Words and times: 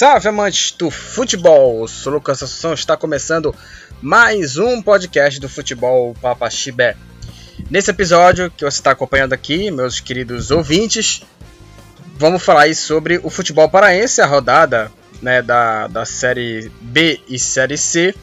Salve 0.00 0.28
amantes 0.28 0.70
do 0.78 0.90
futebol! 0.90 1.86
Sou 1.86 2.14
Lucas 2.14 2.42
Assunção, 2.42 2.72
está 2.72 2.96
começando 2.96 3.54
mais 4.00 4.56
um 4.56 4.80
podcast 4.80 5.38
do 5.38 5.46
futebol 5.46 6.16
Papa 6.22 6.48
Chibé. 6.48 6.96
Nesse 7.68 7.90
episódio 7.90 8.50
que 8.50 8.64
você 8.64 8.78
está 8.78 8.92
acompanhando 8.92 9.34
aqui, 9.34 9.70
meus 9.70 10.00
queridos 10.00 10.50
ouvintes, 10.50 11.22
vamos 12.16 12.42
falar 12.42 12.74
sobre 12.74 13.20
o 13.22 13.28
futebol 13.28 13.68
paraense, 13.68 14.22
a 14.22 14.26
rodada 14.26 14.90
né, 15.20 15.42
da, 15.42 15.86
da 15.86 16.06
Série 16.06 16.72
B 16.80 17.20
e 17.28 17.38
Série 17.38 17.76
C, 17.76 18.14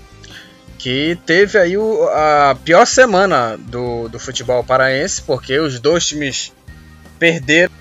que 0.79 1.15
teve 1.27 1.59
aí 1.59 1.77
o, 1.77 2.09
a 2.09 2.57
pior 2.65 2.87
semana 2.87 3.55
do, 3.55 4.09
do 4.09 4.17
futebol 4.17 4.63
paraense, 4.63 5.21
porque 5.21 5.59
os 5.59 5.79
dois 5.79 6.07
times 6.07 6.51
perderam, 7.19 7.71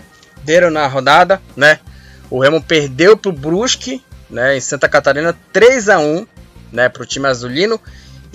perderam 0.44 0.70
na 0.70 0.86
rodada, 0.86 1.40
né? 1.56 1.80
O 2.30 2.40
Remo 2.40 2.62
perdeu 2.62 3.16
para 3.16 3.30
o 3.30 3.32
Brusque, 3.32 4.02
né, 4.28 4.56
em 4.56 4.60
Santa 4.60 4.88
Catarina, 4.88 5.36
3 5.52 5.88
a 5.88 5.98
1 5.98 6.26
né, 6.72 6.88
para 6.88 7.02
o 7.02 7.06
time 7.06 7.26
azulino. 7.28 7.80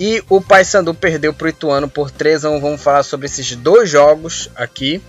E 0.00 0.22
o 0.28 0.40
Paysandu 0.40 0.94
perdeu 0.94 1.32
para 1.32 1.46
o 1.46 1.48
Ituano 1.48 1.88
por 1.88 2.10
3 2.10 2.44
a 2.44 2.50
1 2.50 2.60
Vamos 2.60 2.82
falar 2.82 3.02
sobre 3.02 3.26
esses 3.26 3.54
dois 3.54 3.90
jogos 3.90 4.50
aqui. 4.56 5.02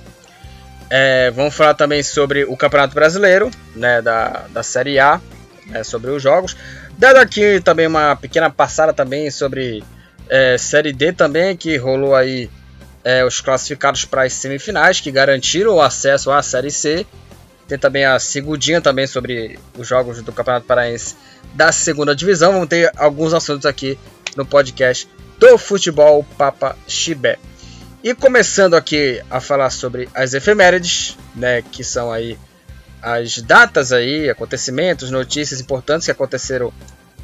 É, 0.89 1.31
vamos 1.31 1.55
falar 1.55 1.73
também 1.73 2.03
sobre 2.03 2.43
o 2.43 2.55
Campeonato 2.55 2.93
Brasileiro, 2.93 3.49
né, 3.75 4.01
da, 4.01 4.45
da 4.49 4.61
Série 4.61 4.99
A, 4.99 5.19
né, 5.67 5.83
sobre 5.83 6.11
os 6.11 6.21
jogos. 6.21 6.55
Dando 6.97 7.17
aqui 7.17 7.59
também 7.61 7.87
uma 7.87 8.15
pequena 8.15 8.49
passada 8.49 8.93
também 8.93 9.31
sobre 9.31 9.83
é, 10.29 10.57
Série 10.57 10.93
D 10.93 11.11
também, 11.11 11.57
que 11.57 11.75
rolou 11.77 12.15
aí 12.15 12.49
é, 13.03 13.25
os 13.25 13.41
classificados 13.41 14.05
para 14.05 14.23
as 14.23 14.33
semifinais, 14.33 14.99
que 14.99 15.11
garantiram 15.11 15.75
o 15.75 15.81
acesso 15.81 16.31
à 16.31 16.41
Série 16.43 16.71
C. 16.71 17.05
Tem 17.67 17.77
também 17.77 18.05
a 18.05 18.19
segundinha 18.19 18.81
também 18.81 19.07
sobre 19.07 19.57
os 19.77 19.87
jogos 19.87 20.21
do 20.21 20.31
Campeonato 20.31 20.65
Paraense 20.65 21.15
da 21.53 21.71
segunda 21.71 22.15
divisão. 22.15 22.51
Vamos 22.51 22.67
ter 22.67 22.91
alguns 22.95 23.33
assuntos 23.33 23.65
aqui 23.65 23.97
no 24.35 24.45
podcast 24.45 25.07
do 25.39 25.57
Futebol 25.57 26.23
Papa 26.37 26.75
Chibé. 26.87 27.37
E 28.03 28.13
começando 28.13 28.73
aqui 28.73 29.21
a 29.29 29.39
falar 29.39 29.69
sobre 29.69 30.09
as 30.13 30.33
efemérides, 30.33 31.17
né, 31.33 31.61
que 31.61 31.83
são 31.85 32.11
aí 32.11 32.37
as 33.01 33.37
datas 33.41 33.91
aí, 33.91 34.29
acontecimentos, 34.29 35.09
notícias 35.09 35.61
importantes 35.61 36.05
que 36.05 36.11
aconteceram 36.11 36.73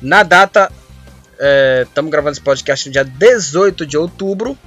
na 0.02 0.24
data. 0.24 0.72
Estamos 1.86 2.10
é, 2.10 2.12
gravando 2.12 2.32
esse 2.32 2.42
podcast 2.42 2.88
no 2.88 2.94
dia 2.94 3.04
18 3.04 3.86
de 3.86 3.98
outubro, 3.98 4.58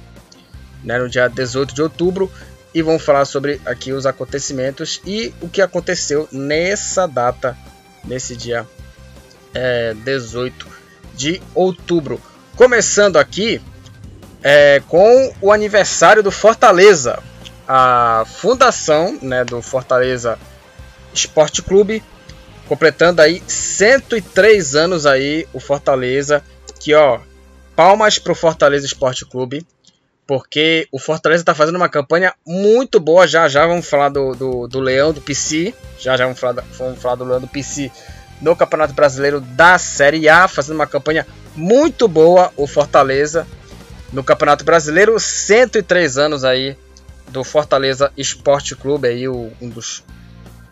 né, 0.83 0.99
no 0.99 1.09
dia 1.09 1.27
18 1.27 1.73
de 1.73 1.81
outubro, 1.81 2.31
e 2.73 2.81
vamos 2.81 3.03
falar 3.03 3.25
sobre 3.25 3.61
aqui 3.65 3.91
os 3.91 4.05
acontecimentos 4.05 5.01
e 5.05 5.33
o 5.41 5.47
que 5.47 5.61
aconteceu 5.61 6.27
nessa 6.31 7.07
data, 7.07 7.57
nesse 8.03 8.35
dia 8.35 8.67
é, 9.53 9.93
18 9.93 10.67
de 11.13 11.41
outubro. 11.53 12.19
Começando 12.55 13.17
aqui 13.17 13.61
é, 14.41 14.81
com 14.87 15.33
o 15.39 15.51
aniversário 15.51 16.23
do 16.23 16.31
Fortaleza, 16.31 17.21
a 17.67 18.25
fundação 18.25 19.17
né, 19.21 19.45
do 19.45 19.61
Fortaleza 19.61 20.37
Esporte 21.13 21.61
Clube, 21.61 22.03
completando 22.67 23.21
aí 23.21 23.41
103 23.47 24.75
anos 24.75 25.05
aí 25.05 25.47
o 25.53 25.59
Fortaleza, 25.59 26.43
que 26.79 26.93
ó, 26.93 27.19
palmas 27.75 28.17
pro 28.19 28.35
Fortaleza 28.35 28.85
Esporte 28.85 29.25
Clube, 29.25 29.65
porque 30.25 30.87
o 30.91 30.99
Fortaleza 30.99 31.41
está 31.41 31.53
fazendo 31.53 31.75
uma 31.75 31.89
campanha 31.89 32.33
muito 32.45 32.99
boa. 32.99 33.27
Já 33.27 33.47
já 33.47 33.65
vamos 33.65 33.87
falar 33.87 34.09
do, 34.09 34.33
do, 34.33 34.67
do 34.67 34.79
Leão 34.79 35.11
do 35.11 35.21
PC. 35.21 35.73
Já 35.99 36.15
já 36.15 36.25
vamos 36.25 36.39
falar, 36.39 36.63
vamos 36.77 36.99
falar 37.01 37.15
do 37.15 37.25
Leão 37.25 37.41
do 37.41 37.47
PC 37.47 37.91
no 38.41 38.55
Campeonato 38.55 38.93
Brasileiro 38.93 39.39
da 39.39 39.77
Série 39.77 40.27
A, 40.27 40.47
fazendo 40.47 40.75
uma 40.75 40.87
campanha 40.87 41.25
muito 41.55 42.07
boa. 42.07 42.51
O 42.57 42.67
Fortaleza 42.67 43.47
no 44.11 44.23
Campeonato 44.23 44.63
Brasileiro, 44.63 45.19
103 45.19 46.17
anos 46.17 46.43
aí 46.43 46.77
do 47.29 47.43
Fortaleza 47.43 48.11
Esporte 48.15 48.75
Clube, 48.75 49.07
aí 49.07 49.27
um 49.27 49.69
dos, 49.69 50.03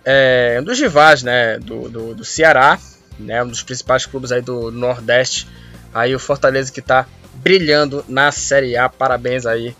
é, 0.05 0.59
um 0.61 0.63
dos 0.63 0.79
rivais 0.79 1.23
né, 1.23 1.57
do, 1.57 1.89
do, 1.89 2.15
do 2.15 2.23
Ceará, 2.23 2.77
né, 3.17 3.43
um 3.43 3.47
dos 3.47 3.63
principais 3.63 4.05
clubes 4.05 4.31
aí 4.31 4.41
do 4.41 4.71
Nordeste. 4.71 5.47
Aí 5.93 6.13
o 6.15 6.19
Fortaleza 6.19 6.71
que 6.71 6.79
está 6.79 7.07
brilhando 7.43 8.03
na 8.07 8.31
Série 8.31 8.77
A. 8.77 8.87
Parabéns 8.89 9.45
aí 9.45 9.75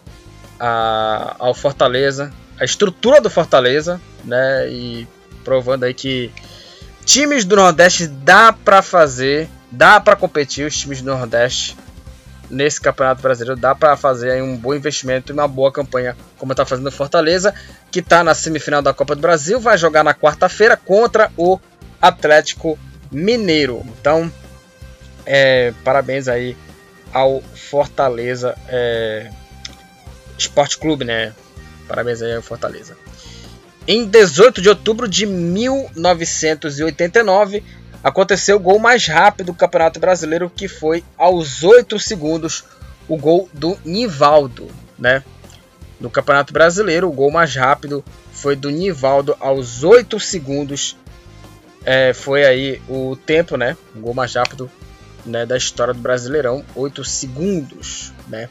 a, 0.59 1.35
ao 1.39 1.53
Fortaleza, 1.53 2.31
a 2.59 2.65
estrutura 2.65 3.19
do 3.19 3.29
Fortaleza, 3.29 3.99
né? 4.23 4.69
E 4.69 5.07
provando 5.43 5.83
aí 5.83 5.93
que 5.93 6.31
times 7.05 7.45
do 7.45 7.55
Nordeste 7.55 8.07
dá 8.07 8.53
para 8.53 8.81
fazer, 8.81 9.49
dá 9.71 9.99
para 9.99 10.15
competir 10.15 10.65
os 10.67 10.77
times 10.77 11.01
do 11.01 11.11
Nordeste 11.11 11.75
nesse 12.49 12.79
Campeonato 12.81 13.21
Brasileiro, 13.21 13.59
dá 13.59 13.73
para 13.73 13.95
fazer 13.95 14.31
aí 14.31 14.41
um 14.41 14.57
bom 14.57 14.73
investimento 14.73 15.31
e 15.31 15.33
uma 15.33 15.47
boa 15.47 15.71
campanha, 15.71 16.15
como 16.37 16.51
está 16.51 16.65
fazendo 16.65 16.87
o 16.87 16.91
Fortaleza, 16.91 17.53
que 17.89 17.99
está 17.99 18.23
na 18.23 18.35
semifinal 18.35 18.81
da 18.81 18.93
Copa 18.93 19.15
do 19.15 19.21
Brasil, 19.21 19.59
vai 19.59 19.77
jogar 19.77 20.03
na 20.03 20.13
quarta-feira 20.13 20.75
contra 20.75 21.31
o 21.37 21.57
Atlético 22.01 22.77
Mineiro. 23.09 23.83
Então, 23.85 24.31
é, 25.25 25.73
parabéns 25.83 26.27
aí 26.27 26.57
ao 27.13 27.41
Fortaleza 27.41 28.57
é, 28.67 29.29
Esporte 30.37 30.77
Clube, 30.77 31.05
né? 31.05 31.33
Parabéns 31.87 32.21
aí 32.21 32.35
ao 32.35 32.41
Fortaleza. 32.41 32.97
Em 33.87 34.05
18 34.05 34.61
de 34.61 34.67
outubro 34.69 35.07
de 35.07 35.25
1989, 35.25 37.63
aconteceu 38.03 38.57
o 38.57 38.59
gol 38.59 38.79
mais 38.79 39.07
rápido 39.07 39.47
do 39.47 39.53
Campeonato 39.53 39.99
Brasileiro, 39.99 40.49
que 40.49 40.67
foi 40.67 41.03
aos 41.17 41.63
8 41.63 41.99
segundos 41.99 42.63
o 43.07 43.17
gol 43.17 43.49
do 43.53 43.77
Nivaldo, 43.83 44.67
né? 44.97 45.23
No 45.99 46.09
Campeonato 46.09 46.53
Brasileiro, 46.53 47.07
o 47.07 47.11
gol 47.11 47.31
mais 47.31 47.55
rápido 47.55 48.03
foi 48.31 48.55
do 48.55 48.69
Nivaldo 48.69 49.35
aos 49.39 49.83
8 49.83 50.19
segundos. 50.19 50.97
É, 51.83 52.13
foi 52.13 52.45
aí 52.45 52.81
o 52.87 53.15
tempo, 53.15 53.57
né? 53.57 53.75
O 53.95 53.99
gol 53.99 54.13
mais 54.13 54.33
rápido 54.33 54.69
né, 55.25 55.45
da 55.45 55.57
história 55.57 55.93
do 55.93 55.99
Brasileirão, 55.99 56.63
8 56.75 57.03
segundos, 57.03 58.13
né? 58.27 58.49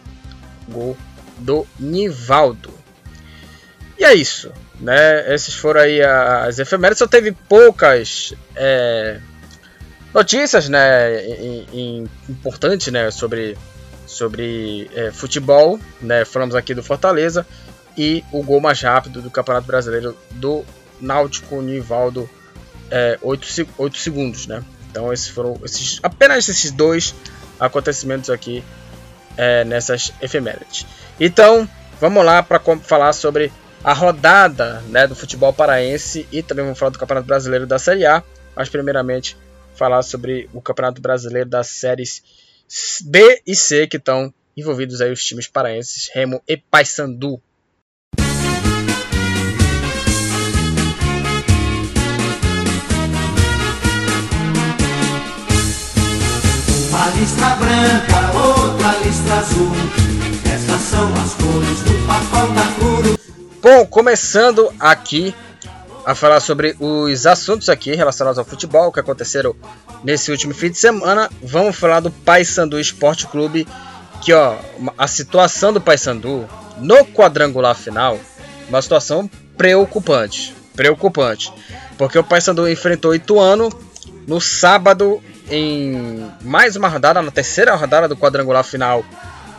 Gol 0.69 0.97
do 1.39 1.67
Nivaldo. 1.79 2.73
E 3.99 4.05
é 4.05 4.15
isso, 4.15 4.53
né? 4.81 5.35
Esses 5.35 5.55
foram 5.55 5.81
aí 5.81 6.01
as 6.03 6.59
efemérides. 6.59 6.99
Só 6.99 7.07
teve 7.07 7.33
poucas 7.33 8.33
é, 8.57 9.21
notícias, 10.15 10.69
né, 10.69 11.23
importantes, 12.29 12.93
né, 12.93 13.11
sobre 13.11 13.57
sobre 14.07 14.91
é, 14.93 15.13
futebol, 15.13 15.79
né? 16.01 16.25
Falamos 16.25 16.57
aqui 16.57 16.75
do 16.75 16.83
Fortaleza 16.83 17.47
e 17.97 18.25
o 18.33 18.43
gol 18.43 18.61
mais 18.61 18.81
rápido 18.81 19.23
do 19.23 19.31
Campeonato 19.31 19.67
Brasileiro 19.67 20.17
do 20.33 20.65
Náutico 21.01 21.63
Nivaldo, 21.63 22.29
é, 22.91 23.19
8, 23.23 23.69
8 23.79 23.99
segundos, 23.99 24.47
né? 24.49 24.65
Então 24.91 25.13
esses 25.13 25.29
foram 25.29 25.59
esses, 25.65 26.01
apenas 26.03 26.49
esses 26.49 26.71
dois 26.71 27.15
acontecimentos 27.59 28.31
aqui 28.31 28.65
é, 29.37 29.65
nessas 29.65 30.13
efemérides. 30.21 30.87
Então 31.19 31.69
vamos 32.01 32.25
lá 32.25 32.43
para 32.43 32.61
falar 32.83 33.13
sobre 33.13 33.53
a 33.83 33.93
rodada 33.93 34.83
né, 34.89 35.07
do 35.07 35.15
futebol 35.15 35.53
paraense 35.53 36.27
e 36.31 36.43
também 36.43 36.65
vamos 36.65 36.79
falar 36.79 36.91
do 36.91 36.99
Campeonato 36.99 37.27
Brasileiro 37.27 37.67
da 37.67 37.79
Série 37.79 38.05
A, 38.05 38.23
mas 38.55 38.69
primeiramente 38.69 39.37
falar 39.75 40.03
sobre 40.03 40.49
o 40.53 40.61
Campeonato 40.61 41.01
Brasileiro 41.01 41.49
das 41.49 41.69
séries 41.69 42.23
B 43.05 43.41
e 43.47 43.55
C 43.55 43.87
que 43.87 43.97
estão 43.97 44.33
envolvidos 44.57 45.01
aí 45.01 45.11
os 45.11 45.25
times 45.25 45.47
paraenses 45.47 46.11
Remo 46.13 46.43
e 46.47 46.57
Paysandu. 46.57 47.41
Listra 57.21 57.51
branca, 57.57 58.39
outra 58.39 58.99
listra 59.05 59.35
azul. 59.35 59.71
Essas 60.47 60.81
são 60.81 61.13
as 61.13 61.35
cores 61.35 61.83
do 61.83 62.07
papão 62.07 62.55
da 62.55 62.67
curo. 62.79 63.21
Bom, 63.63 63.87
começando 63.87 64.73
aqui 64.81 65.35
a 66.07 66.15
falar 66.15 66.41
sobre 66.41 66.75
os 66.81 67.27
assuntos 67.27 67.69
aqui 67.69 67.95
relacionados 67.95 68.39
ao 68.39 68.45
futebol 68.45 68.91
que 68.91 69.01
aconteceram 69.01 69.55
nesse 70.03 70.31
último 70.31 70.55
fim 70.55 70.71
de 70.71 70.79
semana. 70.79 71.29
Vamos 71.43 71.77
falar 71.77 72.01
do 72.01 72.11
Paysandu 72.11 72.81
Esporte 72.81 73.27
Clube, 73.27 73.69
que 74.23 74.33
ó, 74.33 74.57
a 74.97 75.07
situação 75.07 75.75
do 75.75 75.81
Paysandu 75.81 76.49
no 76.79 77.05
quadrangular 77.05 77.75
final, 77.75 78.19
uma 78.67 78.81
situação 78.81 79.31
preocupante, 79.59 80.55
preocupante, 80.75 81.53
porque 81.99 82.19
o 82.19 82.25
Paysandu 82.25 82.67
enfrentou 82.67 83.11
o 83.11 83.15
Ituano 83.15 83.69
no 84.27 84.41
sábado 84.41 85.23
em 85.51 86.31
mais 86.43 86.77
uma 86.77 86.89
rodada, 86.89 87.21
na 87.21 87.31
terceira 87.31 87.75
rodada 87.75 88.09
do 88.09 88.17
quadrangular 88.17 88.65
final 88.65 89.05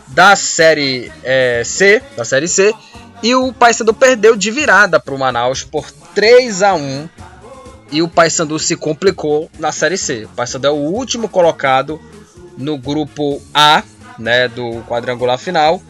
da 0.08 0.36
série 0.36 1.12
é, 1.24 1.62
C, 1.66 2.02
da 2.16 2.26
série 2.26 2.48
C, 2.48 2.74
e 3.22 3.36
o 3.36 3.54
Paysandu 3.54 3.94
perdeu 3.94 4.36
de 4.36 4.50
virada 4.50 5.00
para 5.00 5.14
o 5.14 5.20
Manaus 5.20 5.64
por 5.64 5.92
3 6.16 6.64
a 6.64 6.74
1 6.74 7.10
e 7.92 8.02
o 8.02 8.08
Paysandu 8.08 8.58
se 8.58 8.76
complicou 8.76 9.52
na 9.60 9.72
Série 9.72 9.98
C. 9.98 10.24
O 10.26 10.30
Paysandu 10.30 10.68
é 10.68 10.72
o 10.72 10.76
último 10.76 11.28
colocado 11.28 12.02
no 12.58 12.78
grupo 12.78 13.42
A, 13.54 13.84
né, 14.18 14.48
do 14.48 14.82
quadrangular 14.88 15.38
final, 15.38 15.82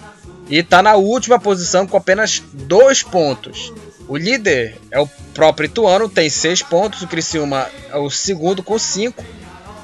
e 0.49 0.57
está 0.57 0.81
na 0.81 0.95
última 0.95 1.39
posição 1.39 1.85
com 1.85 1.95
apenas 1.95 2.41
dois 2.51 3.03
pontos. 3.03 3.71
O 4.07 4.17
líder 4.17 4.77
é 4.89 4.99
o 4.99 5.07
próprio 5.33 5.67
Ituano, 5.67 6.09
tem 6.09 6.29
seis 6.29 6.61
pontos. 6.61 7.01
O 7.01 7.07
Criciúma 7.07 7.69
é 7.89 7.97
o 7.97 8.09
segundo 8.09 8.61
com 8.61 8.77
cinco. 8.77 9.23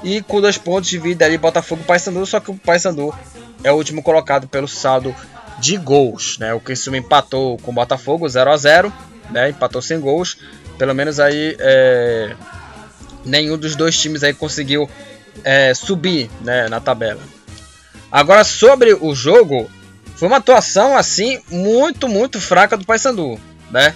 E 0.07 0.21
com 0.21 0.39
dois 0.39 0.57
pontos 0.57 0.89
divide 0.89 1.21
ali 1.21 1.37
Botafogo 1.37 1.81
e 1.83 1.85
Paysandu. 1.85 2.25
Só 2.25 2.39
que 2.39 2.49
o 2.49 2.55
Paysandu 2.55 3.13
é 3.61 3.69
o 3.73 3.75
último 3.75 4.01
colocado 4.01 4.47
pelo 4.47 4.65
saldo 4.65 5.13
de 5.59 5.75
gols. 5.75 6.37
Né? 6.37 6.53
O 6.53 6.61
Criciúma 6.61 6.97
empatou 6.97 7.57
com 7.57 7.71
o 7.71 7.73
Botafogo 7.73 8.25
0 8.25 8.49
a 8.49 8.55
0 8.55 8.93
né? 9.29 9.49
Empatou 9.49 9.81
sem 9.81 9.99
gols. 9.99 10.37
Pelo 10.77 10.95
menos 10.95 11.19
aí 11.19 11.57
é... 11.59 12.33
nenhum 13.25 13.57
dos 13.57 13.75
dois 13.75 13.99
times 13.99 14.23
aí 14.23 14.33
conseguiu 14.33 14.89
é, 15.43 15.73
subir 15.73 16.31
né, 16.39 16.69
na 16.69 16.79
tabela. 16.79 17.19
Agora 18.09 18.45
sobre 18.45 18.93
o 18.93 19.13
jogo, 19.13 19.69
foi 20.15 20.29
uma 20.29 20.37
atuação 20.37 20.95
assim 20.95 21.41
muito, 21.51 22.07
muito 22.07 22.39
fraca 22.39 22.77
do 22.77 22.85
Paysandu, 22.85 23.37
né? 23.69 23.93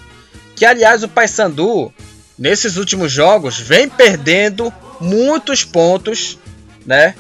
Que 0.58 0.66
aliás 0.66 1.04
o 1.04 1.08
Paysandu 1.08 1.94
nesses 2.38 2.75
últimos 2.75 3.13
jogos 3.13 3.58
vem 3.58 3.88
perdendo 3.88 4.74
muitos 5.01 5.63
pontos, 5.63 6.38
né? 6.86 7.15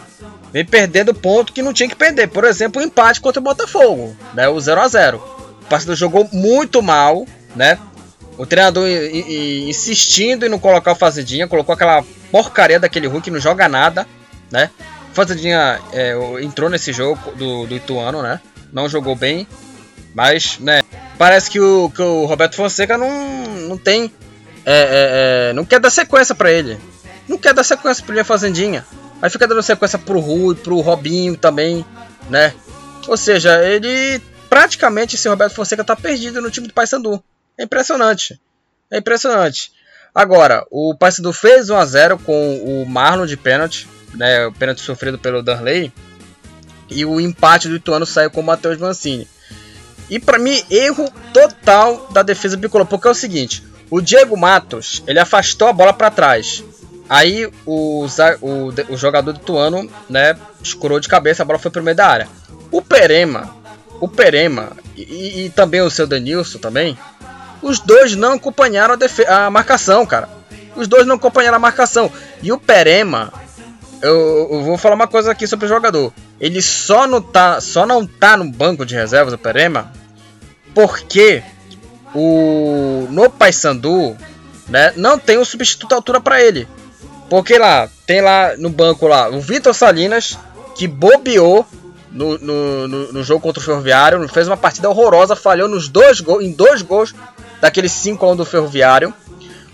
Vem 0.53 0.65
perdendo 0.65 1.13
ponto 1.13 1.53
que 1.53 1.61
não 1.61 1.73
tinha 1.73 1.89
que 1.89 1.95
perder. 1.95 2.27
Por 2.27 2.43
exemplo, 2.43 2.81
o 2.81 2.85
empate 2.85 3.21
contra 3.21 3.39
o 3.39 3.43
Botafogo, 3.43 4.15
né? 4.33 4.47
O 4.47 4.59
0 4.59 4.81
a 4.81 4.87
0. 4.87 5.17
O 5.17 5.65
Paysandu 5.65 5.95
jogou 5.95 6.29
muito 6.31 6.81
mal, 6.81 7.25
né? 7.55 7.79
O 8.37 8.45
treinador 8.45 8.87
insistindo 8.89 10.45
em 10.45 10.49
não 10.49 10.59
colocar 10.59 10.93
o 10.93 10.95
Fazendinha, 10.95 11.47
colocou 11.47 11.73
aquela 11.73 12.03
porcaria 12.31 12.79
daquele 12.79 13.07
Hulk 13.07 13.25
que 13.25 13.31
não 13.31 13.39
joga 13.39 13.67
nada, 13.69 14.07
né? 14.49 14.69
Fazendinha 15.13 15.79
é, 15.91 16.15
entrou 16.41 16.69
nesse 16.69 16.93
jogo 16.93 17.31
do, 17.35 17.67
do 17.67 17.75
Ituano, 17.75 18.21
né? 18.21 18.39
Não 18.71 18.87
jogou 18.87 19.15
bem, 19.15 19.45
mas, 20.13 20.57
né? 20.59 20.81
Parece 21.17 21.49
que 21.49 21.59
o, 21.59 21.91
que 21.93 22.01
o 22.01 22.25
Roberto 22.25 22.55
Fonseca 22.55 22.97
não, 22.97 23.43
não 23.67 23.77
tem. 23.77 24.11
É, 24.65 24.73
é, 24.73 25.49
é 25.49 25.53
não 25.53 25.65
quer 25.65 25.79
dar 25.79 25.89
sequência 25.89 26.33
para 26.33 26.51
ele. 26.51 26.79
Não 27.31 27.37
quer 27.37 27.53
dar 27.53 27.63
sequência 27.63 28.03
pro 28.03 28.11
Linha 28.13 28.25
Fazendinha. 28.25 28.85
Aí 29.21 29.29
fica 29.29 29.47
dando 29.47 29.63
sequência 29.63 29.97
pro 29.97 30.19
Rui, 30.19 30.55
pro 30.55 30.81
Robinho 30.81 31.37
também, 31.37 31.85
né? 32.29 32.53
Ou 33.07 33.15
seja, 33.15 33.63
ele 33.63 34.21
praticamente 34.49 35.15
esse 35.15 35.29
Roberto 35.29 35.55
Fonseca 35.55 35.83
tá 35.83 35.95
perdido 35.95 36.41
no 36.41 36.51
time 36.51 36.67
do 36.67 36.73
Paysandu. 36.73 37.23
É 37.57 37.63
impressionante. 37.63 38.39
É 38.91 38.97
impressionante. 38.97 39.71
Agora, 40.13 40.65
o 40.69 40.93
Paysandu 40.93 41.31
fez 41.31 41.69
1 41.69 41.77
a 41.77 41.85
0 41.85 42.19
com 42.19 42.57
o 42.57 42.85
Marlon 42.85 43.25
de 43.25 43.37
pênalti 43.37 43.87
né, 44.13 44.45
o 44.45 44.51
pênalti 44.51 44.81
sofrido 44.81 45.17
pelo 45.17 45.41
Darley. 45.41 45.91
E 46.89 47.05
o 47.05 47.21
empate 47.21 47.69
do 47.69 47.75
Ituano 47.75 48.05
saiu 48.05 48.29
com 48.29 48.41
o 48.41 48.43
Matheus 48.43 48.77
Mancini. 48.77 49.27
E 50.09 50.19
para 50.19 50.37
mim, 50.37 50.61
erro 50.69 51.09
total 51.33 52.09
da 52.11 52.21
defesa 52.21 52.57
bicolor, 52.57 52.85
porque 52.85 53.07
é 53.07 53.11
o 53.11 53.15
seguinte: 53.15 53.63
o 53.89 54.01
Diego 54.01 54.35
Matos 54.35 55.01
ele 55.07 55.19
afastou 55.19 55.69
a 55.69 55.73
bola 55.73 55.93
para 55.93 56.11
trás. 56.11 56.63
Aí 57.09 57.45
o, 57.65 58.05
o, 58.05 58.73
o, 58.89 58.97
jogador 58.97 59.33
do 59.33 59.39
Ituano 59.39 59.89
né, 60.09 60.37
escurou 60.63 60.99
de 60.99 61.09
cabeça, 61.09 61.43
a 61.43 61.45
bola 61.45 61.59
foi 61.59 61.71
pro 61.71 61.83
meio 61.83 61.95
da 61.95 62.07
área. 62.07 62.27
O 62.71 62.81
Perema, 62.81 63.55
o 63.99 64.07
Perema 64.07 64.71
e, 64.95 65.45
e 65.45 65.49
também 65.49 65.81
o 65.81 65.89
seu 65.89 66.07
Denilson 66.07 66.59
também, 66.59 66.97
os 67.61 67.79
dois 67.79 68.15
não 68.15 68.33
acompanharam 68.33 68.95
a, 69.27 69.45
a 69.45 69.49
marcação, 69.49 70.05
cara. 70.05 70.29
Os 70.75 70.87
dois 70.87 71.05
não 71.05 71.15
acompanharam 71.15 71.57
a 71.57 71.59
marcação. 71.59 72.11
E 72.41 72.51
o 72.51 72.57
Perema, 72.57 73.31
eu, 74.01 74.47
eu, 74.51 74.63
vou 74.63 74.77
falar 74.77 74.95
uma 74.95 75.07
coisa 75.07 75.31
aqui 75.31 75.45
sobre 75.45 75.65
o 75.65 75.69
jogador. 75.69 76.13
Ele 76.39 76.61
só 76.61 77.05
não 77.05 77.21
tá, 77.21 77.59
só 77.59 77.85
não 77.85 78.07
tá 78.07 78.37
no 78.37 78.49
banco 78.49 78.85
de 78.85 78.95
reservas 78.95 79.33
do 79.33 79.37
Perema 79.37 79.91
porque 80.73 81.43
o 82.13 83.07
no 83.09 83.29
Paysandu, 83.29 84.15
né, 84.67 84.93
não 84.95 85.17
tem 85.19 85.37
um 85.37 85.45
substituto 85.45 85.93
à 85.93 85.95
altura 85.95 86.19
para 86.19 86.41
ele. 86.41 86.67
Porque 87.31 87.57
lá 87.57 87.87
tem 88.05 88.19
lá 88.19 88.57
no 88.57 88.69
banco 88.69 89.07
lá 89.07 89.29
o 89.29 89.39
Vitor 89.39 89.73
Salinas 89.73 90.37
que 90.75 90.85
bobeou 90.85 91.65
no, 92.11 92.37
no, 92.37 92.87
no, 92.89 93.13
no, 93.13 93.23
jogo 93.23 93.39
contra 93.39 93.61
o 93.61 93.63
Ferroviário, 93.63 94.27
fez 94.27 94.49
uma 94.49 94.57
partida 94.57 94.89
horrorosa, 94.89 95.33
falhou 95.33 95.69
nos 95.69 95.87
dois 95.87 96.19
gols, 96.19 96.43
em 96.43 96.51
dois 96.51 96.81
gols 96.81 97.15
daqueles 97.61 97.93
5 97.93 98.25
a 98.25 98.31
1 98.33 98.35
do 98.35 98.43
Ferroviário. 98.43 99.13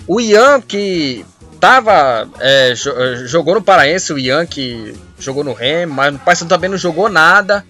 O 0.06 0.22
Ian 0.22 0.62
que 0.62 1.26
tava. 1.60 2.30
É, 2.40 2.74
é, 2.74 3.16
jogou 3.26 3.56
no 3.56 3.62
Paraense, 3.64 4.14
o 4.14 4.20
Ian 4.20 4.46
que 4.46 4.94
jogou 5.18 5.44
no 5.44 5.54
Remo, 5.54 5.96
mas 5.96 6.14
no 6.14 6.20
Paysandu 6.20 6.50
também 6.50 6.70
não 6.70 6.78
jogou 6.78 7.10
nada. 7.10 7.66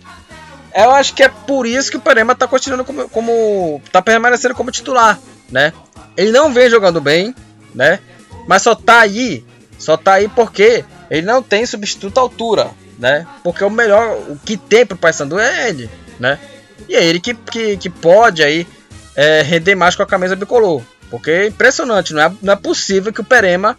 Eu 0.75 0.91
acho 0.91 1.13
que 1.13 1.23
é 1.23 1.29
por 1.29 1.65
isso 1.65 1.89
que 1.89 1.95
o 1.95 2.01
Perema 2.01 2.35
tá 2.35 2.45
continuando 2.45 2.83
como, 2.83 3.07
como. 3.07 3.81
tá 3.89 4.01
permanecendo 4.01 4.53
como 4.53 4.69
titular, 4.69 5.17
né? 5.49 5.71
Ele 6.17 6.33
não 6.33 6.51
vem 6.51 6.69
jogando 6.69 6.99
bem, 6.99 7.33
né? 7.73 8.01
Mas 8.49 8.63
só 8.63 8.75
tá 8.75 8.99
aí. 8.99 9.45
Só 9.77 9.95
tá 9.95 10.13
aí 10.13 10.27
porque 10.27 10.83
ele 11.09 11.25
não 11.25 11.41
tem 11.41 11.65
substituto 11.65 12.18
à 12.18 12.21
altura, 12.21 12.71
né? 12.97 13.25
Porque 13.44 13.63
o 13.63 13.69
melhor, 13.69 14.18
o 14.29 14.38
que 14.44 14.57
tem 14.57 14.85
pro 14.85 14.97
Paysandu 14.97 15.39
é 15.39 15.69
ele, 15.69 15.89
né? 16.19 16.39
E 16.89 16.95
é 16.95 17.03
ele 17.03 17.19
que, 17.19 17.33
que, 17.33 17.77
que 17.77 17.89
pode 17.89 18.44
aí 18.44 18.68
é, 19.15 19.41
render 19.41 19.75
mais 19.75 19.95
com 19.95 20.03
a 20.03 20.07
camisa 20.07 20.35
bicolor. 20.35 20.81
Porque 21.09 21.31
é 21.31 21.47
impressionante, 21.47 22.13
não 22.13 22.21
é, 22.21 22.31
não 22.41 22.53
é 22.53 22.56
possível 22.56 23.13
que 23.13 23.21
o 23.21 23.24
Perema 23.24 23.77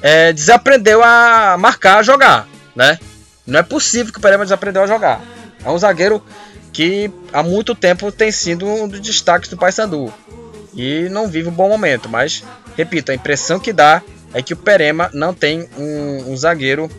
é, 0.00 0.32
desaprendeu 0.32 1.02
a 1.02 1.56
marcar, 1.58 1.98
a 1.98 2.02
jogar, 2.02 2.46
né? 2.74 2.98
Não 3.46 3.58
é 3.58 3.62
possível 3.62 4.12
que 4.12 4.18
o 4.18 4.22
Perema 4.22 4.44
desaprendeu 4.44 4.82
a 4.82 4.86
jogar. 4.86 5.20
É 5.64 5.68
um 5.68 5.78
zagueiro 5.78 6.24
que 6.72 7.10
há 7.32 7.42
muito 7.42 7.74
tempo 7.74 8.12
tem 8.12 8.30
sido 8.30 8.66
um 8.66 8.88
dos 8.88 9.00
destaques 9.00 9.50
do 9.50 9.56
Paysandu. 9.56 10.12
E 10.74 11.08
não 11.10 11.26
vive 11.26 11.48
um 11.48 11.52
bom 11.52 11.68
momento, 11.68 12.08
mas, 12.08 12.44
repito, 12.76 13.10
a 13.10 13.14
impressão 13.14 13.58
que 13.58 13.72
dá 13.72 14.00
é 14.32 14.42
que 14.42 14.52
o 14.52 14.56
Perema 14.56 15.10
não 15.12 15.34
tem 15.34 15.68
um, 15.76 16.32
um 16.32 16.36
zagueiro 16.36 16.90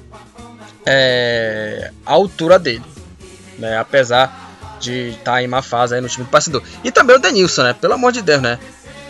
é, 0.85 1.91
à 2.05 2.11
altura 2.11 2.57
dele. 2.59 2.83
Né? 3.57 3.77
Apesar 3.77 4.49
de 4.79 5.09
estar 5.09 5.33
tá 5.33 5.43
em 5.43 5.47
uma 5.47 5.61
fase 5.61 5.99
no 6.01 6.09
time 6.09 6.25
do 6.25 6.29
Paysandu. 6.29 6.63
E 6.83 6.91
também 6.91 7.15
o 7.15 7.19
Denilson, 7.19 7.63
né? 7.63 7.73
Pelo 7.73 7.93
amor 7.93 8.11
de 8.11 8.21
Deus, 8.21 8.41
né? 8.41 8.57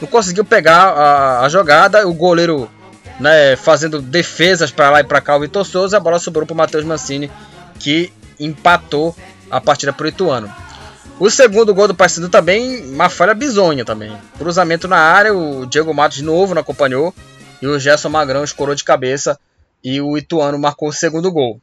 não 0.02 0.08
conseguiu 0.08 0.44
pegar 0.44 0.90
a, 0.90 1.46
a 1.46 1.50
jogada, 1.50 2.08
o 2.08 2.14
goleiro 2.14 2.70
né, 3.20 3.56
fazendo 3.56 4.02
defesas 4.02 4.72
para 4.72 4.90
lá 4.90 5.00
e 5.00 5.04
para 5.04 5.22
cá, 5.22 5.38
o 5.38 5.40
Vitor 5.40 5.64
Souza, 5.64 5.96
a 5.96 6.00
bola 6.00 6.18
sobrou 6.18 6.46
para 6.46 6.54
o 6.54 6.58
Matheus 6.58 6.84
Mancini, 6.84 7.32
que 7.80 8.12
empatou 8.40 9.16
a 9.50 9.62
partida 9.62 9.94
para 9.94 10.06
o 10.06 10.10
Ituano. 10.10 10.52
O 11.20 11.30
segundo 11.30 11.74
gol 11.74 11.88
do 11.88 11.94
Paysandu 11.94 12.30
também, 12.30 12.84
uma 12.92 13.08
falha 13.08 13.36
bizonha 13.36 13.86
também. 13.86 14.12
Cruzamento 14.40 14.88
na 14.88 14.98
área, 14.98 15.36
o 15.36 15.68
Diego 15.68 15.94
Matos 15.94 16.18
de 16.18 16.24
novo 16.24 16.56
não 16.56 16.62
acompanhou, 16.62 17.14
e 17.62 17.68
o 17.68 17.80
Gerson 17.80 18.10
Magrão 18.10 18.44
escorou 18.44 18.76
de 18.76 18.84
cabeça, 18.84 19.40
e 19.84 20.00
o 20.02 20.18
Ituano 20.18 20.58
marcou 20.60 20.90
o 20.90 20.94
segundo 20.94 21.32
gol. 21.32 21.60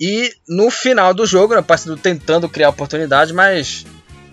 E 0.00 0.34
no 0.48 0.70
final 0.70 1.14
do 1.14 1.24
jogo, 1.24 1.54
né, 1.54 1.60
o 1.60 1.96
tentando 1.96 2.48
criar 2.48 2.70
oportunidade, 2.70 3.32
mas 3.32 3.86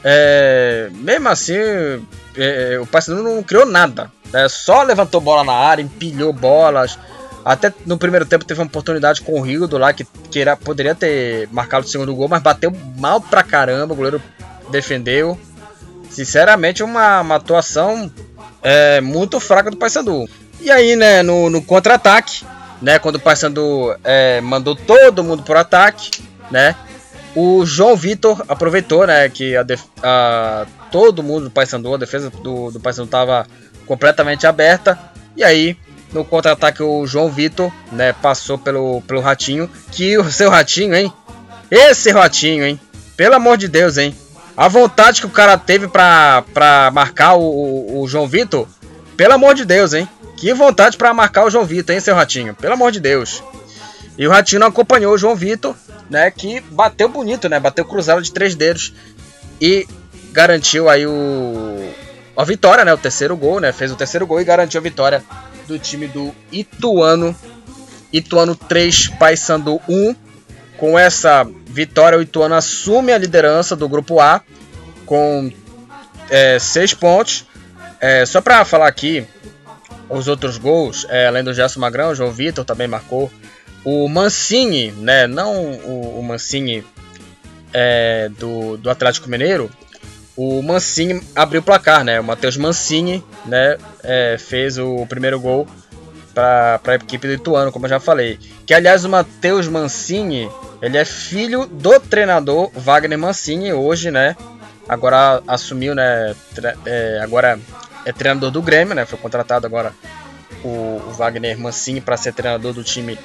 é, 0.03 0.89
mesmo 0.91 1.29
assim 1.29 1.55
é, 2.35 2.79
o 2.81 2.85
Paysandu 2.85 3.21
não 3.21 3.43
criou 3.43 3.65
nada. 3.65 4.11
Né? 4.31 4.47
Só 4.47 4.83
levantou 4.83 5.21
bola 5.21 5.43
na 5.43 5.53
área, 5.53 5.83
empilhou 5.83 6.33
bolas. 6.33 6.97
Até 7.43 7.73
no 7.85 7.97
primeiro 7.97 8.25
tempo 8.25 8.45
teve 8.45 8.59
uma 8.59 8.67
oportunidade 8.67 9.21
com 9.21 9.39
o 9.39 9.41
Rildo 9.41 9.77
lá, 9.77 9.93
que, 9.93 10.05
que 10.31 10.39
era, 10.39 10.55
poderia 10.55 10.95
ter 10.95 11.47
marcado 11.51 11.85
o 11.85 11.89
segundo 11.89 12.15
gol, 12.15 12.27
mas 12.27 12.41
bateu 12.41 12.71
mal 12.97 13.21
pra 13.21 13.43
caramba. 13.43 13.93
O 13.93 13.97
goleiro 13.97 14.21
defendeu. 14.71 15.39
Sinceramente, 16.09 16.81
uma, 16.81 17.21
uma 17.21 17.35
atuação 17.35 18.11
é, 18.63 18.99
muito 19.01 19.39
fraca 19.39 19.69
do 19.69 19.77
Paysandu. 19.77 20.27
E 20.61 20.69
aí, 20.69 20.95
né, 20.95 21.23
no, 21.23 21.49
no 21.49 21.61
contra-ataque, 21.61 22.45
né, 22.81 22.99
quando 22.99 23.15
o 23.15 23.19
Paysandu 23.19 23.95
é, 24.03 24.41
mandou 24.41 24.75
todo 24.75 25.23
mundo 25.23 25.43
pro 25.43 25.57
ataque, 25.57 26.11
né, 26.51 26.75
o 27.35 27.65
João 27.65 27.95
Vitor 27.95 28.43
aproveitou, 28.47 29.05
né, 29.07 29.29
que 29.29 29.55
a, 29.55 29.65
a 30.03 30.65
todo 30.91 31.23
mundo 31.23 31.45
do 31.45 31.51
Paysandu, 31.51 31.93
a 31.93 31.97
defesa 31.97 32.29
do, 32.29 32.71
do 32.71 32.79
Paysandu 32.79 33.05
estava 33.05 33.45
completamente 33.85 34.45
aberta. 34.45 34.99
E 35.35 35.43
aí, 35.43 35.77
no 36.11 36.25
contra-ataque, 36.25 36.81
o 36.83 37.05
João 37.05 37.29
Vitor, 37.29 37.71
né, 37.91 38.13
passou 38.13 38.57
pelo, 38.57 39.01
pelo 39.01 39.21
Ratinho. 39.21 39.69
Que 39.91 40.17
o 40.17 40.29
seu 40.31 40.49
Ratinho, 40.49 40.95
hein? 40.95 41.13
Esse 41.69 42.11
Ratinho, 42.11 42.65
hein? 42.65 42.79
Pelo 43.15 43.35
amor 43.35 43.57
de 43.57 43.67
Deus, 43.67 43.97
hein? 43.97 44.15
A 44.57 44.67
vontade 44.67 45.21
que 45.21 45.27
o 45.27 45.31
cara 45.31 45.57
teve 45.57 45.87
pra, 45.87 46.43
pra 46.53 46.91
marcar 46.91 47.35
o, 47.35 47.41
o, 47.41 48.01
o 48.01 48.07
João 48.07 48.27
Vitor, 48.27 48.67
pelo 49.15 49.33
amor 49.33 49.55
de 49.55 49.63
Deus, 49.63 49.93
hein? 49.93 50.09
Que 50.39 50.53
vontade 50.53 50.95
para 50.95 51.13
marcar 51.13 51.45
o 51.45 51.49
João 51.49 51.65
Vitor, 51.65 51.93
hein, 51.93 51.99
seu 51.99 52.15
Ratinho? 52.15 52.55
Pelo 52.55 52.73
amor 52.73 52.93
de 52.93 52.99
Deus. 53.01 53.43
E 54.17 54.25
o 54.25 54.31
Ratinho 54.31 54.65
acompanhou 54.65 55.13
o 55.13 55.17
João 55.17 55.35
Vitor, 55.35 55.75
né? 56.09 56.31
Que 56.31 56.61
bateu 56.61 57.09
bonito, 57.09 57.49
né? 57.49 57.59
Bateu 57.59 57.83
cruzado 57.83 58.21
de 58.21 58.31
três 58.31 58.55
dedos. 58.55 58.93
E 59.59 59.85
garantiu 60.31 60.89
aí 60.89 61.05
o 61.05 61.93
a 62.37 62.43
vitória, 62.45 62.85
né? 62.85 62.93
O 62.93 62.97
terceiro 62.97 63.35
gol, 63.35 63.59
né? 63.59 63.73
Fez 63.73 63.91
o 63.91 63.97
terceiro 63.97 64.25
gol 64.25 64.39
e 64.39 64.45
garantiu 64.45 64.79
a 64.79 64.83
vitória 64.83 65.21
do 65.67 65.77
time 65.77 66.07
do 66.07 66.33
Ituano. 66.51 67.35
Ituano 68.13 68.55
3, 68.55 69.09
Paysandu 69.19 69.81
1. 69.89 70.15
Com 70.77 70.97
essa 70.97 71.45
vitória, 71.67 72.17
o 72.17 72.21
Ituano 72.21 72.55
assume 72.55 73.11
a 73.11 73.17
liderança 73.17 73.75
do 73.75 73.89
grupo 73.89 74.21
A 74.21 74.41
com 75.05 75.51
6 76.59 76.91
é, 76.91 76.95
pontos. 76.95 77.45
É, 77.99 78.25
só 78.25 78.39
para 78.39 78.63
falar 78.63 78.87
aqui, 78.87 79.27
os 80.09 80.27
outros 80.27 80.57
gols, 80.57 81.05
é, 81.09 81.27
além 81.27 81.43
do 81.43 81.53
Gerson 81.53 81.79
Magrão, 81.79 82.11
o 82.11 82.15
João 82.15 82.31
Vitor 82.31 82.65
também 82.65 82.87
marcou. 82.87 83.31
O 83.83 84.07
Mancini, 84.09 84.91
né, 84.91 85.27
não 85.27 85.71
o, 85.71 86.19
o 86.19 86.23
Mancini 86.23 86.83
é, 87.73 88.29
do, 88.37 88.77
do 88.77 88.89
Atlético 88.89 89.29
Mineiro, 89.29 89.69
o 90.35 90.61
Mancini 90.61 91.21
abriu 91.35 91.61
o 91.61 91.63
placar, 91.63 92.03
né? 92.03 92.19
O 92.19 92.23
Matheus 92.23 92.55
Mancini, 92.55 93.23
né, 93.45 93.77
é, 94.03 94.37
fez 94.37 94.77
o 94.77 95.05
primeiro 95.05 95.39
gol 95.39 95.67
para 96.33 96.79
a 96.85 96.95
equipe 96.95 97.27
do 97.27 97.33
Ituano, 97.33 97.71
como 97.71 97.85
eu 97.85 97.89
já 97.89 97.99
falei. 97.99 98.39
Que 98.65 98.73
aliás 98.73 99.03
o 99.03 99.09
Matheus 99.09 99.67
Mancini, 99.67 100.49
ele 100.81 100.97
é 100.97 101.03
filho 101.03 101.65
do 101.65 101.99
treinador 101.99 102.71
Wagner 102.73 103.17
Mancini, 103.17 103.73
hoje, 103.73 104.11
né? 104.11 104.35
Agora 104.87 105.43
assumiu, 105.47 105.93
né? 105.93 106.33
É, 106.85 107.19
agora 107.21 107.59
é 108.09 108.13
treinador 108.13 108.51
do 108.51 108.61
Grêmio, 108.61 108.95
né? 108.95 109.05
Foi 109.05 109.17
contratado 109.17 109.65
agora 109.65 109.93
o, 110.63 111.01
o 111.07 111.11
Wagner 111.11 111.57
Mancini 111.57 112.01
para 112.01 112.17
ser 112.17 112.33
treinador 112.33 112.73
do 112.73 112.83
time 112.83 113.17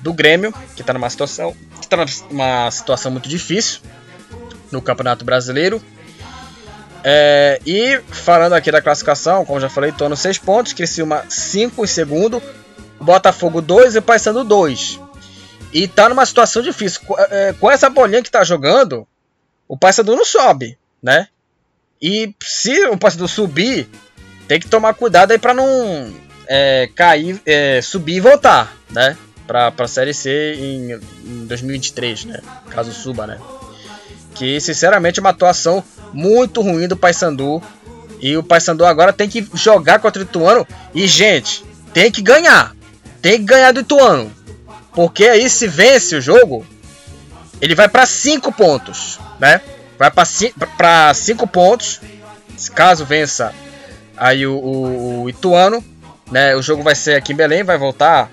do 0.00 0.12
Grêmio, 0.12 0.52
que 0.74 0.82
está 0.82 0.92
numa 0.92 1.10
situação, 1.10 1.56
que 1.80 1.88
tá 1.88 1.96
numa 2.30 2.70
situação 2.70 3.10
muito 3.10 3.28
difícil 3.28 3.80
no 4.70 4.82
Campeonato 4.82 5.24
Brasileiro. 5.24 5.82
É, 7.02 7.60
e 7.64 8.00
falando 8.10 8.54
aqui 8.54 8.70
da 8.70 8.82
classificação, 8.82 9.44
como 9.44 9.60
já 9.60 9.68
falei, 9.68 9.92
Tono 9.92 10.16
6 10.16 10.38
pontos, 10.38 10.72
Criciúma 10.72 11.24
5 11.28 11.84
em 11.84 11.86
segundo, 11.86 12.42
Botafogo 13.00 13.60
2 13.60 13.96
e 13.96 14.00
Paysandu 14.00 14.44
2. 14.44 15.00
E 15.72 15.86
tá 15.86 16.08
numa 16.08 16.26
situação 16.26 16.62
difícil. 16.62 17.00
É, 17.30 17.52
com 17.52 17.70
essa 17.70 17.88
bolinha 17.88 18.22
que 18.22 18.30
tá 18.30 18.42
jogando, 18.44 19.06
o 19.68 19.76
Paysandu 19.76 20.16
não 20.16 20.24
sobe, 20.24 20.78
né? 21.02 21.28
E 22.00 22.34
se 22.42 22.86
o 22.86 22.98
Paysandu 22.98 23.28
subir, 23.28 23.88
tem 24.46 24.60
que 24.60 24.68
tomar 24.68 24.94
cuidado 24.94 25.32
aí 25.32 25.38
para 25.38 25.54
não 25.54 26.12
é, 26.46 26.88
cair, 26.94 27.40
é, 27.44 27.80
subir 27.82 28.16
e 28.16 28.20
voltar, 28.20 28.76
né? 28.90 29.16
Pra, 29.46 29.70
pra 29.70 29.86
Série 29.86 30.14
C 30.14 30.54
em, 30.58 30.92
em 31.24 31.46
2023, 31.46 32.24
né? 32.24 32.40
Caso 32.70 32.92
suba, 32.92 33.26
né? 33.26 33.38
Que 34.34 34.60
sinceramente 34.60 35.18
é 35.18 35.22
uma 35.22 35.30
atuação 35.30 35.82
muito 36.12 36.60
ruim 36.60 36.88
do 36.88 36.96
Paysandu. 36.96 37.62
E 38.20 38.36
o 38.36 38.42
Paysandu 38.42 38.84
agora 38.84 39.12
tem 39.12 39.28
que 39.28 39.46
jogar 39.54 39.98
contra 39.98 40.20
o 40.20 40.24
Ituano. 40.24 40.66
E, 40.94 41.06
gente, 41.06 41.64
tem 41.92 42.10
que 42.10 42.22
ganhar. 42.22 42.74
Tem 43.22 43.38
que 43.38 43.44
ganhar 43.44 43.72
do 43.72 43.80
Ituano. 43.80 44.32
Porque 44.92 45.26
aí 45.26 45.48
se 45.48 45.66
vence 45.66 46.16
o 46.16 46.20
jogo, 46.20 46.66
ele 47.60 47.74
vai 47.74 47.88
para 47.88 48.06
5 48.06 48.50
pontos, 48.52 49.18
né? 49.38 49.60
Vai 49.98 50.10
para 50.10 51.14
5 51.14 51.46
pontos. 51.46 52.00
Caso 52.74 53.04
vença 53.04 53.54
aí 54.16 54.46
o, 54.46 54.54
o, 54.54 55.22
o, 55.22 55.28
Ituano, 55.28 55.84
né? 56.30 56.54
O 56.56 56.62
jogo 56.62 56.82
vai 56.82 56.94
ser 56.94 57.16
aqui 57.16 57.32
em 57.32 57.36
Belém, 57.36 57.62
vai 57.62 57.78
voltar 57.78 58.30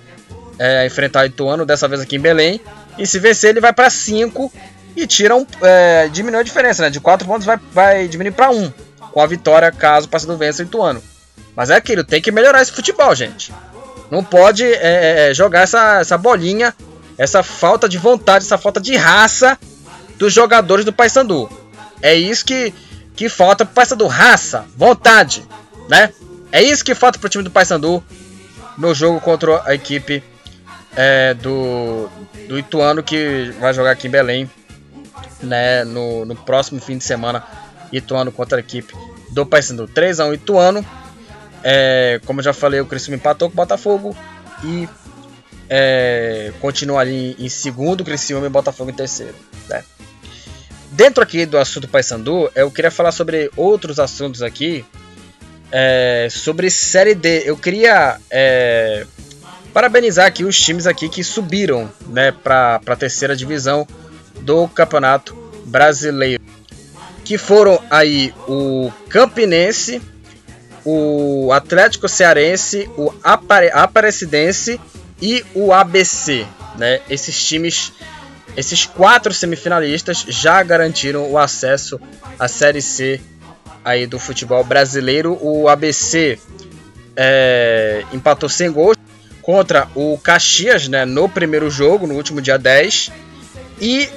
é, 0.57 0.79
a 0.79 0.85
enfrentar 0.85 1.23
o 1.23 1.25
Ituano, 1.25 1.65
dessa 1.65 1.87
vez 1.87 2.01
aqui 2.01 2.15
em 2.15 2.21
Belém. 2.21 2.61
E 2.97 3.05
se 3.07 3.19
vencer, 3.19 3.51
ele 3.51 3.61
vai 3.61 3.73
para 3.73 3.89
5 3.89 4.51
e 4.95 5.07
tiram, 5.07 5.47
é, 5.61 6.07
diminui 6.09 6.39
a 6.39 6.43
diferença, 6.43 6.83
né? 6.83 6.89
De 6.89 6.99
4 6.99 7.27
pontos 7.27 7.45
vai, 7.45 7.59
vai 7.71 8.07
diminuir 8.07 8.33
para 8.33 8.51
1 8.51 8.71
com 9.13 9.21
a 9.21 9.27
vitória 9.27 9.71
caso 9.71 10.07
o 10.07 10.09
Paysandu 10.09 10.37
vença 10.37 10.63
o 10.63 10.65
Ituano. 10.65 11.01
Mas 11.55 11.69
é 11.69 11.75
aquilo, 11.75 12.03
tem 12.03 12.21
que 12.21 12.31
melhorar 12.31 12.61
esse 12.61 12.71
futebol, 12.71 13.13
gente. 13.13 13.53
Não 14.09 14.23
pode 14.23 14.65
é, 14.65 14.75
é, 14.75 15.29
é, 15.29 15.33
jogar 15.33 15.61
essa, 15.61 15.99
essa 15.99 16.17
bolinha, 16.17 16.73
essa 17.17 17.43
falta 17.43 17.87
de 17.87 17.97
vontade, 17.97 18.43
essa 18.43 18.57
falta 18.57 18.81
de 18.81 18.95
raça 18.95 19.57
dos 20.17 20.33
jogadores 20.33 20.83
do 20.83 20.91
Paysandu. 20.91 21.49
É 22.01 22.15
isso 22.15 22.43
que, 22.43 22.73
que 23.15 23.29
falta 23.29 23.65
pro 23.65 23.75
Paysandu, 23.75 24.07
raça, 24.07 24.65
vontade, 24.75 25.45
né? 25.89 26.13
É 26.51 26.61
isso 26.61 26.83
que 26.83 26.93
falta 26.93 27.17
pro 27.17 27.29
time 27.29 27.43
do 27.43 27.51
Paysandu 27.51 28.03
no 28.77 28.93
jogo 28.93 29.19
contra 29.19 29.61
a 29.65 29.73
equipe 29.73 30.23
é, 30.95 31.33
do, 31.33 32.09
do 32.47 32.57
Ituano 32.57 33.01
que 33.01 33.53
vai 33.59 33.73
jogar 33.73 33.91
aqui 33.91 34.07
em 34.07 34.11
Belém 34.11 34.51
né, 35.41 35.83
no, 35.83 36.25
no 36.25 36.35
próximo 36.35 36.79
fim 36.79 36.97
de 36.97 37.03
semana, 37.03 37.43
Ituano 37.91 38.31
contra 38.31 38.57
a 38.57 38.59
equipe 38.59 38.93
do 39.31 39.45
Paysandu. 39.45 39.87
3x1 39.87 40.35
Ituano. 40.35 40.85
É, 41.63 42.19
como 42.25 42.39
eu 42.39 42.43
já 42.43 42.53
falei, 42.53 42.79
o 42.81 42.85
Criciúma 42.85 43.15
empatou 43.15 43.49
com 43.49 43.53
o 43.53 43.55
Botafogo 43.55 44.15
e 44.63 44.87
é, 45.69 46.51
continua 46.59 47.01
ali 47.01 47.35
em, 47.39 47.47
segundo, 47.47 48.01
o 48.01 48.03
Criciúma 48.03 48.45
e 48.45 48.47
o 48.47 48.51
Botafogo 48.51 48.89
em 48.89 48.93
terceiro. 48.93 49.35
Né? 49.69 49.83
Dentro 50.91 51.23
aqui 51.23 51.45
do 51.45 51.57
assunto 51.57 51.87
Paysandu, 51.87 52.51
eu 52.53 52.69
queria 52.69 52.91
falar 52.91 53.11
sobre 53.11 53.49
outros 53.55 53.99
assuntos 53.99 54.41
aqui. 54.41 54.85
É, 55.75 56.27
sobre 56.29 56.69
Série 56.69 57.15
D. 57.15 57.41
Eu 57.45 57.57
queria 57.57 58.19
é, 58.29 59.07
parabenizar 59.73 60.27
aqui 60.27 60.45
os 60.45 60.55
times 60.55 60.85
aqui 60.85 61.09
que 61.09 61.23
subiram 61.23 61.91
né, 62.09 62.31
para 62.31 62.79
a 62.85 62.95
terceira 62.95 63.35
divisão 63.35 63.87
do 64.41 64.67
Campeonato 64.67 65.35
Brasileiro. 65.65 66.43
Que 67.25 67.39
foram 67.39 67.81
aí 67.89 68.31
o 68.47 68.91
Campinense, 69.09 69.99
o 70.85 71.51
Atlético 71.51 72.07
Cearense, 72.07 72.87
o 72.95 73.11
Apare 73.23 73.71
Aparecidense 73.73 74.79
e 75.19 75.43
o 75.55 75.73
ABC. 75.73 76.45
Né? 76.77 77.01
Esses 77.09 77.43
times, 77.43 77.93
esses 78.55 78.85
quatro 78.85 79.33
semifinalistas 79.33 80.23
já 80.27 80.61
garantiram 80.61 81.31
o 81.31 81.35
acesso 81.35 81.99
à 82.37 82.47
Série 82.47 82.81
C 82.81 83.19
aí 83.83 84.07
do 84.07 84.19
futebol 84.19 84.63
brasileiro. 84.63 85.37
O 85.41 85.67
ABC 85.67 86.39
é, 87.15 88.03
empatou 88.11 88.49
sem 88.49 88.71
gols 88.71 88.97
contra 89.41 89.87
o 89.93 90.17
Caxias 90.17 90.87
né, 90.87 91.05
no 91.05 91.27
primeiro 91.27 91.69
jogo, 91.69 92.07
no 92.07 92.15
último 92.15 92.41
dia 92.41 92.57
10. 92.57 93.11
E 93.79 94.09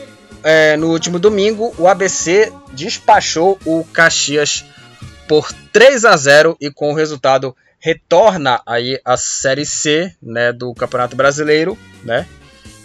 é, 0.43 0.77
no 0.77 0.91
último 0.91 1.19
domingo, 1.19 1.75
o 1.79 1.89
ABC 1.89 2.53
despachou 2.73 3.59
o 3.65 3.85
Caxias 3.85 4.65
por 5.27 5.53
3 5.73 6.05
a 6.05 6.17
0 6.17 6.57
e 6.61 6.71
com 6.71 6.93
o 6.93 6.95
resultado 6.95 7.57
retorna 7.81 8.61
aí 8.65 9.01
a 9.05 9.17
Série 9.17 9.67
C 9.67 10.15
né, 10.23 10.53
do 10.53 10.73
Campeonato 10.75 11.17
Brasileiro, 11.17 11.79
né? 12.03 12.27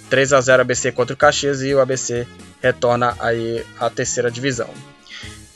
3 0.10 0.34
a 0.34 0.42
0 0.42 0.62
ABC 0.62 0.92
contra 0.92 1.14
o 1.14 1.18
Caxias 1.18 1.62
e 1.62 1.74
o 1.74 1.80
ABC 1.80 2.28
retorna 2.62 3.16
aí 3.20 3.66
à 3.80 3.90
terceira 3.90 4.30
divisão. 4.30 4.70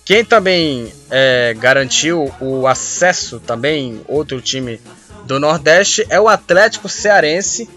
Quem 0.05 0.23
também 0.23 0.93
é, 1.09 1.55
garantiu 1.57 2.31
o 2.39 2.67
acesso 2.67 3.39
também, 3.39 4.01
outro 4.07 4.39
time 4.39 4.79
do 5.25 5.39
Nordeste, 5.39 6.05
é 6.09 6.21
o 6.21 6.27
Atlético 6.27 6.87
Cearense, 6.87 7.67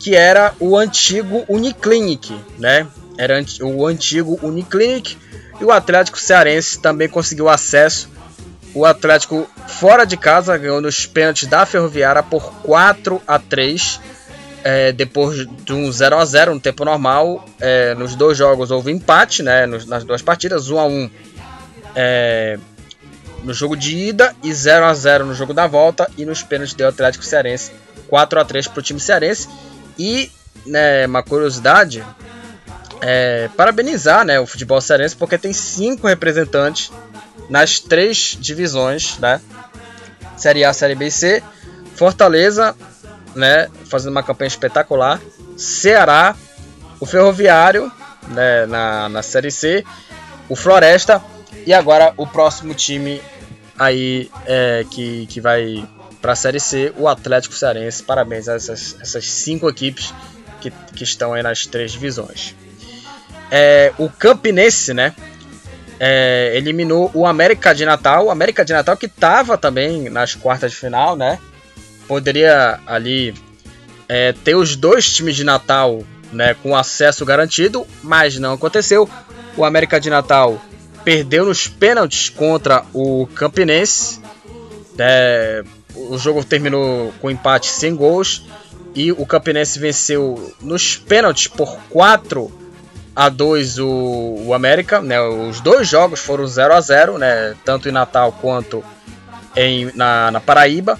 que 0.00 0.16
era 0.16 0.52
o 0.58 0.76
antigo 0.76 1.44
Uniclinic, 1.48 2.36
né? 2.58 2.84
era 3.16 3.40
o 3.62 3.86
antigo 3.86 4.38
Uniclinic, 4.42 5.16
e 5.60 5.64
o 5.64 5.70
Atlético 5.70 6.18
Cearense 6.18 6.80
também 6.80 7.08
conseguiu 7.08 7.48
acesso. 7.48 8.08
O 8.74 8.84
Atlético 8.84 9.48
fora 9.66 10.04
de 10.04 10.16
casa 10.16 10.56
ganhou 10.56 10.80
nos 10.80 11.06
pênaltis 11.06 11.48
da 11.48 11.64
Ferroviária 11.64 12.22
por 12.24 12.52
4 12.62 13.22
a 13.26 13.38
3 13.38 14.00
é, 14.62 14.92
depois 14.92 15.46
de 15.64 15.72
um 15.72 15.90
0 15.90 16.16
a 16.16 16.24
0 16.24 16.54
no 16.54 16.60
tempo 16.60 16.84
normal. 16.84 17.44
É, 17.60 17.94
nos 17.94 18.14
dois 18.14 18.36
jogos 18.36 18.70
houve 18.70 18.92
empate, 18.92 19.42
né, 19.42 19.66
nas 19.66 20.04
duas 20.04 20.22
partidas, 20.22 20.70
1 20.70 20.78
a 20.78 20.86
1 20.86 21.10
é, 21.94 22.58
no 23.42 23.52
jogo 23.52 23.76
de 23.76 23.96
ida 23.96 24.34
e 24.42 24.52
0 24.52 24.84
a 24.84 24.94
0 24.94 25.26
no 25.26 25.34
jogo 25.34 25.54
da 25.54 25.66
volta 25.66 26.10
e 26.16 26.24
nos 26.24 26.42
pênaltis 26.42 26.74
do 26.74 26.86
Atlético 26.86 27.24
Cearense 27.24 27.72
4 28.08 28.40
a 28.40 28.44
3 28.44 28.68
para 28.68 28.80
o 28.80 28.82
time 28.82 28.98
cearense. 28.98 29.48
E 29.98 30.30
né, 30.66 31.06
uma 31.06 31.22
curiosidade, 31.22 32.04
é, 33.00 33.48
parabenizar 33.56 34.24
né, 34.24 34.40
o 34.40 34.46
futebol 34.46 34.80
cearense 34.80 35.16
porque 35.16 35.38
tem 35.38 35.52
cinco 35.52 36.06
representantes 36.06 36.90
nas 37.48 37.78
três 37.80 38.36
divisões, 38.38 39.18
né? 39.18 39.40
Série 40.36 40.64
A, 40.64 40.72
Série 40.72 40.94
B 40.94 41.06
e 41.06 41.10
C. 41.10 41.42
Fortaleza, 41.94 42.76
né, 43.34 43.68
fazendo 43.86 44.12
uma 44.12 44.22
campanha 44.22 44.48
espetacular. 44.48 45.20
Ceará, 45.56 46.36
o 47.00 47.06
Ferroviário, 47.06 47.90
né, 48.28 48.66
na, 48.66 49.08
na 49.08 49.22
Série 49.22 49.50
C, 49.50 49.84
o 50.48 50.54
Floresta 50.54 51.22
e 51.66 51.72
agora 51.72 52.12
o 52.16 52.26
próximo 52.26 52.74
time 52.74 53.20
aí 53.78 54.30
é, 54.46 54.84
que, 54.90 55.26
que 55.26 55.40
vai 55.40 55.86
para 56.20 56.32
a 56.32 56.36
Série 56.36 56.60
C, 56.60 56.92
o 56.96 57.06
Atlético 57.06 57.54
Cearense. 57.54 58.02
Parabéns 58.02 58.48
a 58.48 58.54
essas, 58.54 58.96
essas 59.00 59.24
cinco 59.30 59.68
equipes 59.68 60.12
que, 60.60 60.70
que 60.70 61.04
estão 61.04 61.32
aí 61.32 61.42
nas 61.42 61.66
três 61.66 61.92
divisões 61.92 62.54
é, 63.50 63.92
o 63.98 64.08
Campinense, 64.08 64.92
né? 64.92 65.14
É, 66.00 66.52
eliminou 66.54 67.10
o 67.12 67.26
América 67.26 67.74
de 67.74 67.84
Natal. 67.84 68.26
O 68.26 68.30
América 68.30 68.64
de 68.64 68.72
Natal 68.72 68.96
que 68.96 69.06
estava 69.06 69.58
também 69.58 70.08
nas 70.08 70.34
quartas 70.34 70.70
de 70.70 70.76
final, 70.76 71.16
né? 71.16 71.38
poderia 72.06 72.80
ali 72.86 73.34
é, 74.08 74.32
ter 74.32 74.54
os 74.54 74.74
dois 74.74 75.12
times 75.12 75.36
de 75.36 75.44
Natal 75.44 76.02
né, 76.32 76.54
com 76.62 76.74
acesso 76.74 77.24
garantido, 77.24 77.86
mas 78.02 78.38
não 78.38 78.54
aconteceu. 78.54 79.08
O 79.56 79.64
América 79.64 80.00
de 80.00 80.08
Natal 80.08 80.58
perdeu 81.04 81.46
nos 81.46 81.66
pênaltis 81.66 82.28
contra 82.28 82.84
o 82.92 83.26
Campinense. 83.34 84.20
É, 84.98 85.62
o 85.94 86.18
jogo 86.18 86.44
terminou 86.44 87.12
com 87.20 87.30
empate 87.30 87.68
sem 87.68 87.94
gols 87.94 88.44
e 88.94 89.12
o 89.12 89.24
Campinense 89.24 89.78
venceu 89.78 90.54
nos 90.60 90.96
pênaltis 90.96 91.46
por 91.46 91.78
4 91.90 92.52
a 93.14 93.28
2 93.28 93.78
o, 93.78 94.44
o 94.46 94.54
América. 94.54 95.00
Né, 95.00 95.20
os 95.20 95.60
dois 95.60 95.88
jogos 95.88 96.20
foram 96.20 96.46
0 96.46 96.74
a 96.74 96.80
0 96.80 97.18
né, 97.18 97.54
tanto 97.64 97.88
em 97.88 97.92
Natal 97.92 98.32
quanto 98.40 98.84
em, 99.56 99.90
na, 99.94 100.30
na 100.30 100.40
Paraíba. 100.40 100.98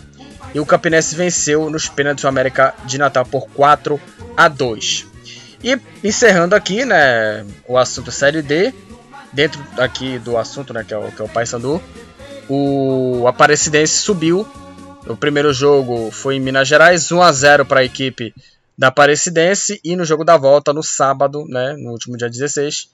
E 0.54 0.60
o 0.60 0.66
Campinense 0.66 1.14
venceu 1.14 1.68
nos 1.68 1.88
pênaltis 1.88 2.24
o 2.24 2.28
América 2.28 2.74
de 2.84 2.98
Natal 2.98 3.24
por 3.24 3.48
4 3.50 4.00
a 4.36 4.48
2. 4.48 5.06
E 5.62 5.78
encerrando 6.02 6.54
aqui, 6.54 6.84
né, 6.84 7.44
o 7.66 7.76
assunto 7.76 8.10
Série 8.10 8.42
D, 8.42 8.72
dentro 9.32 9.60
aqui 9.76 10.18
do 10.18 10.36
assunto, 10.36 10.72
né, 10.72 10.84
que 10.84 10.94
é 10.94 10.98
o, 10.98 11.10
que 11.12 11.20
é 11.20 11.24
o 11.24 11.28
Paysandu, 11.28 11.82
o 12.48 13.26
Aparecidense 13.26 13.98
subiu. 13.98 14.46
O 15.06 15.16
primeiro 15.16 15.52
jogo 15.52 16.10
foi 16.10 16.36
em 16.36 16.40
Minas 16.40 16.68
Gerais, 16.68 17.10
1 17.10 17.22
a 17.22 17.32
0 17.32 17.64
para 17.64 17.80
a 17.80 17.84
equipe 17.84 18.34
da 18.76 18.88
Aparecidense 18.88 19.80
e 19.82 19.96
no 19.96 20.04
jogo 20.04 20.24
da 20.24 20.36
volta 20.36 20.72
no 20.72 20.82
sábado, 20.82 21.44
né, 21.48 21.74
no 21.78 21.90
último 21.90 22.16
dia 22.16 22.28
16, 22.28 22.88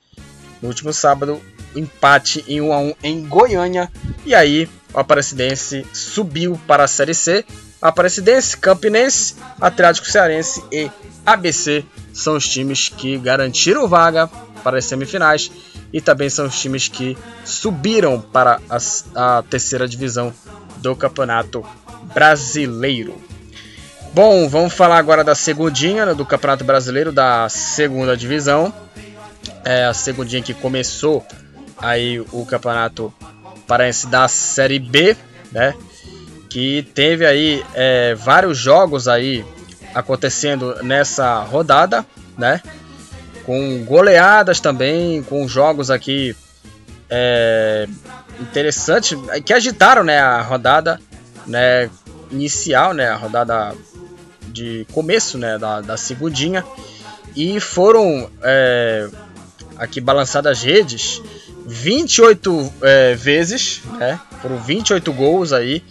no 0.63 0.69
último 0.69 0.93
sábado, 0.93 1.41
empate 1.75 2.45
em 2.49 2.61
1 2.61 2.73
a 2.73 2.79
1 2.79 2.95
em 3.03 3.27
Goiânia. 3.27 3.91
E 4.25 4.35
aí, 4.35 4.69
o 4.95 4.99
Aparecidense 4.99 5.87
subiu 5.93 6.59
para 6.67 6.85
a 6.85 6.89
Série 6.89 7.15
C. 7.15 7.45
Aparecidense, 7.83 8.57
Campinense, 8.57 9.35
Atlético 9.61 10.07
Cearense 10.07 10.65
e 10.73 10.91
ABC 11.27 11.85
são 12.15 12.37
os 12.37 12.49
times 12.49 12.89
que 12.89 13.19
garantiram 13.19 13.87
vaga 13.87 14.31
para 14.65 14.79
as 14.79 14.87
semifinais 14.87 15.53
e 15.93 16.01
também 16.01 16.31
são 16.31 16.47
os 16.47 16.59
times 16.59 16.89
que 16.89 17.17
subiram 17.45 18.21
para 18.21 18.59
a, 18.69 19.37
a 19.39 19.43
terceira 19.43 19.87
divisão 19.87 20.33
do 20.79 20.97
Campeonato 20.97 21.65
Brasileiro. 22.15 23.15
Bom, 24.15 24.49
vamos 24.49 24.73
falar 24.73 24.99
agora 24.99 25.23
da 25.23 25.35
segundinha 25.35 26.07
né, 26.07 26.15
do 26.15 26.25
Campeonato 26.25 26.65
Brasileiro 26.65 27.13
da 27.13 27.49
segunda 27.49 28.17
divisão. 28.17 28.73
É 29.65 29.85
a 29.85 29.95
segundinha 29.95 30.43
que 30.43 30.55
começou 30.55 31.25
aí 31.77 32.21
o 32.33 32.47
Campeonato 32.47 33.13
Paraense 33.67 34.07
da 34.07 34.29
Série 34.29 34.79
B, 34.79 35.17
né? 35.51 35.75
Que 36.49 36.87
teve 36.95 37.27
aí 37.27 37.65
é, 37.75 38.15
vários 38.15 38.57
jogos 38.57 39.09
aí 39.09 39.45
acontecendo 39.95 40.77
nessa 40.83 41.41
rodada, 41.43 42.07
né? 42.39 42.61
Com 43.45 43.85
goleadas 43.85 44.61
também, 44.61 45.23
com 45.23 45.47
jogos 45.47 45.91
aqui 45.91 46.35
é, 47.11 47.87
interessantes 48.41 49.19
que 49.45 49.53
agitaram, 49.53 50.03
né, 50.03 50.19
a 50.19 50.41
rodada, 50.41 51.01
né, 51.47 51.91
inicial, 52.31 52.95
né, 52.95 53.09
a 53.09 53.17
rodada 53.17 53.75
de 54.49 54.87
começo, 54.93 55.37
né, 55.37 55.59
da, 55.59 55.81
da 55.81 55.97
segundinha 55.97 56.65
e 57.37 57.61
foram 57.61 58.31
é, 58.43 59.09
aqui 59.77 60.01
balançadas 60.01 60.63
redes 60.63 61.21
28 61.67 62.73
é, 62.83 63.15
vezes, 63.15 63.83
né? 63.99 64.21
Foram 64.43 64.59
28 64.59 65.13
gols 65.13 65.53
aí 65.53 65.83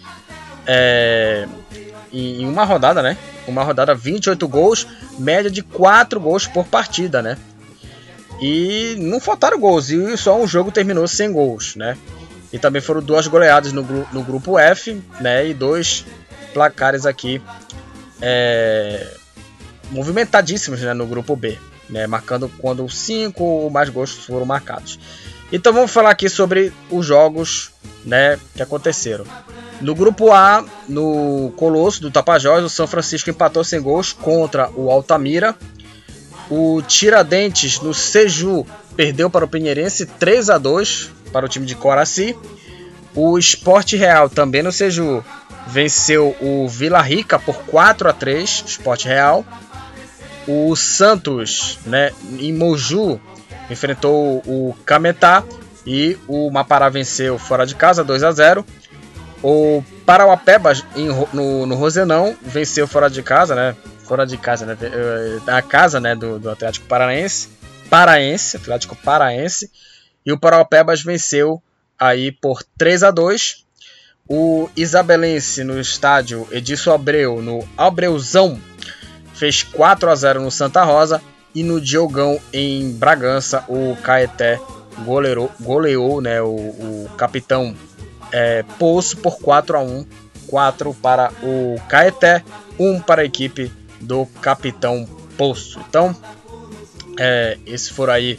é, 0.66 1.46
em 2.12 2.46
uma 2.46 2.64
rodada, 2.64 3.02
né? 3.02 3.16
Uma 3.46 3.62
rodada, 3.62 3.94
28 3.94 4.46
gols, 4.48 4.86
média 5.18 5.50
de 5.50 5.62
4 5.62 6.18
gols 6.20 6.46
por 6.46 6.64
partida, 6.64 7.20
né? 7.22 7.36
E 8.40 8.96
não 8.98 9.20
faltaram 9.20 9.60
gols, 9.60 9.90
e 9.90 10.16
só 10.16 10.40
um 10.40 10.46
jogo 10.46 10.72
terminou 10.72 11.06
sem 11.06 11.32
gols, 11.32 11.76
né? 11.76 11.96
E 12.52 12.58
também 12.58 12.80
foram 12.80 13.02
duas 13.02 13.26
goleadas 13.26 13.72
no, 13.72 13.82
no 14.12 14.22
grupo 14.22 14.58
F, 14.58 15.00
né? 15.20 15.46
E 15.46 15.54
dois 15.54 16.04
placares 16.52 17.04
aqui 17.04 17.42
é, 18.20 19.06
movimentadíssimos 19.90 20.80
né? 20.80 20.94
no 20.94 21.06
grupo 21.06 21.36
B, 21.36 21.58
né? 21.90 22.06
Marcando 22.06 22.50
quando 22.58 22.88
cinco 22.88 23.44
ou 23.44 23.70
mais 23.70 23.88
gols 23.88 24.12
foram 24.12 24.46
marcados. 24.46 24.98
Então 25.52 25.72
vamos 25.72 25.90
falar 25.90 26.10
aqui 26.10 26.28
sobre 26.28 26.72
os 26.90 27.06
jogos 27.06 27.70
né, 28.04 28.38
que 28.54 28.62
aconteceram. 28.62 29.24
No 29.80 29.94
grupo 29.94 30.32
A, 30.32 30.64
no 30.88 31.52
Colosso 31.56 32.00
do 32.00 32.10
Tapajós, 32.10 32.64
o 32.64 32.68
São 32.68 32.86
Francisco 32.86 33.30
empatou 33.30 33.64
sem 33.64 33.80
gols 33.80 34.12
contra 34.12 34.70
o 34.70 34.90
Altamira. 34.90 35.54
O 36.50 36.82
Tiradentes 36.82 37.80
no 37.80 37.92
Seju 37.92 38.66
perdeu 38.96 39.28
para 39.28 39.44
o 39.44 39.48
Pinheirense 39.48 40.06
3 40.06 40.50
a 40.50 40.58
2 40.58 41.10
para 41.32 41.46
o 41.46 41.48
time 41.48 41.66
de 41.66 41.74
Coraci. 41.74 42.36
O 43.14 43.38
Esporte 43.38 43.96
Real 43.96 44.28
também 44.28 44.62
no 44.62 44.72
Seju 44.72 45.24
venceu 45.66 46.36
o 46.40 46.68
Vila 46.68 47.00
Rica 47.00 47.38
por 47.38 47.56
4 47.64 48.08
a 48.08 48.12
3, 48.12 48.64
Esporte 48.66 49.08
Real. 49.08 49.44
O 50.46 50.76
Santos, 50.76 51.78
né, 51.86 52.12
em 52.38 52.52
Moju, 52.52 53.20
enfrentou 53.70 54.42
o 54.46 54.76
Cametá 54.84 55.42
e 55.86 56.18
o 56.28 56.50
Mapará 56.50 56.88
venceu 56.88 57.38
fora 57.38 57.66
de 57.66 57.74
casa 57.74 58.04
2 58.04 58.22
a 58.22 58.32
0. 58.32 58.64
O 59.46 59.84
Parauapeba 60.06 60.72
no, 61.34 61.66
no 61.66 61.74
Rosenão 61.74 62.34
venceu 62.40 62.88
fora 62.88 63.10
de 63.10 63.22
casa, 63.22 63.54
né? 63.54 63.76
Fora 64.04 64.26
de 64.26 64.38
casa, 64.38 64.64
né? 64.64 64.74
A 65.46 65.60
casa, 65.60 66.00
né? 66.00 66.16
Do, 66.16 66.38
do 66.38 66.48
Atlético 66.48 66.86
Paranaense, 66.86 67.50
Paraense, 67.90 68.56
Atlético 68.56 68.96
Paraense. 68.96 69.70
E 70.24 70.32
o 70.32 70.40
Parauapebas 70.40 71.02
venceu 71.02 71.62
aí 72.00 72.32
por 72.32 72.62
3 72.78 73.02
a 73.02 73.10
2. 73.10 73.66
O 74.26 74.70
Isabelense 74.74 75.62
no 75.62 75.78
estádio 75.78 76.48
Edilson 76.50 76.94
Abreu, 76.94 77.42
no 77.42 77.68
Abreuzão, 77.76 78.58
fez 79.34 79.62
4 79.62 80.10
a 80.10 80.14
0 80.14 80.40
no 80.40 80.50
Santa 80.50 80.82
Rosa. 80.84 81.20
E 81.54 81.62
no 81.62 81.82
Diogão 81.82 82.40
em 82.50 82.92
Bragança, 82.92 83.62
o 83.68 83.94
Caeté 84.02 84.58
goleou, 85.04 85.52
goleou 85.60 86.22
né, 86.22 86.40
o, 86.40 86.46
o 86.46 87.10
capitão 87.18 87.76
é, 88.34 88.64
Poço 88.80 89.16
por 89.18 89.38
4 89.38 89.76
a 89.78 89.80
1 89.80 90.04
4 90.48 90.92
para 90.94 91.32
o 91.42 91.76
Caeté, 91.88 92.42
1 92.78 93.00
para 93.00 93.22
a 93.22 93.24
equipe 93.24 93.72
do 94.00 94.26
capitão 94.42 95.08
Poço. 95.38 95.80
Então, 95.88 96.14
é, 97.18 97.56
esses 97.64 97.88
foram 97.88 98.12
aí 98.12 98.38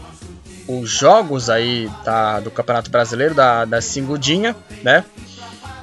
os 0.67 0.89
jogos 0.89 1.49
aí 1.49 1.89
da, 2.03 2.41
do 2.41 2.51
Campeonato 2.51 2.91
Brasileiro 2.91 3.33
da, 3.33 3.63
da 3.63 3.81
Singudinha, 3.81 4.55
né? 4.83 5.05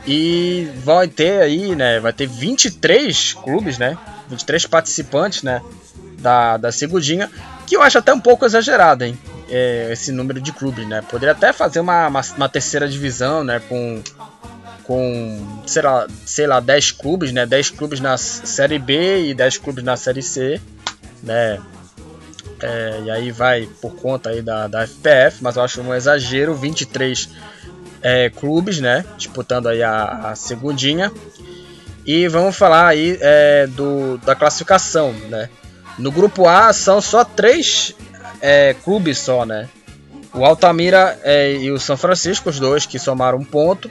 E 0.06 0.68
vai 0.84 1.08
ter 1.08 1.40
aí, 1.40 1.74
né? 1.74 1.98
Vai 1.98 2.12
ter 2.12 2.26
23 2.26 3.34
clubes, 3.34 3.78
né? 3.78 3.96
23 4.28 4.66
participantes, 4.66 5.42
né? 5.42 5.62
Da, 6.18 6.56
da 6.56 6.70
Segundinha, 6.70 7.30
que 7.66 7.76
eu 7.76 7.82
acho 7.82 7.98
até 7.98 8.12
um 8.12 8.20
pouco 8.20 8.44
exagerado, 8.44 9.04
hein? 9.04 9.18
É, 9.52 9.92
esse 9.92 10.10
número 10.10 10.40
de 10.40 10.50
clubes, 10.50 10.88
né? 10.88 11.02
Poderia 11.02 11.32
até 11.32 11.52
fazer 11.52 11.78
uma, 11.80 12.08
uma, 12.08 12.20
uma, 12.38 12.48
terceira 12.48 12.88
divisão, 12.88 13.44
né? 13.44 13.60
Com, 13.68 14.02
com 14.84 15.62
sei, 15.66 15.82
lá, 15.82 16.06
sei 16.24 16.46
lá, 16.46 16.58
10 16.58 16.92
clubes, 16.92 17.32
né? 17.32 17.44
10 17.44 17.70
clubes 17.70 18.00
na 18.00 18.16
Série 18.16 18.78
B 18.78 19.26
e 19.26 19.34
10 19.34 19.58
clubes 19.58 19.84
na 19.84 19.94
Série 19.94 20.22
C, 20.22 20.58
né? 21.22 21.60
É, 22.62 23.02
e 23.04 23.10
aí 23.10 23.30
vai 23.30 23.68
por 23.80 23.94
conta 23.96 24.30
aí 24.30 24.40
da, 24.40 24.68
da 24.68 24.86
FPF, 24.86 25.42
mas 25.42 25.56
eu 25.56 25.62
acho 25.62 25.82
um 25.82 25.92
exagero, 25.92 26.54
23 26.54 27.28
é, 28.00 28.30
clubes, 28.30 28.80
né? 28.80 29.04
Disputando 29.18 29.68
aí 29.68 29.82
a, 29.82 30.30
a 30.30 30.34
segundinha. 30.34 31.12
E 32.06 32.26
vamos 32.26 32.56
falar 32.56 32.88
aí 32.88 33.18
é, 33.20 33.66
do, 33.66 34.16
da 34.18 34.34
classificação, 34.34 35.12
né? 35.28 35.50
No 35.98 36.10
grupo 36.10 36.48
A 36.48 36.72
são 36.72 37.02
só 37.02 37.22
três 37.22 37.94
é, 38.42 38.74
clubes 38.74 39.18
só, 39.18 39.46
né? 39.46 39.68
O 40.34 40.44
Altamira 40.44 41.18
é, 41.22 41.52
e 41.52 41.70
o 41.70 41.78
São 41.78 41.96
Francisco, 41.96 42.50
os 42.50 42.58
dois 42.58 42.84
que 42.84 42.98
somaram 42.98 43.38
um 43.38 43.44
ponto. 43.44 43.88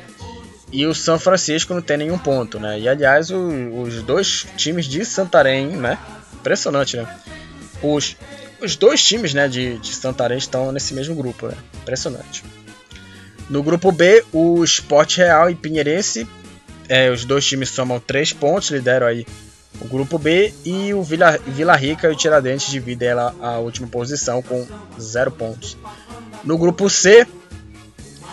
E 0.72 0.86
o 0.86 0.94
São 0.94 1.18
Francisco 1.18 1.74
não 1.74 1.82
tem 1.82 1.98
nenhum 1.98 2.18
ponto, 2.18 2.60
né? 2.60 2.80
E 2.80 2.88
aliás, 2.88 3.30
o, 3.32 3.82
os 3.82 4.04
dois 4.04 4.46
times 4.58 4.86
de 4.86 5.06
Santarém, 5.06 5.68
né? 5.68 5.98
Impressionante, 6.34 6.98
né? 6.98 7.08
Os, 7.82 8.16
os 8.62 8.76
dois 8.76 9.04
times 9.04 9.34
né, 9.34 9.48
de, 9.48 9.78
de 9.80 9.94
Santarém 9.94 10.38
estão 10.38 10.72
nesse 10.72 10.94
mesmo 10.94 11.16
grupo, 11.16 11.48
né? 11.48 11.56
Impressionante. 11.82 12.44
No 13.50 13.62
grupo 13.64 13.92
B, 13.92 14.24
o 14.32 14.64
Sport 14.64 15.18
Real 15.18 15.50
e 15.50 15.56
Pinheirense, 15.56 16.28
é, 16.88 17.10
os 17.10 17.26
dois 17.26 17.46
times 17.46 17.70
somam 17.70 18.00
três 18.00 18.32
pontos, 18.32 18.70
lideram 18.72 19.08
aí 19.08 19.26
o 19.80 19.88
grupo 19.88 20.18
B 20.18 20.54
e 20.66 20.94
o 20.94 21.02
Vila, 21.02 21.40
Vila 21.48 21.76
Rica 21.76 22.08
e 22.08 22.12
o 22.12 22.16
Tiradentes 22.16 22.70
dividem 22.70 23.10
ela 23.10 23.34
a 23.42 23.58
última 23.58 23.88
posição 23.88 24.42
com 24.42 24.66
0 25.00 25.32
pontos. 25.32 25.78
No 26.44 26.58
grupo 26.58 26.90
C, 26.90 27.26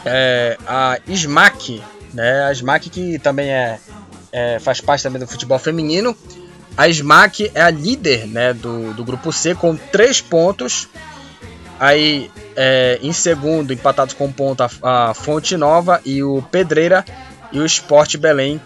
é, 0.05 0.57
a 0.66 0.98
SMAC, 1.07 1.83
né, 2.12 2.44
a 2.44 2.55
SMAC 2.55 2.90
que 2.90 3.18
também 3.18 3.51
é, 3.51 3.79
é, 4.33 4.59
faz 4.59 4.81
parte 4.81 5.03
também 5.03 5.20
do 5.20 5.27
futebol 5.27 5.59
feminino. 5.59 6.16
A 6.77 6.88
SMAC 6.88 7.51
é 7.55 7.62
a 7.62 7.70
líder 7.70 8.27
né, 8.27 8.53
do, 8.53 8.92
do 8.94 9.05
grupo 9.05 9.33
C 9.33 9.55
com 9.55 9.77
3 9.77 10.20
pontos. 10.22 10.88
Aí 11.81 12.31
é, 12.57 12.98
em 13.03 13.12
segundo, 13.12 13.72
empatados 13.72 14.14
com 14.14 14.31
ponto, 14.33 14.62
a, 14.62 14.70
a, 14.83 15.14
Fonte 15.14 15.57
Nova 15.57 16.01
e 16.05 16.22
o 16.22 16.42
Pedreira. 16.51 17.05
E 17.51 17.59
o 17.59 17.64
Sport 17.64 18.16
Belém 18.16 18.61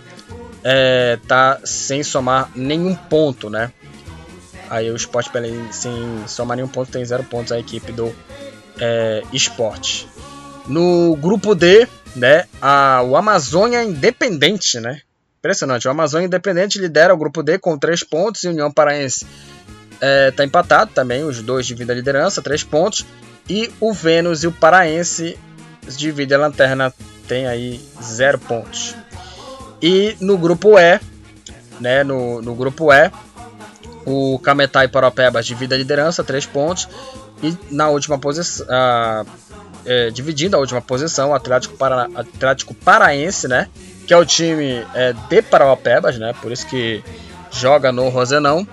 é, 0.64 1.18
tá 1.26 1.60
sem 1.64 2.02
somar 2.02 2.50
nenhum 2.54 2.94
ponto, 2.94 3.50
né? 3.50 3.72
Aí 4.70 4.90
o 4.90 4.96
Sport 4.96 5.30
Belém 5.32 5.70
sem 5.70 5.92
somar 6.26 6.56
nenhum 6.56 6.68
ponto 6.68 6.90
tem 6.90 7.04
zero 7.04 7.24
pontos 7.24 7.52
a 7.52 7.58
equipe 7.58 7.92
do 7.92 8.14
é, 8.78 9.22
Sport. 9.32 10.04
No 10.66 11.16
grupo 11.16 11.54
D, 11.54 11.86
né, 12.14 12.46
a, 12.60 13.02
o 13.02 13.16
Amazônia 13.16 13.82
Independente, 13.82 14.80
né? 14.80 15.00
Impressionante. 15.38 15.88
O 15.88 15.90
Amazônia 15.90 16.26
Independente 16.26 16.78
lidera 16.78 17.12
o 17.12 17.16
grupo 17.16 17.42
D 17.42 17.58
com 17.58 17.76
3 17.76 18.04
pontos 18.04 18.44
e 18.44 18.48
União 18.48 18.70
Paraense 18.70 19.26
está 20.02 20.42
é, 20.42 20.46
empatado 20.46 20.90
também, 20.92 21.22
os 21.22 21.40
dois 21.42 21.64
dividem 21.64 21.92
a 21.92 21.96
liderança, 21.96 22.42
3 22.42 22.64
pontos. 22.64 23.06
E 23.48 23.70
o 23.80 23.92
Vênus 23.92 24.42
e 24.42 24.46
o 24.46 24.52
Paraense 24.52 25.38
dividem 25.96 26.36
a 26.36 26.40
lanterna, 26.40 26.94
tem 27.26 27.46
aí 27.46 27.80
0 28.00 28.38
pontos. 28.38 28.94
E 29.82 30.16
no 30.20 30.38
grupo 30.38 30.78
E, 30.78 31.00
né, 31.80 32.04
no, 32.04 32.40
no 32.40 32.54
grupo 32.54 32.92
E, 32.92 33.10
o 34.06 34.38
Cametá 34.38 34.84
e 34.84 34.88
Paropebas 34.88 35.46
dividem 35.46 35.76
a 35.76 35.78
liderança, 35.78 36.22
3 36.22 36.46
pontos. 36.46 36.88
E 37.42 37.56
na 37.70 37.88
última 37.88 38.18
posição, 38.18 38.66
uh, 38.66 39.26
é, 39.84 40.10
dividindo 40.10 40.56
a 40.56 40.60
última 40.60 40.80
posição, 40.80 41.30
o 41.30 41.34
Atlético, 41.34 41.76
Para, 41.76 42.08
Atlético 42.14 42.72
Paraense, 42.74 43.48
né? 43.48 43.68
Que 44.06 44.14
é 44.14 44.16
o 44.16 44.24
time 44.24 44.86
é, 44.94 45.12
de 45.12 45.42
Paropebas, 45.42 46.18
né? 46.18 46.32
Por 46.40 46.52
isso 46.52 46.66
que 46.66 47.02
joga 47.50 47.90
no 47.90 48.08
Rosenão. 48.08 48.66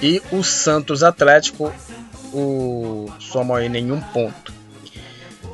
E 0.00 0.22
o 0.32 0.42
Santos 0.42 1.02
Atlético 1.02 1.72
o, 2.32 3.06
somam 3.20 3.56
aí 3.56 3.68
nenhum 3.68 4.00
ponto. 4.00 4.52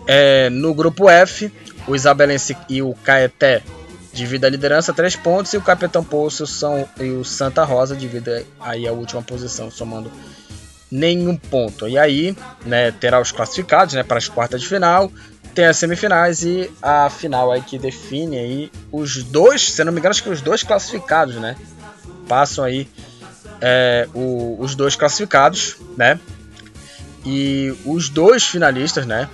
É, 0.06 0.48
no 0.50 0.72
grupo 0.74 1.08
F, 1.08 1.52
o 1.86 1.94
Isabelense 1.94 2.56
e 2.68 2.82
o 2.82 2.94
Caeté 2.94 3.62
dividem 4.12 4.48
a 4.48 4.50
liderança, 4.50 4.92
3 4.92 5.16
pontos, 5.16 5.52
e 5.52 5.56
o 5.56 5.62
Capitão 5.62 6.02
Poço 6.02 6.46
são, 6.46 6.88
e 6.98 7.10
o 7.10 7.24
Santa 7.24 7.64
Rosa 7.64 7.96
dividem 7.96 8.44
aí 8.60 8.86
a 8.86 8.92
última 8.92 9.22
posição, 9.22 9.70
somando 9.70 10.10
nenhum 10.90 11.36
ponto. 11.36 11.86
E 11.88 11.96
aí, 11.96 12.36
né, 12.64 12.90
terá 12.90 13.20
os 13.20 13.30
classificados, 13.30 13.94
né, 13.94 14.02
para 14.02 14.18
as 14.18 14.28
quartas 14.28 14.60
de 14.60 14.68
final, 14.68 15.10
tem 15.54 15.66
as 15.66 15.76
semifinais 15.76 16.42
e 16.42 16.70
a 16.82 17.08
final 17.10 17.52
aí 17.52 17.60
que 17.62 17.78
define 17.78 18.38
aí 18.38 18.72
os 18.90 19.22
dois, 19.22 19.72
se 19.72 19.84
não 19.84 19.92
me 19.92 19.98
engano, 19.98 20.10
acho 20.10 20.22
que 20.22 20.30
os 20.30 20.40
dois 20.40 20.62
classificados, 20.62 21.36
né, 21.36 21.56
passam 22.28 22.64
aí 22.64 22.88
é, 23.60 24.08
o, 24.14 24.56
os 24.58 24.74
dois 24.74 24.96
classificados, 24.96 25.76
né, 25.96 26.18
e 27.24 27.72
os 27.84 28.08
dois 28.08 28.44
finalistas, 28.44 29.06
né, 29.06 29.28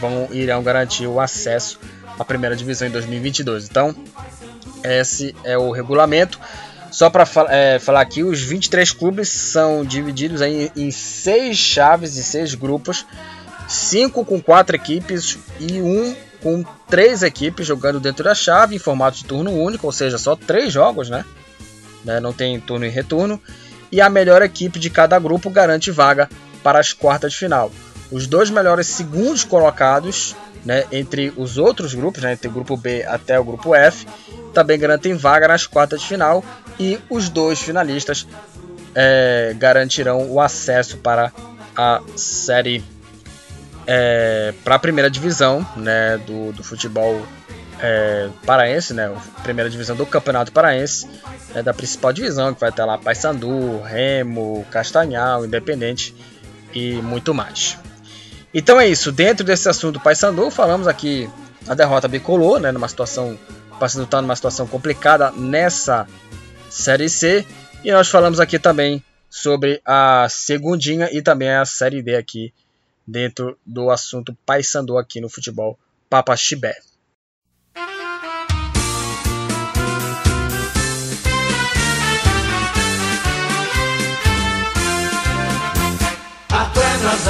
vão 0.00 0.28
irão 0.30 0.62
garantir 0.62 1.06
o 1.06 1.20
acesso 1.20 1.78
à 2.18 2.24
primeira 2.24 2.56
divisão 2.56 2.88
em 2.88 2.90
2022. 2.90 3.68
Então, 3.68 3.94
esse 4.84 5.34
é 5.44 5.56
o 5.56 5.70
regulamento. 5.70 6.38
Só 6.90 7.08
para 7.08 7.26
é, 7.48 7.78
falar 7.78 8.02
aqui, 8.02 8.22
os 8.22 8.40
23 8.42 8.92
clubes 8.92 9.28
são 9.28 9.84
divididos 9.84 10.42
em, 10.42 10.70
em 10.76 10.90
seis 10.90 11.56
chaves 11.56 12.16
e 12.16 12.22
seis 12.22 12.54
grupos, 12.54 13.06
cinco 13.66 14.24
com 14.24 14.40
quatro 14.42 14.76
equipes 14.76 15.38
e 15.58 15.80
um 15.80 16.14
com 16.42 16.62
três 16.88 17.22
equipes 17.22 17.66
jogando 17.66 17.98
dentro 17.98 18.24
da 18.24 18.34
chave 18.34 18.76
em 18.76 18.78
formato 18.78 19.16
de 19.16 19.24
turno 19.24 19.52
único, 19.52 19.86
ou 19.86 19.92
seja, 19.92 20.18
só 20.18 20.36
três 20.36 20.72
jogos, 20.72 21.08
né? 21.08 21.24
né? 22.04 22.20
Não 22.20 22.32
tem 22.32 22.60
turno 22.60 22.84
e 22.84 22.90
retorno. 22.90 23.40
E 23.90 24.00
a 24.00 24.10
melhor 24.10 24.42
equipe 24.42 24.78
de 24.78 24.90
cada 24.90 25.18
grupo 25.18 25.48
garante 25.48 25.90
vaga 25.90 26.28
para 26.62 26.78
as 26.78 26.92
quartas 26.92 27.32
de 27.32 27.38
final. 27.38 27.70
Os 28.12 28.26
dois 28.26 28.50
melhores 28.50 28.86
segundos 28.86 29.42
colocados 29.42 30.36
né, 30.64 30.84
entre 30.92 31.32
os 31.36 31.58
outros 31.58 31.94
grupos, 31.94 32.22
né, 32.22 32.34
entre 32.34 32.48
o 32.48 32.50
grupo 32.52 32.76
B 32.76 33.02
até 33.04 33.40
o 33.40 33.44
grupo 33.44 33.74
F, 33.74 34.06
também 34.52 34.78
garantem 34.78 35.14
vaga 35.14 35.48
nas 35.48 35.66
quartas 35.66 36.02
de 36.02 36.06
final 36.06 36.44
e 36.78 37.00
os 37.08 37.28
dois 37.28 37.60
finalistas 37.60 38.26
é, 38.94 39.54
garantirão 39.58 40.30
o 40.30 40.40
acesso 40.40 40.98
para 40.98 41.32
a 41.74 42.00
série 42.14 42.84
é, 43.86 44.54
para 44.62 44.76
a 44.76 44.78
primeira 44.78 45.10
divisão 45.10 45.66
né, 45.74 46.18
do, 46.18 46.52
do 46.52 46.62
futebol 46.62 47.20
é, 47.80 48.28
paraense, 48.46 48.94
né, 48.94 49.10
primeira 49.42 49.68
divisão 49.68 49.96
do 49.96 50.06
Campeonato 50.06 50.52
Paraense, 50.52 51.08
né, 51.52 51.62
da 51.62 51.74
principal 51.74 52.12
divisão, 52.12 52.54
que 52.54 52.60
vai 52.60 52.70
ter 52.70 52.84
lá 52.84 52.96
Paysandu, 52.96 53.80
Remo, 53.82 54.64
Castanhal, 54.70 55.44
Independente 55.44 56.14
e 56.72 57.02
muito 57.02 57.34
mais. 57.34 57.76
Então 58.54 58.78
é 58.78 58.86
isso, 58.86 59.10
dentro 59.10 59.44
desse 59.44 59.68
assunto 59.68 59.94
do 59.94 60.00
Paysandu, 60.00 60.50
falamos 60.50 60.86
aqui 60.86 61.28
a 61.66 61.74
derrota 61.74 62.06
bicolor, 62.06 62.60
né, 62.60 62.70
numa 62.70 62.88
situação, 62.88 63.38
o 63.70 63.76
Paysandu 63.76 64.04
está 64.04 64.20
numa 64.20 64.36
situação 64.36 64.66
complicada 64.66 65.30
nessa 65.32 66.06
Série 66.68 67.08
C, 67.08 67.46
e 67.82 67.90
nós 67.90 68.08
falamos 68.08 68.40
aqui 68.40 68.58
também 68.58 69.02
sobre 69.30 69.80
a 69.86 70.26
segundinha 70.28 71.08
e 71.10 71.22
também 71.22 71.50
a 71.50 71.64
Série 71.64 72.02
D 72.02 72.14
aqui 72.14 72.52
dentro 73.06 73.58
do 73.64 73.90
assunto 73.90 74.36
Paysandu 74.44 74.98
aqui 74.98 75.20
no 75.20 75.28
futebol 75.28 75.78
Papa 76.10 76.36
Chibé. 76.36 76.76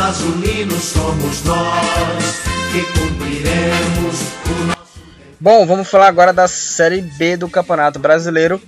Somos 0.02 1.44
nós 1.44 2.42
que 2.72 2.82
cumpriremos 2.98 4.20
o 4.50 4.64
nosso. 4.64 5.00
Bom, 5.38 5.64
vamos 5.64 5.88
falar 5.88 6.08
agora 6.08 6.32
da 6.32 6.48
Série 6.48 7.00
B 7.00 7.36
do 7.36 7.48
Campeonato 7.48 8.00
Brasileiro. 8.00 8.60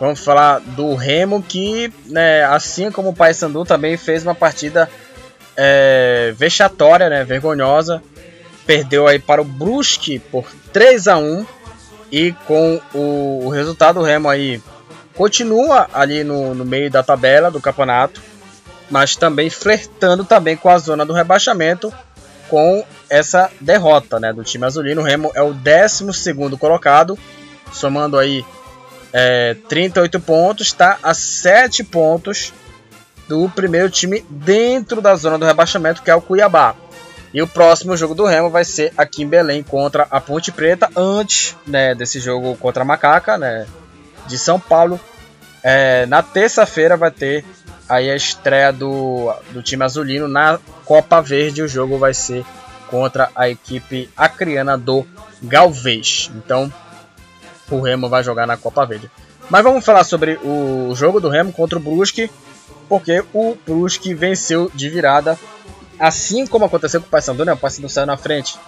Vamos 0.00 0.20
falar 0.20 0.60
do 0.60 0.94
Remo, 0.94 1.42
que, 1.42 1.92
né, 2.06 2.44
assim 2.44 2.90
como 2.90 3.10
o 3.10 3.14
Paysandu, 3.14 3.66
também 3.66 3.98
fez 3.98 4.22
uma 4.22 4.34
partida 4.34 4.88
é, 5.54 6.32
vexatória, 6.38 7.10
né, 7.10 7.22
vergonhosa. 7.22 8.02
Perdeu 8.64 9.06
aí 9.06 9.18
para 9.18 9.42
o 9.42 9.44
Brusque 9.44 10.18
por 10.18 10.46
3 10.72 11.06
a 11.06 11.18
1 11.18 11.46
e 12.10 12.32
com 12.46 12.80
o, 12.94 13.44
o 13.44 13.48
resultado 13.50 14.00
o 14.00 14.02
Remo 14.02 14.26
aí 14.26 14.58
continua 15.14 15.86
ali 15.92 16.24
no, 16.24 16.54
no 16.54 16.64
meio 16.64 16.90
da 16.90 17.02
tabela 17.02 17.50
do 17.50 17.60
campeonato 17.60 18.31
mas 18.90 19.16
também 19.16 19.48
flertando 19.50 20.24
também 20.24 20.56
com 20.56 20.68
a 20.68 20.78
zona 20.78 21.04
do 21.04 21.12
rebaixamento 21.12 21.92
com 22.48 22.84
essa 23.08 23.50
derrota 23.60 24.20
né, 24.20 24.32
do 24.32 24.44
time 24.44 24.66
azulino. 24.66 25.00
O 25.00 25.04
Remo 25.04 25.32
é 25.34 25.40
o 25.40 25.54
12 25.54 26.58
colocado, 26.58 27.18
somando 27.72 28.18
aí 28.18 28.44
é, 29.12 29.56
38 29.68 30.20
pontos, 30.20 30.66
está 30.66 30.98
a 31.02 31.14
7 31.14 31.82
pontos 31.84 32.52
do 33.28 33.48
primeiro 33.48 33.88
time 33.88 34.24
dentro 34.28 35.00
da 35.00 35.14
zona 35.14 35.38
do 35.38 35.46
rebaixamento, 35.46 36.02
que 36.02 36.10
é 36.10 36.14
o 36.14 36.20
Cuiabá. 36.20 36.74
E 37.32 37.40
o 37.40 37.46
próximo 37.46 37.96
jogo 37.96 38.14
do 38.14 38.26
Remo 38.26 38.50
vai 38.50 38.64
ser 38.64 38.92
aqui 38.98 39.22
em 39.22 39.26
Belém 39.26 39.62
contra 39.62 40.06
a 40.10 40.20
Ponte 40.20 40.52
Preta, 40.52 40.90
antes 40.94 41.56
né, 41.66 41.94
desse 41.94 42.20
jogo 42.20 42.54
contra 42.56 42.82
a 42.82 42.84
Macaca, 42.84 43.38
né, 43.38 43.66
de 44.26 44.38
São 44.38 44.60
Paulo. 44.60 45.00
É, 45.62 46.04
na 46.06 46.22
terça-feira 46.22 46.96
vai 46.96 47.10
ter 47.10 47.44
aí 47.92 48.10
a 48.10 48.16
estreia 48.16 48.72
do, 48.72 49.34
do 49.50 49.62
time 49.62 49.84
azulino 49.84 50.26
na 50.26 50.58
Copa 50.86 51.20
Verde. 51.20 51.62
O 51.62 51.68
jogo 51.68 51.98
vai 51.98 52.14
ser 52.14 52.42
contra 52.88 53.30
a 53.36 53.50
equipe 53.50 54.08
acriana 54.16 54.78
do 54.78 55.06
Galvez. 55.42 56.30
Então, 56.34 56.72
o 57.70 57.80
Remo 57.80 58.08
vai 58.08 58.24
jogar 58.24 58.46
na 58.46 58.56
Copa 58.56 58.86
Verde. 58.86 59.10
Mas 59.50 59.62
vamos 59.62 59.84
falar 59.84 60.04
sobre 60.04 60.38
o 60.42 60.94
jogo 60.94 61.20
do 61.20 61.28
Remo 61.28 61.52
contra 61.52 61.78
o 61.78 61.82
Brusque, 61.82 62.30
porque 62.88 63.22
o 63.34 63.56
Brusque 63.66 64.14
venceu 64.14 64.70
de 64.74 64.88
virada, 64.88 65.38
assim 65.98 66.46
como 66.46 66.64
aconteceu 66.64 67.00
com 67.00 67.06
o 67.06 67.10
Paysandu, 67.10 67.44
né? 67.44 67.52
O 67.52 67.58
Paysandu 67.58 67.90
saiu 67.90 68.06
na 68.06 68.16
frente 68.16 68.58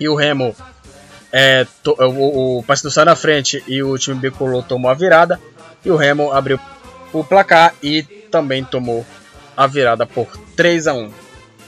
e 0.00 0.08
o 0.08 0.16
Remo 0.16 0.56
é, 1.30 1.64
to, 1.84 1.94
o, 1.96 2.58
o 2.58 2.62
Paysandu 2.64 2.90
saiu 2.90 3.06
na 3.06 3.14
frente 3.14 3.62
e 3.68 3.84
o 3.84 3.96
time 3.96 4.16
bicolor 4.16 4.64
tomou 4.64 4.90
a 4.90 4.94
virada 4.94 5.40
e 5.84 5.90
o 5.90 5.96
Remo 5.96 6.32
abriu 6.32 6.58
o 7.12 7.22
placar 7.22 7.74
e 7.80 8.17
também 8.30 8.64
tomou 8.64 9.04
a 9.56 9.66
virada 9.66 10.06
por 10.06 10.28
3 10.56 10.86
a 10.86 10.94
1 10.94 11.10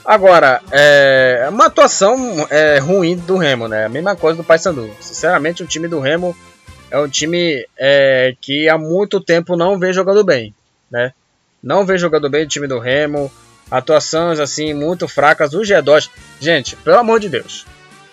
Agora, 0.03 0.61
é 0.71 1.47
uma 1.49 1.67
atuação 1.67 2.47
é, 2.49 2.79
ruim 2.79 3.15
do 3.15 3.37
Remo, 3.37 3.67
né? 3.67 3.85
A 3.85 3.89
mesma 3.89 4.15
coisa 4.15 4.35
do 4.35 4.43
Paysandu. 4.43 4.89
Sinceramente, 4.99 5.61
o 5.61 5.67
time 5.67 5.87
do 5.87 5.99
Remo 5.99 6.35
é 6.89 6.97
um 6.97 7.07
time 7.07 7.65
é, 7.77 8.35
que 8.41 8.67
há 8.67 8.77
muito 8.77 9.21
tempo 9.21 9.55
não 9.55 9.77
vem 9.77 9.93
jogando 9.93 10.23
bem, 10.23 10.55
né? 10.89 11.13
Não 11.61 11.85
vem 11.85 11.97
jogando 11.97 12.29
bem 12.29 12.43
o 12.43 12.47
time 12.47 12.67
do 12.67 12.79
Remo. 12.79 13.31
Atuações 13.69 14.39
assim 14.39 14.73
muito 14.73 15.07
fracas. 15.07 15.53
O 15.53 15.61
G2, 15.61 16.09
gente, 16.39 16.75
pelo 16.77 16.97
amor 16.97 17.19
de 17.19 17.29
Deus, 17.29 17.65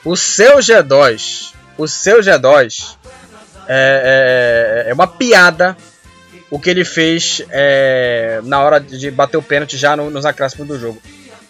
o 0.05 0.15
seu 0.15 0.59
G2, 0.59 1.55
o 1.79 1.89
seu 1.89 2.21
G2 2.21 2.97
é, 3.67 4.85
é, 4.87 4.91
é 4.91 4.95
uma 4.95 5.07
piada 5.07 5.77
o 6.51 6.59
que 6.59 6.71
ele 6.71 6.85
fez 6.85 7.43
é, 7.51 8.41
na 8.45 8.61
hora 8.63 8.81
de 8.81 9.11
bater 9.11 9.37
o 9.37 9.43
pênalti 9.43 9.77
já 9.77 9.97
no, 9.97 10.11
nos 10.11 10.25
acréscimos 10.25 10.67
do 10.67 10.79
jogo. 10.79 11.01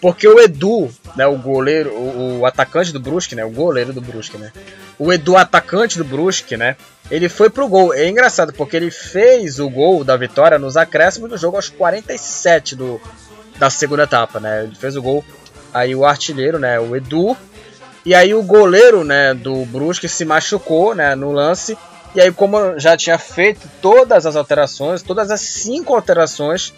Porque 0.00 0.28
o 0.28 0.38
Edu, 0.38 0.88
né, 1.16 1.26
o 1.26 1.36
goleiro, 1.36 1.90
o, 1.90 2.40
o, 2.40 2.46
atacante 2.46 2.92
do 2.92 3.00
Brusque, 3.00 3.34
né, 3.34 3.44
o 3.44 3.50
goleiro 3.50 3.92
do 3.92 4.00
Brusque, 4.00 4.38
né, 4.38 4.52
o 4.96 5.12
Edu, 5.12 5.36
atacante 5.36 5.98
do 5.98 6.04
Brusque, 6.04 6.56
né, 6.56 6.76
ele 7.10 7.28
foi 7.28 7.50
pro 7.50 7.68
gol. 7.68 7.92
É 7.92 8.08
engraçado 8.08 8.52
porque 8.52 8.76
ele 8.76 8.90
fez 8.92 9.58
o 9.58 9.68
gol 9.68 10.04
da 10.04 10.16
vitória 10.16 10.58
nos 10.58 10.76
acréscimos 10.76 11.30
do 11.30 11.36
jogo 11.36 11.56
aos 11.56 11.68
47 11.68 12.76
do, 12.76 13.00
da 13.58 13.70
segunda 13.70 14.04
etapa, 14.04 14.38
né, 14.38 14.64
ele 14.64 14.74
fez 14.76 14.96
o 14.96 15.02
gol. 15.02 15.24
Aí 15.74 15.94
o 15.94 16.04
artilheiro, 16.04 16.58
né, 16.60 16.78
o 16.78 16.94
Edu, 16.94 17.36
e 18.06 18.14
aí 18.14 18.32
o 18.32 18.42
goleiro, 18.42 19.02
né, 19.02 19.34
do 19.34 19.64
Brusque 19.66 20.08
se 20.08 20.24
machucou, 20.24 20.94
né, 20.94 21.16
no 21.16 21.32
lance 21.32 21.76
e 22.14 22.20
aí, 22.20 22.32
como 22.32 22.78
já 22.78 22.96
tinha 22.96 23.18
feito 23.18 23.68
todas 23.80 24.26
as 24.26 24.36
alterações, 24.36 25.02
todas 25.02 25.30
as 25.30 25.40
cinco 25.40 25.94
alterações, 25.94 26.72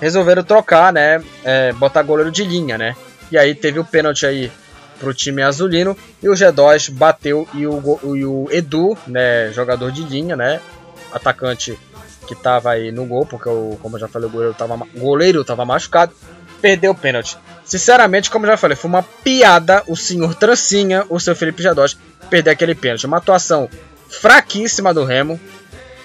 resolveram 0.00 0.42
trocar, 0.42 0.92
né? 0.92 1.22
É, 1.44 1.72
botar 1.72 2.02
goleiro 2.02 2.30
de 2.30 2.44
linha, 2.44 2.76
né? 2.76 2.96
E 3.30 3.38
aí 3.38 3.54
teve 3.54 3.78
o 3.78 3.84
pênalti 3.84 4.26
aí 4.26 4.50
pro 4.98 5.14
time 5.14 5.42
azulino 5.42 5.96
e 6.22 6.28
o 6.28 6.32
G2 6.32 6.90
bateu 6.90 7.48
e 7.54 7.66
o, 7.66 8.00
e 8.14 8.24
o 8.24 8.48
Edu, 8.50 8.96
né, 9.06 9.50
jogador 9.52 9.90
de 9.90 10.02
linha, 10.02 10.36
né, 10.36 10.60
atacante 11.12 11.78
que 12.26 12.34
tava 12.34 12.70
aí 12.70 12.90
no 12.90 13.04
gol, 13.04 13.26
porque 13.26 13.48
o, 13.48 13.78
como 13.82 13.96
eu 13.96 14.00
já 14.00 14.08
falei, 14.08 14.28
o 14.28 14.32
goleiro 14.32 14.54
tava, 14.54 14.78
goleiro 14.96 15.44
tava 15.44 15.64
machucado, 15.64 16.14
perdeu 16.60 16.92
o 16.92 16.94
pênalti. 16.94 17.36
Sinceramente, 17.64 18.30
como 18.30 18.46
eu 18.46 18.50
já 18.50 18.56
falei, 18.56 18.76
foi 18.76 18.88
uma 18.88 19.02
piada 19.02 19.82
o 19.86 19.96
senhor 19.96 20.34
Trancinha, 20.34 21.04
o 21.10 21.20
seu 21.20 21.36
Felipe 21.36 21.62
G2, 21.62 21.96
perder 22.30 22.50
aquele 22.50 22.74
pênalti. 22.74 23.04
Uma 23.04 23.18
atuação 23.18 23.68
fraquíssima 24.08 24.92
do 24.92 25.04
Remo. 25.04 25.40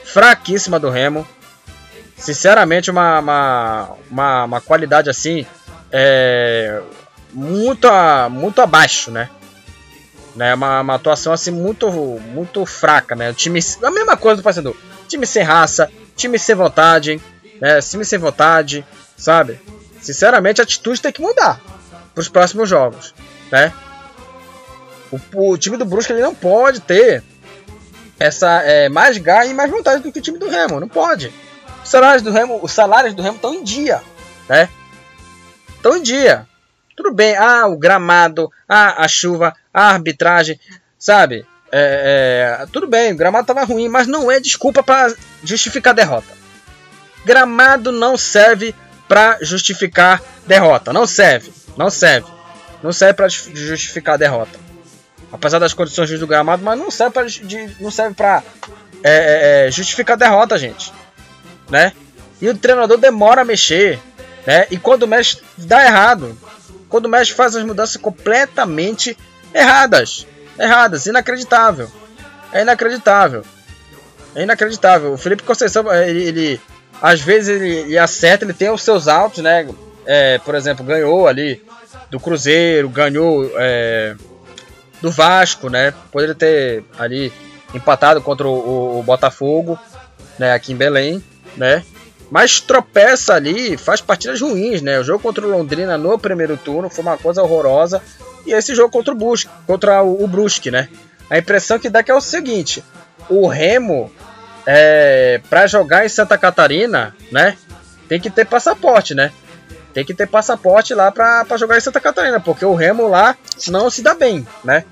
Fraquíssima 0.03 0.79
do 0.79 0.89
Remo. 0.89 1.27
Sinceramente, 2.17 2.91
uma, 2.91 3.19
uma, 3.19 3.89
uma, 4.09 4.43
uma 4.45 4.61
qualidade 4.61 5.09
assim. 5.09 5.45
É, 5.91 6.81
muito, 7.33 7.87
muito 8.29 8.61
abaixo, 8.61 9.11
né? 9.11 9.29
né? 10.35 10.53
Uma, 10.53 10.81
uma 10.81 10.95
atuação 10.95 11.33
assim 11.33 11.51
muito, 11.51 11.89
muito 11.91 12.65
fraca, 12.65 13.15
né? 13.15 13.29
O 13.29 13.33
time, 13.33 13.59
a 13.83 13.91
mesma 13.91 14.17
coisa 14.17 14.37
do 14.37 14.43
Paysandu. 14.43 14.75
Time 15.07 15.25
sem 15.25 15.43
raça, 15.43 15.91
time 16.15 16.37
sem 16.39 16.55
vontade, 16.55 17.21
né? 17.59 17.81
Time 17.81 18.05
sem 18.05 18.19
vontade, 18.19 18.85
sabe? 19.17 19.59
Sinceramente, 20.01 20.61
a 20.61 20.63
atitude 20.63 21.01
tem 21.01 21.11
que 21.11 21.21
mudar 21.21 21.59
para 22.13 22.21
os 22.21 22.29
próximos 22.29 22.69
jogos, 22.69 23.13
né? 23.51 23.73
O, 25.11 25.51
o, 25.51 25.57
time 25.57 25.75
do 25.75 25.85
Brusque 25.85 26.13
ele 26.13 26.21
não 26.21 26.35
pode 26.35 26.79
ter 26.81 27.23
essa 28.19 28.61
é, 28.63 28.89
mais 28.89 29.17
garra 29.17 29.45
e 29.45 29.53
mais 29.53 29.71
vontade 29.71 30.03
do 30.03 30.11
que 30.11 30.19
o 30.19 30.21
time 30.21 30.37
do 30.37 30.49
Remo. 30.49 30.79
Não 30.79 30.89
pode. 30.89 31.33
Os 31.83 31.89
salários 31.89 32.21
do 32.21 32.31
Remo, 32.31 32.59
os 32.61 32.71
salários 32.71 33.15
do 33.15 33.21
Remo 33.21 33.37
estão 33.37 33.53
em 33.53 33.63
dia, 33.63 34.01
né? 34.47 34.69
Estão 35.69 35.95
em 35.95 36.03
dia. 36.03 36.45
Tudo 36.95 37.13
bem, 37.13 37.35
ah, 37.37 37.65
o 37.67 37.77
gramado, 37.77 38.51
ah, 38.67 39.03
a 39.03 39.07
chuva, 39.07 39.55
a 39.73 39.93
arbitragem, 39.93 40.59
sabe? 40.97 41.45
É, 41.71 42.59
é, 42.61 42.65
tudo 42.73 42.87
bem, 42.87 43.13
o 43.13 43.15
gramado 43.15 43.43
estava 43.43 43.63
ruim, 43.63 43.87
mas 43.87 44.05
não 44.05 44.29
é 44.29 44.39
desculpa 44.39 44.83
para 44.83 45.13
justificar 45.41 45.93
derrota. 45.93 46.37
Gramado 47.23 47.91
não 47.91 48.17
serve 48.17 48.75
para 49.07 49.37
justificar 49.41 50.21
derrota. 50.45 50.91
Não 50.91 51.07
serve, 51.07 51.53
não 51.77 51.89
serve. 51.89 52.27
Não 52.83 52.91
serve 52.91 53.13
para 53.13 53.29
justificar 53.29 54.17
derrota 54.17 54.68
apesar 55.31 55.59
das 55.59 55.73
condições 55.73 56.09
do 56.19 56.27
gramado, 56.27 56.63
mas 56.63 56.77
não 56.77 56.89
serve 56.89 57.13
para 57.13 57.25
não 57.79 57.91
serve 57.91 58.15
é, 58.21 58.33
é, 59.03 59.67
é, 59.67 59.71
justificar 59.71 60.15
a 60.15 60.19
derrota, 60.19 60.57
gente, 60.57 60.91
né? 61.69 61.93
E 62.41 62.47
o 62.49 62.57
treinador 62.57 62.97
demora 62.97 63.41
a 63.41 63.45
mexer, 63.45 63.99
né? 64.45 64.67
E 64.71 64.77
quando 64.77 65.07
mexe 65.07 65.41
dá 65.57 65.85
errado, 65.85 66.37
quando 66.87 67.09
mexe 67.09 67.33
faz 67.33 67.55
as 67.55 67.63
mudanças 67.63 67.97
completamente 67.97 69.17
erradas, 69.53 70.25
erradas, 70.57 71.05
inacreditável, 71.05 71.89
é 72.51 72.61
inacreditável, 72.61 73.45
é 74.35 74.43
inacreditável. 74.43 75.13
O 75.13 75.17
Felipe 75.17 75.43
Conceição 75.43 75.91
ele, 75.93 76.23
ele 76.23 76.61
às 77.01 77.21
vezes 77.21 77.49
ele, 77.49 77.69
ele, 77.69 77.97
acerta, 77.97 78.43
ele 78.43 78.53
tem 78.53 78.69
os 78.69 78.81
seus 78.81 79.07
altos, 79.07 79.43
né? 79.43 79.67
É, 80.05 80.39
por 80.39 80.55
exemplo, 80.55 80.83
ganhou 80.83 81.27
ali 81.27 81.63
do 82.09 82.19
Cruzeiro, 82.19 82.89
ganhou 82.89 83.49
é, 83.55 84.15
do 85.01 85.11
Vasco, 85.11 85.69
né? 85.69 85.93
Poderia 86.11 86.35
ter 86.35 86.83
ali 86.97 87.31
empatado 87.73 88.21
contra 88.21 88.47
o, 88.47 88.99
o, 88.99 89.03
Botafogo, 89.03 89.79
né? 90.37 90.53
Aqui 90.53 90.73
em 90.73 90.75
Belém, 90.75 91.23
né? 91.55 91.83
Mas 92.29 92.59
tropeça 92.59 93.33
ali, 93.33 93.75
faz 93.77 94.01
partidas 94.01 94.41
ruins, 94.41 94.81
né? 94.81 94.99
O 94.99 95.03
jogo 95.03 95.23
contra 95.23 95.45
o 95.45 95.49
Londrina 95.49 95.97
no 95.97 96.17
primeiro 96.19 96.57
turno 96.57 96.89
foi 96.89 97.03
uma 97.03 97.17
coisa 97.17 97.41
horrorosa. 97.41 98.01
E 98.45 98.53
esse 98.53 98.75
jogo 98.75 98.91
contra 98.91 99.13
o 99.13 99.17
Brusque, 99.17 99.49
contra 99.65 100.03
o, 100.03 100.23
o 100.23 100.27
Brusque, 100.27 100.71
né? 100.71 100.89
A 101.29 101.37
impressão 101.37 101.79
que 101.79 101.89
dá 101.89 102.03
que 102.03 102.11
é 102.11 102.15
o 102.15 102.21
seguinte: 102.21 102.83
o 103.29 103.47
Remo, 103.47 104.11
é, 104.65 105.41
para 105.49 105.67
jogar 105.67 106.05
em 106.05 106.09
Santa 106.09 106.37
Catarina, 106.37 107.15
né? 107.31 107.57
Tem 108.07 108.19
que 108.19 108.29
ter 108.29 108.45
passaporte, 108.45 109.13
né? 109.13 109.31
Tem 109.99 110.05
que 110.05 110.13
ter 110.13 110.27
passaporte 110.27 110.93
lá 110.93 111.11
para 111.11 111.57
jogar 111.57 111.77
em 111.77 111.81
Santa 111.81 111.99
Catarina, 111.99 112.39
porque 112.39 112.63
o 112.63 112.73
Remo 112.73 113.07
lá 113.09 113.35
não 113.67 113.89
se 113.89 114.01
dá 114.01 114.13
bem, 114.13 114.47
né? 114.63 114.85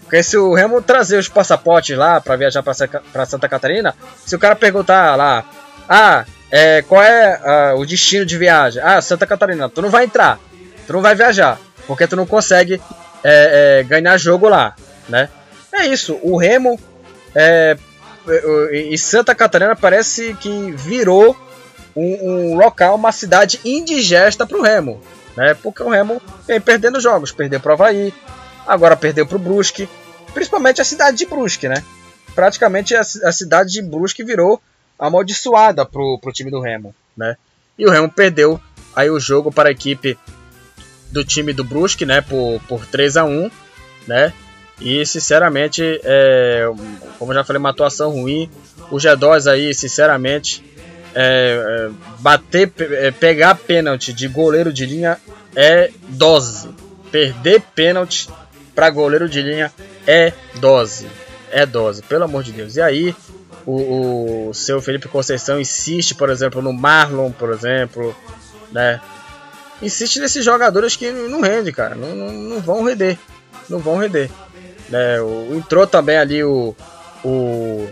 Porque 0.00 0.22
se 0.22 0.38
o 0.38 0.54
Remo 0.54 0.80
trazer 0.80 1.18
os 1.18 1.28
passaportes 1.28 1.96
lá 1.96 2.22
para 2.22 2.36
viajar 2.36 2.62
para 2.62 3.26
Santa 3.26 3.48
Catarina, 3.48 3.94
se 4.24 4.34
o 4.34 4.38
cara 4.38 4.56
perguntar 4.56 5.14
lá, 5.14 5.44
ah, 5.86 6.24
é, 6.50 6.80
qual 6.82 7.02
é 7.02 7.74
uh, 7.74 7.78
o 7.78 7.84
destino 7.84 8.24
de 8.24 8.38
viagem? 8.38 8.80
Ah, 8.82 9.02
Santa 9.02 9.26
Catarina, 9.26 9.68
tu 9.68 9.82
não 9.82 9.90
vai 9.90 10.04
entrar, 10.04 10.38
tu 10.86 10.92
não 10.94 11.02
vai 11.02 11.14
viajar, 11.14 11.58
porque 11.86 12.06
tu 12.06 12.16
não 12.16 12.24
consegue 12.24 12.80
é, 13.22 13.80
é, 13.80 13.82
ganhar 13.82 14.16
jogo 14.16 14.48
lá, 14.48 14.74
né? 15.06 15.28
É 15.70 15.86
isso, 15.86 16.18
o 16.22 16.38
Remo 16.38 16.80
é, 17.34 17.76
e 18.72 18.96
Santa 18.96 19.34
Catarina 19.34 19.76
parece 19.76 20.34
que 20.40 20.72
virou 20.72 21.36
um, 21.96 22.52
um 22.52 22.56
local, 22.56 22.94
uma 22.94 23.12
cidade 23.12 23.60
indigesta 23.64 24.46
para 24.46 24.58
o 24.58 24.62
Remo, 24.62 25.00
né? 25.36 25.54
Porque 25.54 25.82
o 25.82 25.88
Remo 25.88 26.20
vem 26.46 26.60
perdendo 26.60 27.00
jogos, 27.00 27.32
perdeu 27.32 27.58
para 27.58 27.70
o 27.70 27.72
Havaí, 27.72 28.12
agora 28.66 28.96
perdeu 28.96 29.26
para 29.26 29.36
o 29.36 29.40
Brusque, 29.40 29.88
principalmente 30.34 30.80
a 30.80 30.84
cidade 30.84 31.16
de 31.16 31.26
Brusque, 31.26 31.68
né? 31.68 31.82
Praticamente 32.34 32.94
a, 32.94 33.00
a 33.00 33.32
cidade 33.32 33.72
de 33.72 33.82
Brusque 33.82 34.22
virou 34.22 34.60
amaldiçoada 34.98 35.86
pro, 35.86 36.18
pro 36.20 36.32
time 36.32 36.50
do 36.50 36.60
Remo, 36.60 36.94
né? 37.16 37.36
E 37.78 37.86
o 37.86 37.90
Remo 37.90 38.10
perdeu 38.10 38.60
aí 38.94 39.10
o 39.10 39.18
jogo 39.18 39.50
para 39.50 39.68
a 39.68 39.72
equipe 39.72 40.18
do 41.10 41.24
time 41.24 41.52
do 41.52 41.64
Brusque, 41.64 42.04
né? 42.04 42.20
Por, 42.20 42.60
por 42.68 42.84
3 42.86 43.16
a 43.16 43.24
1 43.24 43.50
né? 44.06 44.32
E 44.80 45.04
sinceramente, 45.06 46.00
é, 46.04 46.66
como 47.18 47.32
já 47.32 47.42
falei, 47.42 47.58
uma 47.58 47.70
atuação 47.70 48.10
ruim. 48.10 48.50
O 48.90 48.96
G2 48.96 49.50
aí, 49.50 49.74
sinceramente, 49.74 50.62
é, 51.18 51.88
é, 51.88 51.90
bater, 52.20 52.70
é, 52.78 53.10
pegar 53.10 53.54
pênalti 53.54 54.12
de 54.12 54.28
goleiro 54.28 54.70
de 54.70 54.84
linha 54.84 55.18
é 55.54 55.90
dose. 56.08 56.68
Perder 57.10 57.62
pênalti 57.74 58.28
para 58.74 58.90
goleiro 58.90 59.26
de 59.26 59.40
linha 59.40 59.72
é 60.06 60.34
dose. 60.56 61.06
É 61.50 61.64
dose, 61.64 62.02
pelo 62.02 62.24
amor 62.24 62.42
de 62.42 62.52
Deus. 62.52 62.76
E 62.76 62.82
aí, 62.82 63.16
o, 63.64 64.48
o 64.50 64.54
seu 64.54 64.82
Felipe 64.82 65.08
Conceição 65.08 65.58
insiste, 65.58 66.14
por 66.14 66.28
exemplo, 66.28 66.60
no 66.60 66.74
Marlon, 66.74 67.32
por 67.32 67.50
exemplo, 67.50 68.14
né? 68.70 69.00
Insiste 69.80 70.20
nesses 70.20 70.44
jogadores 70.44 70.96
que 70.96 71.10
não 71.10 71.40
rendem, 71.40 71.72
cara. 71.72 71.94
Não, 71.94 72.14
não, 72.14 72.30
não 72.30 72.60
vão 72.60 72.84
render. 72.84 73.18
Não 73.70 73.78
vão 73.78 73.96
render. 73.96 74.30
Né? 74.90 75.18
O, 75.22 75.54
entrou 75.54 75.86
também 75.86 76.18
ali 76.18 76.44
o. 76.44 76.76
o 77.24 77.88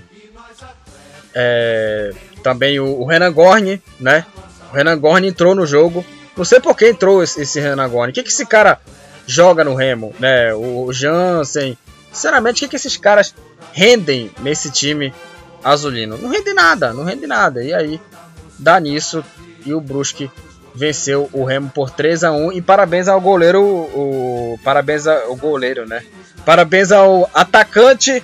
é, 1.35 2.13
também 2.45 2.79
o, 2.79 3.01
o, 3.01 3.07
Renan 3.07 3.33
Gorni, 3.33 3.83
né? 3.99 4.27
O 4.71 4.77
Renan 4.77 4.99
Gorni 4.99 5.29
entrou 5.29 5.55
no 5.55 5.67
jogo. 5.67 6.05
Não 6.37 6.45
sei 6.45 6.61
por 6.61 6.77
que 6.77 6.91
entrou 6.91 7.23
esse, 7.23 7.41
esse 7.41 7.59
Renan 7.59 7.89
Gorni. 7.89 8.11
O 8.11 8.15
que, 8.15 8.23
que 8.23 8.29
esse 8.29 8.45
cara 8.45 8.79
joga 9.27 9.65
no 9.65 9.75
Remo, 9.75 10.15
né? 10.21 10.53
O 10.55 10.93
Jansen. 10.93 11.77
Sinceramente, 12.13 12.59
o 12.59 12.61
que, 12.61 12.69
que 12.69 12.77
esses 12.77 12.99
caras 12.99 13.35
rendem 13.73 14.31
nesse 14.41 14.71
time 14.71 15.13
azulino? 15.65 16.19
Não 16.19 16.29
rende 16.29 16.53
nada, 16.53 16.93
não 16.93 17.03
rende 17.03 17.27
nada. 17.27 17.65
E 17.65 17.73
aí, 17.73 17.99
dá 18.59 18.79
nisso. 18.79 19.25
E 19.65 19.73
o 19.73 19.81
Brusque 19.81 20.31
venceu 20.75 21.31
o 21.33 21.45
Remo 21.45 21.71
por 21.71 21.89
3 21.89 22.25
a 22.25 22.33
1 22.33 22.53
E 22.53 22.61
parabéns 22.61 23.09
ao 23.09 23.21
goleiro. 23.23 23.63
O, 23.63 24.61
parabéns 24.63 25.07
ao 25.07 25.35
goleiro, 25.35 25.89
né? 25.89 26.05
Parabéns 26.45 26.93
ao 26.93 27.31
atacante 27.33 28.23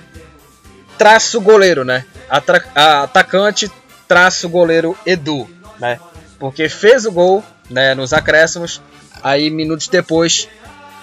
traço 0.95 1.41
goleiro, 1.41 1.83
né? 1.83 2.05
Atra, 2.29 2.63
atacante 2.75 3.71
traço 4.11 4.49
goleiro 4.49 4.93
Edu, 5.05 5.49
né? 5.79 5.97
Porque 6.37 6.67
fez 6.67 7.05
o 7.05 7.11
gol, 7.13 7.41
né, 7.69 7.95
nos 7.95 8.11
acréscimos, 8.11 8.81
aí 9.23 9.49
minutos 9.49 9.87
depois 9.87 10.49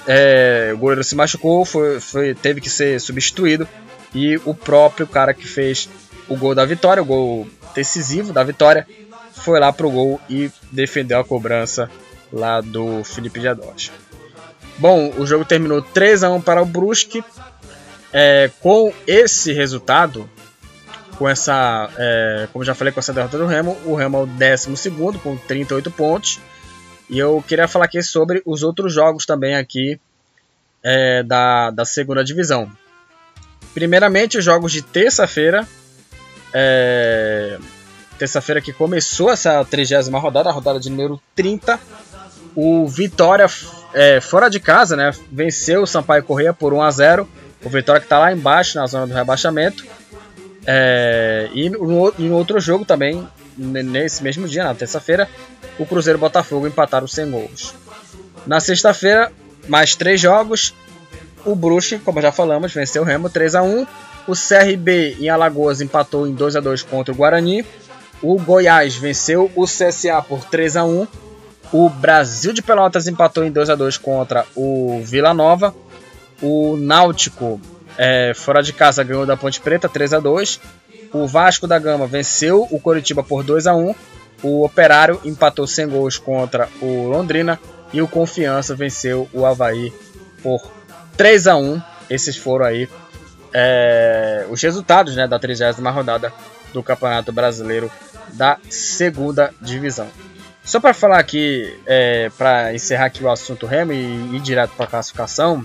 é, 0.07 0.73
o 0.75 0.77
goleiro 0.77 1.03
se 1.03 1.17
machucou, 1.17 1.65
foi, 1.65 2.01
foi, 2.01 2.35
teve 2.35 2.61
que 2.61 2.69
ser 2.69 3.01
substituído 3.01 3.67
e 4.15 4.37
o 4.45 4.53
próprio 4.53 5.07
cara 5.07 5.33
que 5.33 5.47
fez 5.47 5.89
o 6.29 6.37
gol 6.37 6.55
da 6.55 6.67
vitória, 6.67 7.03
o 7.03 7.07
gol 7.07 7.49
decisivo 7.75 8.31
da 8.31 8.45
vitória, 8.45 8.87
foi 9.33 9.59
lá 9.59 9.73
pro 9.73 9.91
gol 9.91 10.21
e 10.29 10.51
defendeu 10.71 11.19
a 11.19 11.25
cobrança 11.25 11.91
lá 12.31 12.61
do 12.61 13.03
Felipe 13.05 13.41
Diadoche. 13.41 13.91
Bom, 14.77 15.15
o 15.17 15.27
jogo 15.27 15.47
terminou 15.47 15.81
3 15.81 16.25
a 16.25 16.31
1 16.31 16.43
para 16.43 16.61
o 16.61 16.67
Brusque. 16.67 17.25
É, 18.13 18.51
com 18.61 18.93
esse 19.07 19.53
resultado, 19.53 20.29
com 21.19 21.29
essa, 21.29 21.91
é, 21.99 22.49
como 22.53 22.65
já 22.65 22.75
falei, 22.75 22.93
com 22.93 23.01
essa 23.01 23.13
derrota 23.13 23.37
do 23.37 23.47
Remo, 23.47 23.77
o 23.85 23.95
Remo 23.97 24.19
é 24.19 24.23
o 24.23 24.27
12 24.27 24.91
com 25.23 25.37
38 25.37 25.91
pontos. 25.91 26.39
E 27.11 27.19
eu 27.19 27.43
queria 27.47 27.67
falar 27.67 27.87
aqui 27.87 28.03
sobre 28.03 28.41
os 28.47 28.63
outros 28.63 28.95
jogos 28.95 29.27
também 29.27 29.57
aqui 29.57 29.99
é, 30.83 31.23
da, 31.25 31.71
da 31.71 31.85
segunda 31.85 32.23
divisão. 32.23 32.71
Primeiramente, 33.75 34.39
os 34.39 34.45
jogos 34.45 34.71
de 34.71 34.83
terça-feira. 34.83 35.67
É, 36.53 37.59
terça-feira 38.19 38.61
que 38.61 38.73
começou 38.73 39.31
essa 39.31 39.65
30 39.65 40.17
rodada, 40.19 40.51
a 40.51 40.53
rodada 40.53 40.79
de 40.79 40.89
número 40.89 41.21
30. 41.35 41.81
O 42.55 42.87
Vitória, 42.87 43.47
é, 43.93 44.21
fora 44.21 44.49
de 44.49 44.61
casa, 44.61 44.97
né, 44.97 45.13
venceu 45.31 45.83
o 45.83 45.87
Sampaio 45.87 46.23
Correia 46.23 46.53
por 46.53 46.73
1 46.73 46.83
a 46.83 46.91
0 46.91 47.29
O 47.65 47.69
Vitória 47.69 48.01
que 48.01 48.07
está 48.07 48.19
lá 48.19 48.33
embaixo, 48.33 48.79
na 48.79 48.87
zona 48.87 49.07
do 49.07 49.15
rebaixamento. 49.15 49.85
É, 50.71 51.49
e, 51.55 51.71
no, 51.71 52.13
no 52.13 52.35
outro 52.35 52.61
jogo 52.61 52.85
também, 52.85 53.27
nesse 53.57 54.23
mesmo 54.23 54.47
dia, 54.47 54.65
na 54.65 54.75
terça-feira, 54.75 55.27
o 55.79 55.87
Cruzeiro 55.87 56.19
e 56.19 56.21
o 56.21 56.21
Botafogo 56.21 56.67
empataram 56.67 57.09
sem 57.09 57.31
gols. 57.31 57.75
Na 58.47 58.61
sexta-feira, 58.61 59.33
mais 59.67 59.97
três 59.97 60.21
jogos. 60.21 60.75
O 61.43 61.55
Brusque, 61.55 61.99
como 61.99 62.21
já 62.21 62.31
falamos, 62.31 62.75
venceu 62.75 63.03
o 63.03 63.05
Remo 63.05 63.31
3 63.31 63.55
a 63.55 63.63
1 63.63 63.87
O 64.27 64.33
CRB 64.33 65.17
em 65.19 65.31
Alagoas 65.31 65.81
empatou 65.81 66.27
em 66.27 66.35
2 66.35 66.57
a 66.57 66.61
2 66.61 66.83
contra 66.83 67.15
o 67.15 67.17
Guarani. 67.17 67.65
O 68.21 68.39
Goiás 68.39 68.95
venceu 68.95 69.51
o 69.57 69.65
CSA 69.65 70.21
por 70.21 70.45
3 70.45 70.77
a 70.77 70.85
1 70.85 71.07
O 71.73 71.89
Brasil 71.89 72.53
de 72.53 72.61
Pelotas 72.61 73.07
empatou 73.07 73.43
em 73.43 73.51
2 73.51 73.71
a 73.71 73.75
2 73.75 73.97
contra 73.97 74.45
o 74.55 75.01
Vila 75.03 75.33
Nova. 75.33 75.75
O 76.43 76.77
Náutico, 76.77 77.59
é, 77.99 78.33
fora 78.33 78.63
de 78.63 78.73
casa, 78.73 79.03
ganhou 79.03 79.27
da 79.27 79.37
Ponte 79.37 79.61
Preta 79.61 79.89
3 79.89 80.15
a 80.15 80.21
2 80.21 80.61
O 81.13 81.27
Vasco 81.27 81.67
da 81.67 81.81
Gama 81.81 82.07
venceu 82.07 82.67
o 82.71 82.79
Coritiba 82.79 83.25
por 83.25 83.43
2 83.43 83.67
a 83.67 83.75
1 83.75 83.93
O 84.41 84.65
Operário 84.65 85.21
empatou 85.25 85.67
sem 85.67 85.89
gols 85.89 86.17
contra 86.17 86.69
o 86.81 87.09
Londrina. 87.09 87.59
E 87.93 88.01
o 88.01 88.07
Confiança 88.07 88.77
venceu 88.77 89.29
o 89.33 89.45
Havaí 89.45 89.93
por 90.43 90.71
3 91.17 91.49
a 91.49 91.57
1 91.57 91.83
Esses 92.09 92.37
foram 92.37 92.67
aí 92.67 92.89
é, 93.53 94.47
os 94.49 94.63
resultados 94.63 95.17
né, 95.17 95.27
da 95.27 95.39
30 95.39 95.73
rodada 95.91 96.33
do 96.73 96.83
Campeonato 96.83 97.33
Brasileiro 97.33 97.91
da 98.35 98.59
segunda 98.69 99.53
divisão. 99.61 100.07
Só 100.63 100.79
para 100.79 100.93
falar 100.93 101.19
aqui, 101.19 101.75
é, 101.87 102.31
para 102.37 102.75
encerrar 102.75 103.07
aqui 103.07 103.25
o 103.25 103.31
assunto 103.31 103.65
Remo 103.65 103.95
e 103.95 104.37
ir 104.37 104.41
direto 104.41 104.73
para 104.77 104.85
a 104.85 104.89
classificação, 104.89 105.65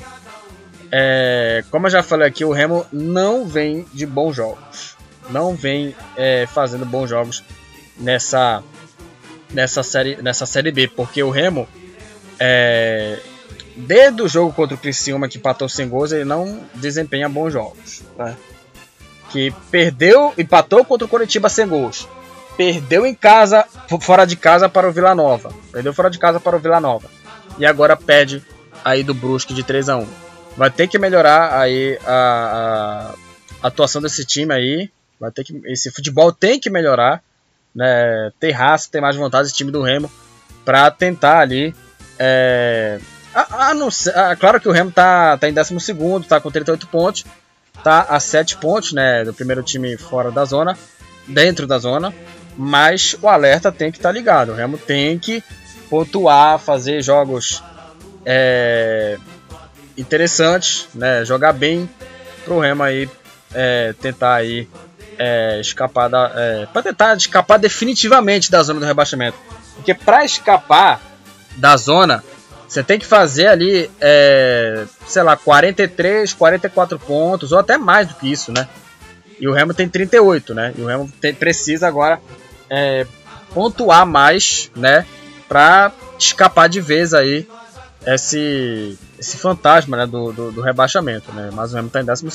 é, 0.95 1.63
como 1.71 1.87
eu 1.87 1.91
já 1.91 2.03
falei 2.03 2.27
aqui, 2.27 2.45
o 2.45 2.51
Remo 2.51 2.85
não 2.93 3.47
vem 3.47 3.83
de 3.91 4.05
bons 4.05 4.35
jogos, 4.35 4.95
não 5.31 5.55
vem 5.55 5.95
é, 6.15 6.45
fazendo 6.45 6.85
bons 6.85 7.09
jogos 7.09 7.43
nessa 7.97 8.61
nessa 9.51 9.81
série 9.81 10.21
nessa 10.21 10.45
série 10.45 10.71
B, 10.71 10.87
porque 10.87 11.23
o 11.23 11.31
Remo 11.31 11.67
é, 12.39 13.19
desde 13.75 14.21
o 14.21 14.27
jogo 14.27 14.53
contra 14.53 14.75
o 14.75 14.77
Criciúma 14.77 15.27
que 15.27 15.39
empatou 15.39 15.67
sem 15.67 15.89
gols, 15.89 16.11
ele 16.11 16.25
não 16.25 16.59
desempenha 16.75 17.27
bons 17.27 17.51
jogos. 17.53 18.03
Né? 18.15 18.37
Que 19.31 19.51
perdeu, 19.71 20.31
empatou 20.37 20.85
contra 20.85 21.05
o 21.05 21.09
Coritiba 21.09 21.49
sem 21.49 21.67
gols. 21.67 22.07
Perdeu 22.55 23.03
em 23.03 23.15
casa, 23.15 23.65
fora 23.99 24.25
de 24.25 24.35
casa 24.35 24.69
para 24.69 24.87
o 24.87 24.91
Vila 24.91 25.15
Nova. 25.15 25.51
Perdeu 25.71 25.91
fora 25.91 26.11
de 26.11 26.19
casa 26.19 26.39
para 26.39 26.55
o 26.55 26.59
Vila 26.59 26.79
Nova. 26.79 27.09
E 27.57 27.65
agora 27.65 27.97
perde 27.97 28.43
aí 28.85 29.03
do 29.03 29.15
Brusque 29.15 29.55
de 29.55 29.63
3 29.63 29.89
a 29.89 29.97
1 29.97 30.22
Vai 30.55 30.69
ter 30.69 30.87
que 30.87 30.99
melhorar 30.99 31.59
aí 31.59 31.97
a, 32.05 33.13
a 33.61 33.67
atuação 33.67 34.01
desse 34.01 34.25
time 34.25 34.53
aí. 34.53 34.89
Vai 35.19 35.31
ter 35.31 35.43
que, 35.43 35.59
esse 35.65 35.91
futebol 35.91 36.31
tem 36.31 36.59
que 36.59 36.69
melhorar. 36.69 37.23
Né? 37.75 38.31
Ter 38.39 38.51
raça, 38.51 38.89
ter 38.91 39.01
mais 39.01 39.15
vontade 39.15 39.47
esse 39.47 39.55
time 39.55 39.71
do 39.71 39.81
Remo 39.81 40.11
para 40.63 40.89
tentar 40.91 41.39
ali 41.39 41.73
é, 42.19 42.99
a, 43.33 43.69
a 43.69 43.73
não 43.73 43.89
a, 44.15 44.35
claro 44.35 44.61
que 44.61 44.69
o 44.69 44.71
Remo 44.71 44.91
tá, 44.91 45.37
tá 45.37 45.49
em 45.49 45.53
12, 45.53 46.27
tá 46.27 46.39
com 46.39 46.51
38 46.51 46.87
pontos, 46.87 47.25
tá 47.83 48.05
a 48.07 48.19
7 48.19 48.57
pontos 48.57 48.93
né, 48.93 49.25
do 49.25 49.33
primeiro 49.33 49.63
time 49.63 49.97
fora 49.97 50.31
da 50.31 50.45
zona, 50.45 50.77
dentro 51.27 51.65
da 51.65 51.79
zona, 51.79 52.13
mas 52.55 53.15
o 53.21 53.27
alerta 53.27 53.71
tem 53.71 53.91
que 53.91 53.97
estar 53.97 54.09
tá 54.09 54.13
ligado. 54.13 54.51
O 54.51 54.55
Remo 54.55 54.77
tem 54.77 55.17
que 55.17 55.43
pontuar, 55.89 56.59
fazer 56.59 57.01
jogos 57.01 57.63
é, 58.23 59.17
interessantes, 59.97 60.87
né, 60.93 61.23
jogar 61.25 61.53
bem 61.53 61.89
pro 62.43 62.59
Remo 62.59 62.83
aí 62.83 63.09
é, 63.53 63.93
tentar 64.01 64.35
aí 64.35 64.67
é, 65.17 65.59
escapar 65.61 66.09
da, 66.09 66.31
é, 66.35 66.65
para 66.65 66.83
tentar 66.83 67.15
escapar 67.15 67.57
definitivamente 67.57 68.49
da 68.51 68.63
zona 68.63 68.79
do 68.79 68.85
rebaixamento, 68.85 69.37
porque 69.75 69.93
para 69.93 70.25
escapar 70.25 71.01
da 71.55 71.77
zona, 71.77 72.23
você 72.67 72.83
tem 72.83 72.97
que 72.97 73.05
fazer 73.05 73.47
ali, 73.47 73.89
é, 74.01 74.85
sei 75.05 75.21
lá, 75.21 75.37
43, 75.37 76.33
44 76.33 76.97
pontos, 76.99 77.51
ou 77.51 77.59
até 77.59 77.77
mais 77.77 78.07
do 78.07 78.15
que 78.15 78.31
isso, 78.31 78.51
né? 78.51 78.67
E 79.39 79.47
o 79.47 79.53
Remo 79.53 79.73
tem 79.73 79.87
38, 79.87 80.53
né? 80.53 80.73
E 80.77 80.81
o 80.81 80.87
Remo 80.87 81.11
tem, 81.21 81.33
precisa 81.33 81.87
agora 81.87 82.19
é, 82.69 83.05
pontuar 83.53 84.05
mais, 84.05 84.71
né? 84.75 85.05
Pra 85.47 85.91
escapar 86.17 86.67
de 86.67 86.81
vez 86.81 87.13
aí 87.13 87.47
esse, 88.05 88.97
esse 89.19 89.37
fantasma 89.37 89.97
né, 89.97 90.05
do, 90.05 90.31
do, 90.31 90.51
do 90.51 90.61
rebaixamento, 90.61 91.31
né? 91.31 91.49
Mas 91.53 91.71
o 91.71 91.75
Remo 91.75 91.89
tá 91.89 92.01
em 92.01 92.05
12 92.05 92.25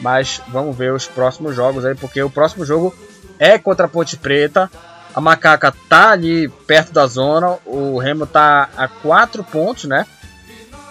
mas 0.00 0.42
vamos 0.48 0.76
ver 0.76 0.92
os 0.92 1.06
próximos 1.06 1.54
jogos 1.54 1.84
aí, 1.84 1.94
porque 1.94 2.22
o 2.22 2.30
próximo 2.30 2.64
jogo 2.64 2.94
é 3.38 3.58
contra 3.58 3.86
a 3.86 3.88
Ponte 3.88 4.16
Preta, 4.16 4.70
a 5.14 5.20
Macaca 5.20 5.72
tá 5.88 6.10
ali 6.10 6.48
perto 6.48 6.92
da 6.92 7.06
zona. 7.06 7.56
O 7.64 7.98
Remo 7.98 8.26
tá 8.26 8.68
a 8.76 8.88
4 8.88 9.44
pontos, 9.44 9.84
né? 9.84 10.04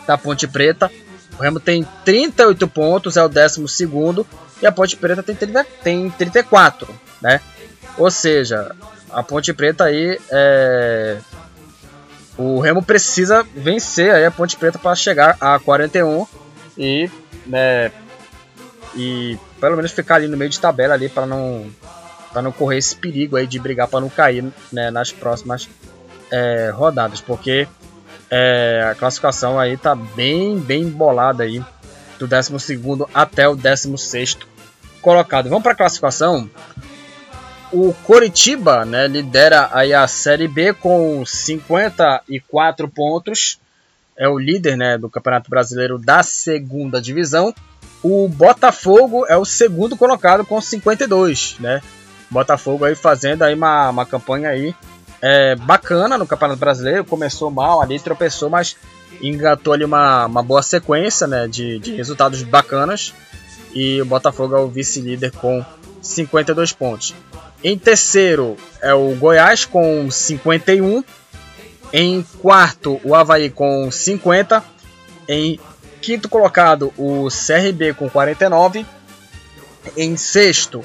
Da 0.08 0.18
Ponte 0.18 0.48
Preta. 0.48 0.90
O 1.38 1.42
Remo 1.42 1.60
tem 1.60 1.86
38 2.06 2.68
pontos, 2.70 3.18
é 3.18 3.24
o 3.24 3.28
12 3.28 3.90
e 4.62 4.68
a 4.68 4.72
Ponte 4.72 4.96
Preta 4.96 5.22
tem, 5.22 5.36
30, 5.36 5.66
tem 5.84 6.10
34, 6.10 6.88
né? 7.22 7.42
Ou 7.98 8.10
seja, 8.10 8.74
a 9.12 9.22
Ponte 9.22 9.52
Preta 9.54 9.86
aí 9.86 10.18
é... 10.32 11.18
O 12.38 12.60
Remo 12.60 12.82
precisa 12.82 13.46
vencer 13.56 14.14
aí 14.14 14.26
a 14.26 14.32
Ponte 14.32 14.58
Preta 14.58 14.80
para 14.80 14.96
chegar 14.96 15.38
a 15.40 15.60
41 15.60 16.26
e, 16.78 17.10
né, 17.46 17.92
e 18.96 19.38
pelo 19.60 19.76
menos 19.76 19.92
ficar 19.92 20.16
ali 20.16 20.28
no 20.28 20.38
meio 20.38 20.50
de 20.50 20.60
tabela 20.60 20.94
ali 20.94 21.10
para 21.10 21.26
não 21.26 21.70
para 22.32 22.42
não 22.42 22.52
correr 22.52 22.80
esse 22.80 22.96
perigo 22.96 23.36
aí 23.36 23.46
de 23.46 23.60
brigar 23.60 23.88
para 23.88 24.02
não 24.02 24.10
cair 24.10 24.44
né, 24.72 24.90
nas 24.90 25.12
próximas 25.12 25.70
é, 26.32 26.72
rodadas, 26.74 27.22
porque 27.22 27.68
é, 28.30 28.90
a 28.92 28.96
classificação 28.96 29.60
aí 29.60 29.78
tá 29.78 29.94
bem, 29.94 30.58
bem 30.58 30.90
bolada 30.90 31.44
aí 31.44 31.64
do 32.18 32.28
12 32.28 32.80
até 33.14 33.48
o 33.48 33.56
16 33.56 34.40
colocado. 35.00 35.48
Vamos 35.48 35.62
para 35.62 35.74
a 35.74 35.76
classificação. 35.76 36.50
O 37.74 37.92
Coritiba 38.04 38.86
né, 38.86 39.08
lidera 39.08 39.68
aí 39.74 39.96
a 39.96 40.08
Série 40.08 40.48
B 40.48 40.74
com 40.76 41.26
54 41.26 42.88
pontos. 42.88 43.60
É 44.16 44.30
o 44.30 44.38
líder 44.38 44.78
né, 44.78 44.96
do 44.96 45.10
Campeonato 45.10 45.50
Brasileiro 45.50 45.98
da 45.98 46.22
segunda 46.22 47.02
divisão. 47.02 47.52
O 48.04 48.28
Botafogo 48.28 49.26
é 49.28 49.36
o 49.36 49.44
segundo 49.44 49.98
colocado 49.98 50.46
com 50.46 50.62
52, 50.62 51.56
né? 51.60 51.82
Botafogo 52.30 52.86
aí 52.86 52.94
fazendo 52.94 53.42
aí 53.42 53.56
uma, 53.56 53.90
uma 53.90 54.06
campanha 54.06 54.50
aí 54.50 54.76
é, 55.20 55.56
bacana 55.56 56.16
no 56.16 56.28
Campeonato 56.28 56.60
Brasileiro. 56.60 57.04
Começou 57.04 57.50
mal 57.50 57.82
ali, 57.82 58.00
tropeçou, 58.00 58.52
mas 58.52 58.78
engatou 59.20 59.74
ali 59.74 59.84
uma, 59.84 60.28
uma 60.28 60.44
boa 60.44 60.62
sequência 60.62 61.26
né, 61.26 61.48
de, 61.48 61.80
de 61.80 61.96
resultados 61.96 62.44
bacanas. 62.44 63.16
E 63.74 64.00
o 64.00 64.06
Botafogo 64.06 64.56
é 64.56 64.60
o 64.60 64.68
vice-líder 64.68 65.32
com 65.32 65.66
52 66.04 66.72
pontos. 66.74 67.16
Em 67.64 67.78
terceiro 67.78 68.58
é 68.82 68.94
o 68.94 69.16
Goiás 69.16 69.64
com 69.64 70.12
51. 70.12 71.04
Em 71.94 72.26
quarto, 72.42 73.00
o 73.04 73.16
Havaí 73.16 73.50
com 73.50 73.90
50. 73.90 74.64
Em 75.30 75.60
quinto 76.02 76.28
colocado, 76.28 76.94
o 76.98 77.30
CRB 77.30 77.94
com 77.94 78.10
49. 78.10 78.86
Em 79.96 80.18
sexto, 80.18 80.84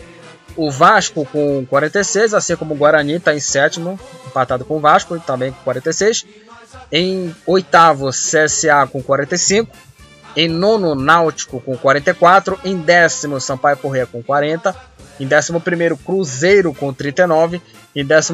o 0.55 0.71
Vasco 0.71 1.27
com 1.27 1.67
46, 1.67 2.35
assim 2.35 2.55
como 2.57 2.75
o 2.75 2.77
Guarani 2.77 3.15
está 3.15 3.35
em 3.35 3.41
sétimo, 3.41 3.99
empatado 4.27 4.65
com 4.65 4.77
o 4.77 4.81
Vasco, 4.81 5.19
também 5.21 5.51
com 5.51 5.63
46. 5.65 6.27
Em 6.93 7.35
oitavo, 7.47 8.11
CSA 8.11 8.87
com 8.91 9.03
45. 9.03 9.71
Em 10.37 10.47
nono, 10.47 10.95
Náutico 10.95 11.61
com 11.61 11.77
44. 11.77 12.59
Em 12.65 12.77
décimo, 12.77 13.41
Sampaio 13.41 13.77
Corrêa 13.77 14.07
com 14.07 14.23
40. 14.23 14.75
Em 15.19 15.27
11 15.27 15.53
Cruzeiro 16.05 16.73
com 16.73 16.93
39. 16.93 17.61
Em 17.95 18.05
12 18.05 18.33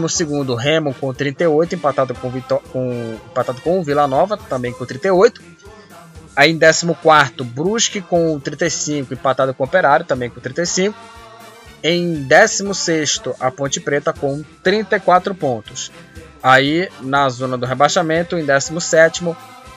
Remo 0.59 0.93
com 0.95 1.15
38, 1.15 1.75
empatado 1.75 2.15
com, 2.15 2.29
Vitó 2.29 2.61
com, 2.73 3.19
empatado 3.31 3.61
com 3.63 3.83
Vila 3.83 4.07
Nova, 4.07 4.37
também 4.37 4.73
com 4.73 4.85
38. 4.85 5.41
Aí 6.37 6.51
em 6.51 6.59
14 6.59 6.87
Brusque 7.45 8.01
com 8.01 8.39
35, 8.41 9.15
empatado 9.15 9.55
com 9.55 9.65
Operário, 9.65 10.05
também 10.05 10.29
com 10.29 10.41
35. 10.41 10.95
Em 11.83 12.15
16 12.25 13.21
a 13.39 13.51
Ponte 13.51 13.79
Preta 13.79 14.13
com 14.13 14.43
34 14.63 15.35
pontos. 15.35 15.93
Aí 16.43 16.89
na 17.01 17.29
zona 17.29 17.57
do 17.57 17.67
rebaixamento, 17.67 18.37
em 18.37 18.45
17 18.45 19.25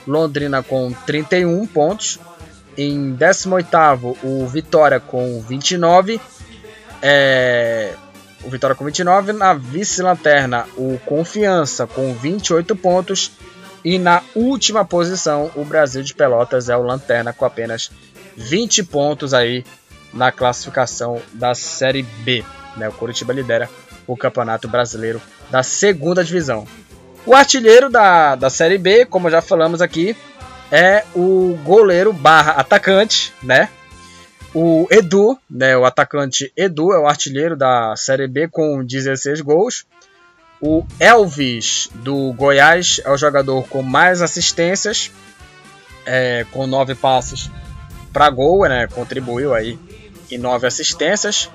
Londrina 0.06 0.62
com 0.62 0.92
31 1.06 1.66
pontos. 1.66 2.18
Em 2.76 3.12
18 3.12 4.16
o 4.22 4.46
Vitória 4.46 4.98
com 4.98 5.40
29. 5.40 6.20
É, 7.02 7.94
o 8.42 8.50
Vitória 8.50 8.76
com 8.76 8.84
29. 8.84 9.32
Na 9.32 9.54
vice-lanterna, 9.54 10.66
o 10.76 10.98
Confiança 11.04 11.86
com 11.86 12.12
28 12.14 12.74
pontos. 12.76 13.32
E 13.84 13.98
na 13.98 14.22
última 14.34 14.84
posição, 14.84 15.50
o 15.54 15.64
Brasil 15.64 16.02
de 16.02 16.14
Pelotas 16.14 16.68
é 16.68 16.76
o 16.76 16.82
Lanterna 16.82 17.32
com 17.32 17.44
apenas 17.44 17.90
20 18.36 18.84
pontos 18.84 19.32
aí 19.32 19.64
na 20.12 20.32
classificação 20.32 21.20
da 21.32 21.54
Série 21.54 22.02
B. 22.02 22.44
Né? 22.76 22.88
O 22.88 22.92
Curitiba 22.92 23.32
lidera 23.32 23.68
o 24.06 24.16
Campeonato 24.16 24.68
Brasileiro 24.68 25.20
da 25.50 25.62
segunda 25.62 26.24
divisão. 26.24 26.66
O 27.26 27.34
artilheiro 27.34 27.90
da, 27.90 28.34
da 28.34 28.48
Série 28.48 28.78
B, 28.78 29.04
como 29.04 29.30
já 29.30 29.42
falamos 29.42 29.82
aqui, 29.82 30.16
é 30.70 31.04
o 31.14 31.58
goleiro 31.62 32.12
barra 32.12 32.52
atacante, 32.52 33.32
né? 33.42 33.68
O 34.54 34.86
Edu, 34.90 35.38
né, 35.48 35.76
o 35.76 35.84
atacante 35.84 36.52
Edu 36.56 36.92
é 36.92 36.98
o 36.98 37.06
artilheiro 37.06 37.56
da 37.56 37.94
Série 37.96 38.26
B 38.26 38.48
com 38.48 38.84
16 38.84 39.40
gols. 39.42 39.84
O 40.60 40.84
Elvis 40.98 41.88
do 41.94 42.32
Goiás 42.32 43.00
é 43.04 43.10
o 43.10 43.16
jogador 43.16 43.68
com 43.68 43.82
mais 43.82 44.22
assistências, 44.22 45.12
é, 46.04 46.44
com 46.50 46.66
9 46.66 46.94
passes 46.94 47.50
para 48.12 48.30
gol, 48.30 48.66
né, 48.68 48.88
contribuiu 48.88 49.54
aí 49.54 49.78
em 50.30 50.38
9 50.38 50.66
assistências. 50.66 51.50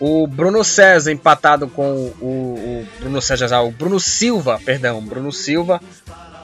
O 0.00 0.26
Bruno 0.26 0.64
César 0.64 1.12
empatado 1.12 1.68
com 1.68 2.12
o, 2.20 2.24
o 2.24 2.86
Bruno 3.00 3.20
César, 3.20 3.60
o 3.60 3.70
Bruno 3.70 4.00
Silva, 4.00 4.60
perdão, 4.64 5.02
Bruno 5.02 5.32
Silva 5.32 5.80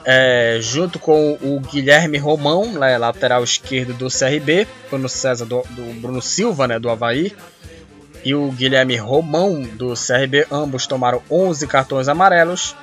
é, 0.05 0.57
junto 0.61 0.99
com 0.99 1.37
o 1.41 1.59
Guilherme 1.59 2.17
Romão, 2.17 2.73
lateral 2.77 3.43
esquerdo 3.43 3.93
do 3.93 4.07
CRB, 4.07 4.67
Bruno 4.89 5.07
César 5.07 5.45
do, 5.45 5.61
do, 5.69 6.01
Bruno 6.01 6.21
Silva, 6.21 6.67
né, 6.67 6.79
do 6.79 6.89
Havaí, 6.89 7.35
e 8.23 8.35
o 8.35 8.51
Guilherme 8.51 8.95
Romão 8.97 9.61
do 9.61 9.93
CRB, 9.93 10.47
ambos 10.51 10.87
tomaram 10.87 11.21
11 11.29 11.67
cartões 11.67 12.07
amarelos, 12.07 12.75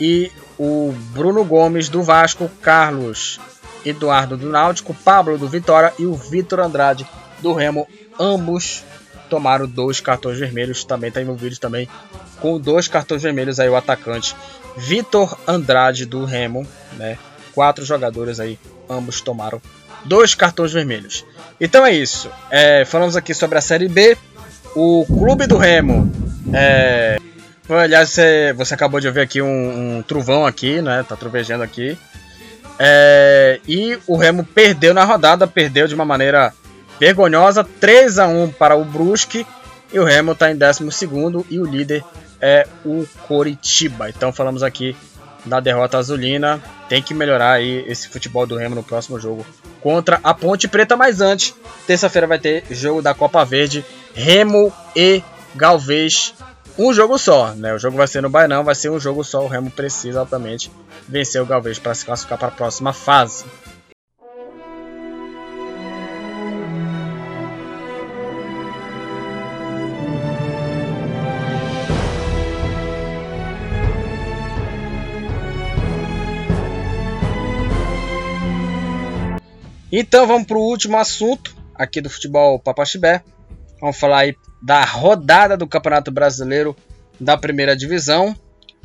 e 0.00 0.30
o 0.58 0.92
Bruno 1.12 1.44
Gomes 1.44 1.88
do 1.88 2.02
Vasco, 2.02 2.50
Carlos 2.60 3.38
Eduardo 3.84 4.36
do 4.36 4.48
Náutico, 4.48 4.94
Pablo 4.94 5.38
do 5.38 5.48
Vitória 5.48 5.92
e 5.98 6.06
o 6.06 6.14
Vitor 6.14 6.60
Andrade 6.60 7.06
do 7.40 7.52
Remo, 7.52 7.86
ambos 8.18 8.84
tomaram 9.28 9.66
dois 9.66 10.00
cartões 10.00 10.38
vermelhos, 10.38 10.84
também 10.84 11.08
está 11.08 11.22
envolvido 11.22 11.56
também 11.58 11.88
com 12.40 12.58
dois 12.58 12.88
cartões 12.88 13.22
vermelhos 13.22 13.60
aí 13.60 13.68
o 13.68 13.76
atacante 13.76 14.34
Vitor 14.80 15.36
Andrade 15.46 16.06
do 16.06 16.24
Remo, 16.24 16.66
né? 16.94 17.18
Quatro 17.54 17.84
jogadores 17.84 18.40
aí, 18.40 18.58
ambos 18.88 19.20
tomaram 19.20 19.60
dois 20.04 20.34
cartões 20.34 20.72
vermelhos. 20.72 21.24
Então 21.60 21.84
é 21.84 21.92
isso. 21.92 22.30
É, 22.50 22.84
falamos 22.86 23.14
aqui 23.14 23.34
sobre 23.34 23.58
a 23.58 23.60
Série 23.60 23.88
B. 23.88 24.16
O 24.74 25.04
Clube 25.06 25.46
do 25.46 25.58
Remo. 25.58 26.10
É, 26.54 27.18
aliás, 27.68 28.10
você, 28.10 28.54
você 28.56 28.72
acabou 28.72 29.00
de 29.00 29.08
ouvir 29.08 29.20
aqui 29.20 29.42
um, 29.42 29.98
um 29.98 30.02
aqui, 30.46 30.80
né? 30.80 31.04
Tá 31.06 31.14
trovejando 31.14 31.62
aqui. 31.62 31.98
É, 32.78 33.60
e 33.68 33.98
o 34.06 34.16
Remo 34.16 34.44
perdeu 34.44 34.94
na 34.94 35.04
rodada, 35.04 35.46
perdeu 35.46 35.86
de 35.86 35.94
uma 35.94 36.04
maneira 36.06 36.54
vergonhosa, 36.98 37.62
3 37.62 38.18
a 38.18 38.26
1 38.26 38.52
para 38.52 38.76
o 38.76 38.84
Brusque. 38.84 39.46
E 39.92 39.98
o 39.98 40.04
Remo 40.04 40.32
está 40.32 40.50
em 40.50 40.56
12 40.56 40.84
e 41.50 41.58
o 41.58 41.66
líder 41.66 42.02
é 42.40 42.66
o 42.84 43.06
Coritiba. 43.26 44.08
Então 44.08 44.32
falamos 44.32 44.62
aqui 44.62 44.96
da 45.44 45.60
derrota 45.60 45.98
azulina. 45.98 46.62
Tem 46.88 47.02
que 47.02 47.14
melhorar 47.14 47.52
aí 47.52 47.84
esse 47.86 48.08
futebol 48.08 48.46
do 48.46 48.56
Remo 48.56 48.74
no 48.74 48.82
próximo 48.82 49.18
jogo 49.18 49.46
contra 49.80 50.20
a 50.22 50.34
Ponte 50.34 50.68
Preta. 50.68 50.96
Mas 50.96 51.20
antes, 51.20 51.54
terça-feira 51.86 52.26
vai 52.26 52.38
ter 52.38 52.64
jogo 52.70 53.02
da 53.02 53.14
Copa 53.14 53.44
Verde, 53.44 53.84
Remo 54.14 54.72
e 54.94 55.22
Galvez. 55.54 56.34
Um 56.78 56.94
jogo 56.94 57.18
só, 57.18 57.52
né? 57.52 57.74
O 57.74 57.78
jogo 57.78 57.96
vai 57.96 58.06
ser 58.06 58.22
no 58.22 58.30
Bainão, 58.30 58.64
vai 58.64 58.74
ser 58.74 58.90
um 58.90 58.98
jogo 58.98 59.22
só. 59.22 59.44
O 59.44 59.48
Remo 59.48 59.70
precisa 59.70 60.20
altamente 60.20 60.70
vencer 61.08 61.42
o 61.42 61.46
Galvez 61.46 61.78
para 61.78 61.94
se 61.94 62.04
classificar 62.04 62.38
para 62.38 62.48
a 62.48 62.52
próxima 62.52 62.92
fase. 62.92 63.44
Então 79.92 80.26
vamos 80.26 80.46
para 80.46 80.56
o 80.56 80.62
último 80.62 80.96
assunto 80.96 81.56
aqui 81.74 82.00
do 82.00 82.08
futebol 82.08 82.60
Papaxibé. 82.60 83.22
Vamos 83.80 83.98
falar 83.98 84.20
aí 84.20 84.36
da 84.62 84.84
rodada 84.84 85.56
do 85.56 85.66
Campeonato 85.66 86.12
Brasileiro 86.12 86.76
da 87.18 87.36
Primeira 87.36 87.76
Divisão. 87.76 88.36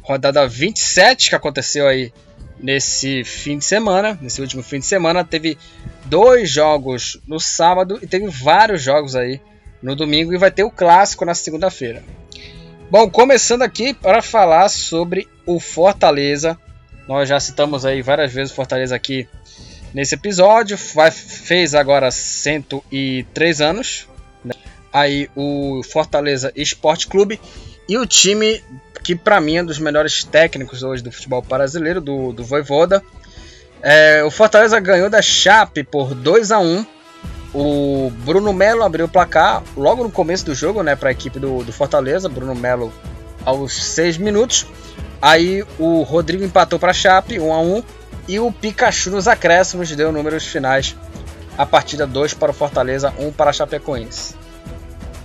Rodada 0.02 0.48
27 0.48 1.30
que 1.30 1.36
aconteceu 1.36 1.88
aí 1.88 2.12
nesse 2.60 3.24
fim 3.24 3.58
de 3.58 3.66
semana, 3.66 4.18
nesse 4.22 4.42
último 4.42 4.64
fim 4.64 4.80
de 4.80 4.86
semana. 4.86 5.24
Teve 5.24 5.58
dois 6.06 6.50
jogos 6.50 7.20
no 7.28 7.40
sábado 7.40 8.00
e 8.02 8.08
teve 8.08 8.28
vários 8.28 8.82
jogos 8.82 9.16
aí 9.16 9.40
no 9.84 9.96
domingo 9.96 10.34
e 10.34 10.38
vai 10.38 10.50
ter 10.50 10.64
o 10.64 10.72
clássico 10.72 11.26
na 11.26 11.36
segunda-feira. 11.36 12.04
Bom, 12.90 13.10
começando 13.10 13.62
aqui 13.62 13.94
para 13.94 14.22
falar 14.22 14.70
sobre 14.70 15.28
o 15.46 15.60
Fortaleza. 15.60 16.58
Nós 17.08 17.30
já 17.30 17.40
citamos 17.40 17.86
aí 17.86 18.02
várias 18.02 18.34
vezes 18.34 18.52
o 18.52 18.56
Fortaleza 18.56 18.96
aqui 18.96 19.28
nesse 19.96 20.14
episódio. 20.14 20.78
Vai, 20.94 21.10
fez 21.10 21.74
agora 21.74 22.12
103 22.12 23.62
anos. 23.62 24.08
Né? 24.44 24.54
Aí 24.92 25.30
o 25.34 25.82
Fortaleza 25.84 26.52
Esporte 26.54 27.08
Clube 27.08 27.40
e 27.88 27.98
o 27.98 28.06
time 28.06 28.62
que 29.02 29.16
para 29.16 29.40
mim 29.40 29.58
é 29.58 29.64
um 29.64 29.66
dos 29.66 29.80
melhores 29.80 30.24
técnicos 30.24 30.84
hoje 30.84 31.02
do 31.02 31.12
futebol 31.12 31.42
brasileiro, 31.42 32.02
do, 32.02 32.34
do 32.34 32.44
Voivoda. 32.44 33.02
É, 33.82 34.24
o 34.24 34.32
Fortaleza 34.32 34.80
ganhou 34.80 35.10
da 35.10 35.22
Chape 35.22 35.84
por 35.84 36.16
2 36.16 36.52
a 36.52 36.60
1 36.60 36.86
O 37.54 38.12
Bruno 38.26 38.52
Melo 38.52 38.84
abriu 38.84 39.06
o 39.06 39.10
placar 39.10 39.62
logo 39.78 40.04
no 40.04 40.10
começo 40.10 40.44
do 40.44 40.56
jogo 40.56 40.82
né, 40.82 40.96
para 40.96 41.10
a 41.10 41.12
equipe 41.12 41.40
do, 41.40 41.64
do 41.64 41.72
Fortaleza. 41.72 42.28
Bruno 42.28 42.56
Melo 42.56 42.92
aos 43.46 43.74
6 43.74 44.18
minutos. 44.18 44.66
Aí 45.22 45.64
o 45.80 46.02
Rodrigo 46.02 46.44
empatou 46.44 46.80
para 46.80 46.92
a 46.92 46.94
Chape 46.94 47.40
1 47.40 47.54
a 47.54 47.60
1 47.62 47.84
e 48.28 48.40
o 48.40 48.52
Pikachu 48.52 49.12
nos 49.12 49.28
acréscimos 49.28 49.94
deu 49.96 50.12
números 50.12 50.46
finais. 50.46 50.96
A 51.58 51.66
partida 51.66 52.06
2 52.06 52.34
para 52.34 52.52
o 52.52 52.54
Fortaleza, 52.54 53.14
1 53.18 53.28
um 53.28 53.32
para 53.32 53.50
a 53.50 53.54
Chapecoense. 53.54 54.36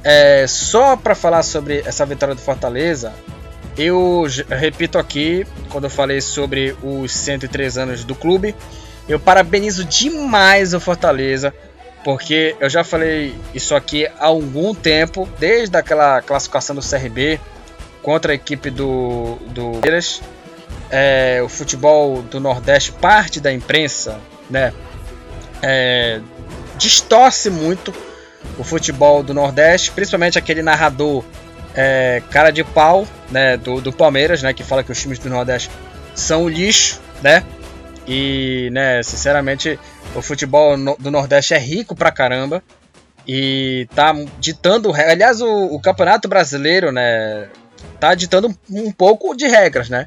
É, 0.02 0.46
só 0.46 0.96
para 0.96 1.14
falar 1.14 1.42
sobre 1.42 1.82
essa 1.84 2.06
vitória 2.06 2.34
do 2.34 2.40
Fortaleza, 2.40 3.12
eu 3.76 4.24
repito 4.48 4.98
aqui, 4.98 5.46
quando 5.70 5.84
eu 5.84 5.90
falei 5.90 6.20
sobre 6.20 6.76
os 6.82 7.12
103 7.12 7.78
anos 7.78 8.04
do 8.04 8.14
clube, 8.14 8.54
eu 9.08 9.18
parabenizo 9.18 9.84
demais 9.84 10.72
o 10.72 10.80
Fortaleza, 10.80 11.52
porque 12.04 12.56
eu 12.60 12.70
já 12.70 12.84
falei 12.84 13.34
isso 13.54 13.74
aqui 13.74 14.06
há 14.06 14.26
algum 14.26 14.74
tempo, 14.74 15.28
desde 15.38 15.76
aquela 15.76 16.22
classificação 16.22 16.76
do 16.76 16.82
CRB 16.82 17.40
contra 18.02 18.32
a 18.32 18.34
equipe 18.34 18.70
do, 18.70 19.36
do 19.48 19.72
é, 20.90 21.40
o 21.42 21.48
futebol 21.48 22.22
do 22.22 22.40
Nordeste, 22.40 22.92
parte 22.92 23.40
da 23.40 23.52
imprensa, 23.52 24.18
né, 24.48 24.72
é, 25.62 26.20
distorce 26.76 27.48
muito 27.48 27.94
o 28.58 28.64
futebol 28.64 29.22
do 29.22 29.32
Nordeste, 29.32 29.92
principalmente 29.92 30.38
aquele 30.38 30.62
narrador 30.62 31.24
é, 31.74 32.22
cara 32.30 32.50
de 32.50 32.64
pau, 32.64 33.06
né, 33.30 33.56
do, 33.56 33.80
do 33.80 33.92
Palmeiras, 33.92 34.42
né, 34.42 34.52
que 34.52 34.64
fala 34.64 34.82
que 34.82 34.90
os 34.90 35.00
times 35.00 35.18
do 35.18 35.28
Nordeste 35.28 35.70
são 36.14 36.48
lixo, 36.48 37.00
né, 37.22 37.44
e, 38.06 38.70
né, 38.72 39.02
sinceramente, 39.02 39.78
o 40.14 40.22
futebol 40.22 40.76
do 40.98 41.10
Nordeste 41.10 41.54
é 41.54 41.58
rico 41.58 41.94
pra 41.94 42.10
caramba 42.10 42.62
e 43.26 43.86
tá 43.94 44.12
ditando, 44.40 44.92
aliás, 44.92 45.40
o, 45.40 45.66
o 45.66 45.80
Campeonato 45.80 46.26
Brasileiro, 46.26 46.90
né, 46.90 47.48
tá 48.00 48.14
ditando 48.14 48.52
um 48.68 48.90
pouco 48.90 49.36
de 49.36 49.46
regras, 49.46 49.88
né, 49.88 50.06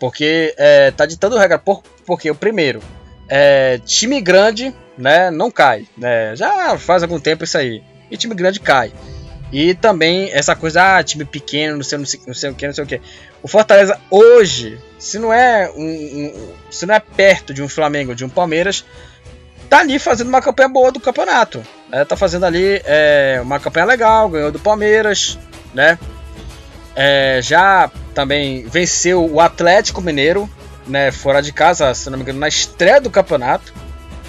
porque 0.00 0.54
é, 0.56 0.90
tá 0.90 1.04
ditando 1.04 1.36
regra. 1.36 1.58
Por, 1.58 1.82
porque 2.06 2.30
o 2.30 2.34
primeiro, 2.34 2.82
é, 3.28 3.78
time 3.84 4.20
grande 4.20 4.74
né, 4.96 5.30
não 5.30 5.50
cai. 5.50 5.86
Né? 5.96 6.34
Já 6.34 6.76
faz 6.78 7.02
algum 7.02 7.20
tempo 7.20 7.44
isso 7.44 7.58
aí. 7.58 7.82
E 8.10 8.16
time 8.16 8.34
grande 8.34 8.58
cai. 8.58 8.92
E 9.52 9.74
também 9.74 10.30
essa 10.32 10.56
coisa, 10.56 10.96
ah, 10.96 11.02
time 11.02 11.24
pequeno, 11.24 11.76
não 11.76 11.82
sei, 11.82 11.98
não 11.98 12.06
sei, 12.06 12.20
não 12.26 12.34
sei 12.34 12.50
o 12.50 12.54
que, 12.54 12.66
não 12.66 12.74
sei 12.74 12.84
o 12.84 12.86
que. 12.86 13.00
O 13.42 13.48
Fortaleza 13.48 14.00
hoje, 14.08 14.78
se 14.98 15.18
não 15.18 15.32
é 15.32 15.70
um, 15.76 15.82
um, 15.82 16.52
se 16.70 16.86
não 16.86 16.94
é 16.94 17.00
perto 17.00 17.52
de 17.52 17.62
um 17.62 17.68
Flamengo, 17.68 18.14
de 18.14 18.24
um 18.24 18.28
Palmeiras, 18.28 18.84
tá 19.68 19.80
ali 19.80 19.98
fazendo 19.98 20.28
uma 20.28 20.40
campanha 20.40 20.68
boa 20.68 20.92
do 20.92 21.00
campeonato. 21.00 21.62
Né? 21.88 22.04
Tá 22.04 22.16
fazendo 22.16 22.46
ali 22.46 22.80
é, 22.84 23.40
uma 23.42 23.58
campanha 23.58 23.86
legal, 23.86 24.28
ganhou 24.28 24.52
do 24.52 24.60
Palmeiras, 24.60 25.36
né? 25.74 25.98
É, 26.94 27.40
já 27.42 27.90
também 28.14 28.64
venceu 28.66 29.24
o 29.24 29.40
Atlético 29.40 30.00
Mineiro, 30.00 30.48
né? 30.86 31.10
Fora 31.10 31.40
de 31.40 31.52
casa, 31.52 31.94
se 31.94 32.08
não 32.10 32.18
me 32.18 32.22
engano, 32.22 32.38
na 32.38 32.48
estreia 32.48 33.00
do 33.00 33.10
campeonato, 33.10 33.72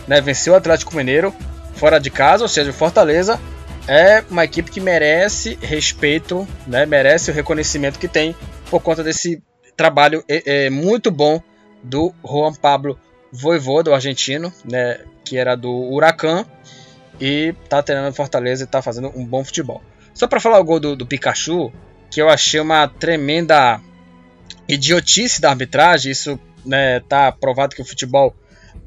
né? 0.07 0.21
Venceu 0.21 0.53
o 0.53 0.55
Atlético 0.55 0.95
Mineiro 0.95 1.33
fora 1.75 1.99
de 1.99 2.09
casa, 2.09 2.43
ou 2.43 2.47
seja, 2.47 2.69
o 2.69 2.73
Fortaleza 2.73 3.39
é 3.87 4.23
uma 4.29 4.43
equipe 4.43 4.69
que 4.69 4.79
merece 4.79 5.57
respeito, 5.61 6.47
né? 6.67 6.85
Merece 6.85 7.31
o 7.31 7.33
reconhecimento 7.33 7.99
que 7.99 8.07
tem 8.07 8.35
por 8.69 8.81
conta 8.81 9.03
desse 9.03 9.41
trabalho 9.75 10.23
é, 10.29 10.65
é, 10.65 10.69
muito 10.69 11.09
bom 11.09 11.41
do 11.83 12.13
Juan 12.23 12.53
Pablo 12.53 12.99
Voivoda, 13.31 13.89
do 13.89 13.93
argentino, 13.93 14.53
né? 14.63 14.99
Que 15.25 15.37
era 15.37 15.55
do 15.55 15.71
Huracan 15.71 16.45
e 17.19 17.53
tá 17.69 17.81
treinando 17.81 18.15
Fortaleza 18.15 18.63
e 18.63 18.67
tá 18.67 18.81
fazendo 18.81 19.11
um 19.15 19.25
bom 19.25 19.43
futebol. 19.43 19.81
Só 20.13 20.27
para 20.27 20.39
falar 20.39 20.59
o 20.59 20.63
gol 20.63 20.79
do, 20.79 20.95
do 20.95 21.05
Pikachu, 21.05 21.71
que 22.11 22.21
eu 22.21 22.29
achei 22.29 22.59
uma 22.59 22.87
tremenda 22.87 23.79
idiotice 24.67 25.41
da 25.41 25.49
arbitragem, 25.49 26.11
isso 26.11 26.39
né, 26.65 26.99
tá 26.99 27.31
provado 27.31 27.75
que 27.75 27.81
o 27.81 27.85
futebol 27.85 28.35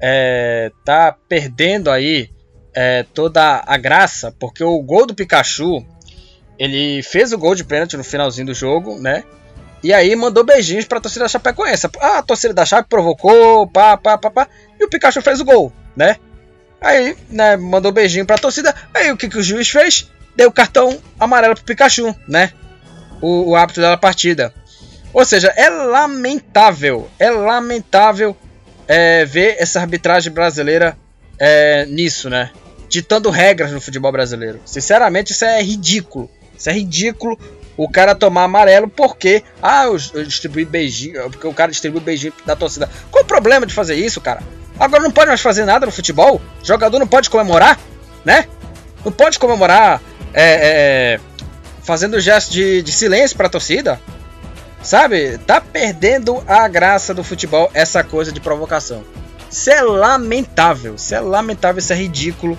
é, 0.00 0.70
tá 0.84 1.16
perdendo 1.28 1.90
aí 1.90 2.30
é, 2.74 3.04
toda 3.14 3.64
a 3.66 3.76
graça, 3.78 4.34
porque 4.38 4.62
o 4.62 4.80
gol 4.82 5.06
do 5.06 5.14
Pikachu, 5.14 5.84
ele 6.58 7.02
fez 7.02 7.32
o 7.32 7.38
gol 7.38 7.54
de 7.54 7.64
pênalti 7.64 7.96
no 7.96 8.04
finalzinho 8.04 8.48
do 8.48 8.54
jogo, 8.54 9.00
né? 9.00 9.24
E 9.82 9.92
aí 9.92 10.14
mandou 10.16 10.44
beijinhos 10.44 10.86
pra 10.86 11.00
torcida 11.00 11.24
da 11.24 11.28
Chapecoense. 11.28 11.88
Ah, 12.00 12.18
a 12.18 12.22
torcida 12.22 12.54
da 12.54 12.64
Chape 12.64 12.88
provocou, 12.88 13.66
pá, 13.66 13.96
pá, 13.96 14.16
pá, 14.16 14.30
pá, 14.30 14.48
e 14.78 14.84
o 14.84 14.88
Pikachu 14.88 15.20
fez 15.22 15.40
o 15.40 15.44
gol, 15.44 15.72
né? 15.96 16.16
Aí, 16.80 17.16
né, 17.30 17.56
mandou 17.56 17.92
beijinho 17.92 18.26
pra 18.26 18.38
torcida. 18.38 18.74
Aí 18.92 19.10
o 19.10 19.16
que, 19.16 19.28
que 19.28 19.38
o 19.38 19.42
juiz 19.42 19.68
fez? 19.68 20.10
Deu 20.36 20.50
cartão 20.50 20.98
amarelo 21.18 21.54
pro 21.54 21.64
Pikachu, 21.64 22.14
né? 22.28 22.52
O, 23.20 23.50
o 23.50 23.56
árbitro 23.56 23.82
da 23.82 23.96
partida. 23.96 24.52
Ou 25.12 25.24
seja, 25.24 25.52
é 25.56 25.68
lamentável, 25.68 27.08
é 27.18 27.30
lamentável 27.30 28.36
é, 28.88 29.24
ver 29.24 29.56
essa 29.58 29.80
arbitragem 29.80 30.32
brasileira 30.32 30.96
é, 31.38 31.86
nisso, 31.86 32.28
né? 32.28 32.50
Ditando 32.88 33.30
regras 33.30 33.72
no 33.72 33.80
futebol 33.80 34.12
brasileiro. 34.12 34.60
Sinceramente, 34.64 35.32
isso 35.32 35.44
é 35.44 35.62
ridículo. 35.62 36.28
Isso 36.56 36.68
é 36.68 36.72
ridículo 36.72 37.38
o 37.76 37.88
cara 37.88 38.14
tomar 38.14 38.44
amarelo 38.44 38.88
porque 38.88 39.42
ah, 39.62 39.84
eu, 39.84 39.96
distribuí 40.24 40.64
beijinho, 40.64 41.28
porque 41.30 41.46
o 41.46 41.52
cara 41.52 41.70
distribui 41.70 42.00
beijinho 42.00 42.32
da 42.46 42.54
torcida. 42.54 42.88
Qual 43.10 43.24
o 43.24 43.26
problema 43.26 43.66
de 43.66 43.74
fazer 43.74 43.96
isso, 43.96 44.20
cara? 44.20 44.42
Agora 44.78 45.02
não 45.02 45.10
pode 45.10 45.28
mais 45.28 45.40
fazer 45.40 45.64
nada 45.64 45.86
no 45.86 45.92
futebol? 45.92 46.40
O 46.62 46.64
jogador 46.64 46.98
não 46.98 47.06
pode 47.06 47.30
comemorar, 47.30 47.78
né? 48.24 48.46
Não 49.04 49.12
pode 49.12 49.38
comemorar 49.38 50.00
é, 50.32 50.42
é, 50.42 51.20
fazendo 51.84 52.18
gesto 52.18 52.50
de, 52.50 52.82
de 52.82 52.90
silêncio 52.90 53.36
para 53.36 53.46
a 53.46 53.50
torcida. 53.50 54.00
Sabe? 54.82 55.38
Tá 55.38 55.60
perdendo 55.60 56.42
a 56.46 56.66
graça 56.68 57.14
do 57.14 57.22
futebol 57.24 57.70
essa 57.72 58.02
coisa 58.02 58.32
de 58.32 58.40
provocação. 58.40 59.04
Isso 59.50 59.70
é 59.70 59.80
lamentável. 59.80 60.96
Isso 60.96 61.14
é 61.14 61.20
lamentável, 61.20 61.78
isso 61.78 61.92
é 61.92 61.96
ridículo. 61.96 62.58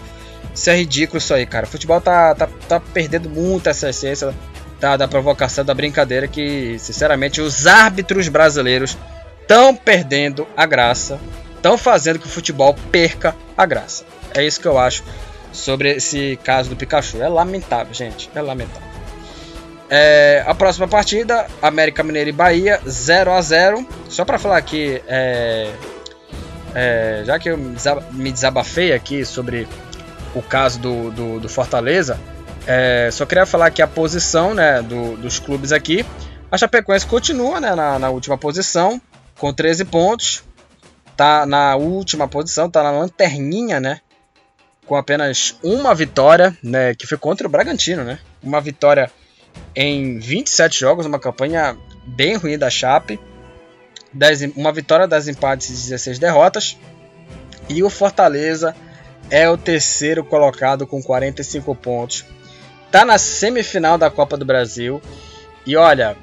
Isso 0.54 0.70
é 0.70 0.78
ridículo 0.78 1.18
isso 1.18 1.34
aí, 1.34 1.46
cara. 1.46 1.66
O 1.66 1.70
futebol 1.70 2.00
tá, 2.00 2.34
tá, 2.34 2.48
tá 2.68 2.80
perdendo 2.80 3.30
muito 3.30 3.70
essa 3.70 3.90
essência 3.90 4.34
da, 4.80 4.96
da 4.96 5.08
provocação, 5.08 5.66
da 5.66 5.74
brincadeira 5.74 6.28
que, 6.28 6.78
sinceramente, 6.80 7.42
os 7.42 7.68
árbitros 7.68 8.28
brasileiros 8.28 8.98
estão 9.42 9.76
perdendo 9.76 10.48
a 10.56 10.66
graça. 10.66 11.20
Estão 11.56 11.78
fazendo 11.78 12.20
que 12.20 12.28
o 12.28 12.30
futebol 12.30 12.76
perca 12.92 13.36
a 13.58 13.66
graça. 13.66 14.06
É 14.34 14.44
isso 14.44 14.60
que 14.60 14.68
eu 14.68 14.78
acho 14.78 15.04
sobre 15.52 15.92
esse 15.92 16.40
caso 16.44 16.70
do 16.70 16.76
Pikachu. 16.76 17.22
É 17.22 17.28
lamentável, 17.28 17.94
gente. 17.94 18.30
É 18.34 18.42
lamentável. 18.42 18.95
É, 19.90 20.44
a 20.48 20.56
próxima 20.56 20.88
partida, 20.88 21.46
América 21.62 22.04
Mineiro 22.04 22.30
e 22.30 22.34
Bahia, 22.34 22.82
0 22.88 23.32
a 23.32 23.42
0 23.42 23.88
Só 24.10 24.26
para 24.26 24.40
falar 24.40 24.58
aqui, 24.58 25.02
é, 25.08 25.72
é, 26.74 27.24
já 27.26 27.38
que 27.38 27.50
eu 27.50 27.58
me 27.58 28.32
desabafei 28.32 28.94
aqui 28.94 29.24
sobre 29.24 29.68
o 30.34 30.42
caso 30.42 30.80
do, 30.80 31.12
do, 31.12 31.40
do 31.40 31.48
Fortaleza, 31.48 32.20
é, 32.68 33.10
só 33.12 33.26
queria 33.26 33.46
falar 33.46 33.70
que 33.70 33.82
a 33.82 33.88
posição 33.88 34.54
né, 34.54 34.82
do, 34.82 35.16
dos 35.18 35.40
clubes 35.40 35.72
aqui, 35.72 36.06
a 36.52 36.58
Chapecoense 36.58 37.06
continua 37.06 37.60
né, 37.60 37.76
na, 37.76 38.00
na, 38.00 38.10
última 38.10 38.38
posição, 38.38 39.00
com 39.38 39.54
13 39.54 39.86
pontos, 39.86 40.44
tá 41.16 41.46
na 41.46 41.76
última 41.76 42.28
posição, 42.28 42.70
tá 42.70 42.82
na 42.82 42.92
lanterninha, 42.92 43.80
né? 43.80 44.00
Com 44.86 44.96
apenas 44.96 45.58
uma 45.64 45.94
vitória, 45.96 46.56
né? 46.62 46.94
Que 46.94 47.08
foi 47.08 47.18
contra 47.18 47.48
o 47.48 47.50
Bragantino, 47.50 48.04
né? 48.04 48.20
Uma 48.44 48.62
vitória 48.62 49.12
em 49.76 50.20
27 50.20 50.80
jogos, 50.80 51.06
uma 51.06 51.20
campanha 51.20 51.78
bem 52.06 52.36
ruim 52.36 52.58
da 52.58 52.70
Chape. 52.70 53.20
uma 54.56 54.72
vitória, 54.72 55.08
10 55.08 55.30
empates 55.30 55.70
e 55.70 55.74
16 55.74 56.20
derrotas. 56.20 56.78
E 57.68 57.84
o 57.84 57.90
Fortaleza 57.90 58.76
é 59.30 59.50
o 59.50 59.58
terceiro 59.58 60.24
colocado 60.24 60.86
com 60.86 61.02
45 61.02 61.76
pontos. 61.76 62.26
Tá 62.92 63.04
na 63.04 63.18
semifinal 63.18 63.98
da 63.98 64.10
Copa 64.10 64.38
do 64.38 64.46
Brasil. 64.46 65.02
E 65.66 65.76
olha, 65.76 66.16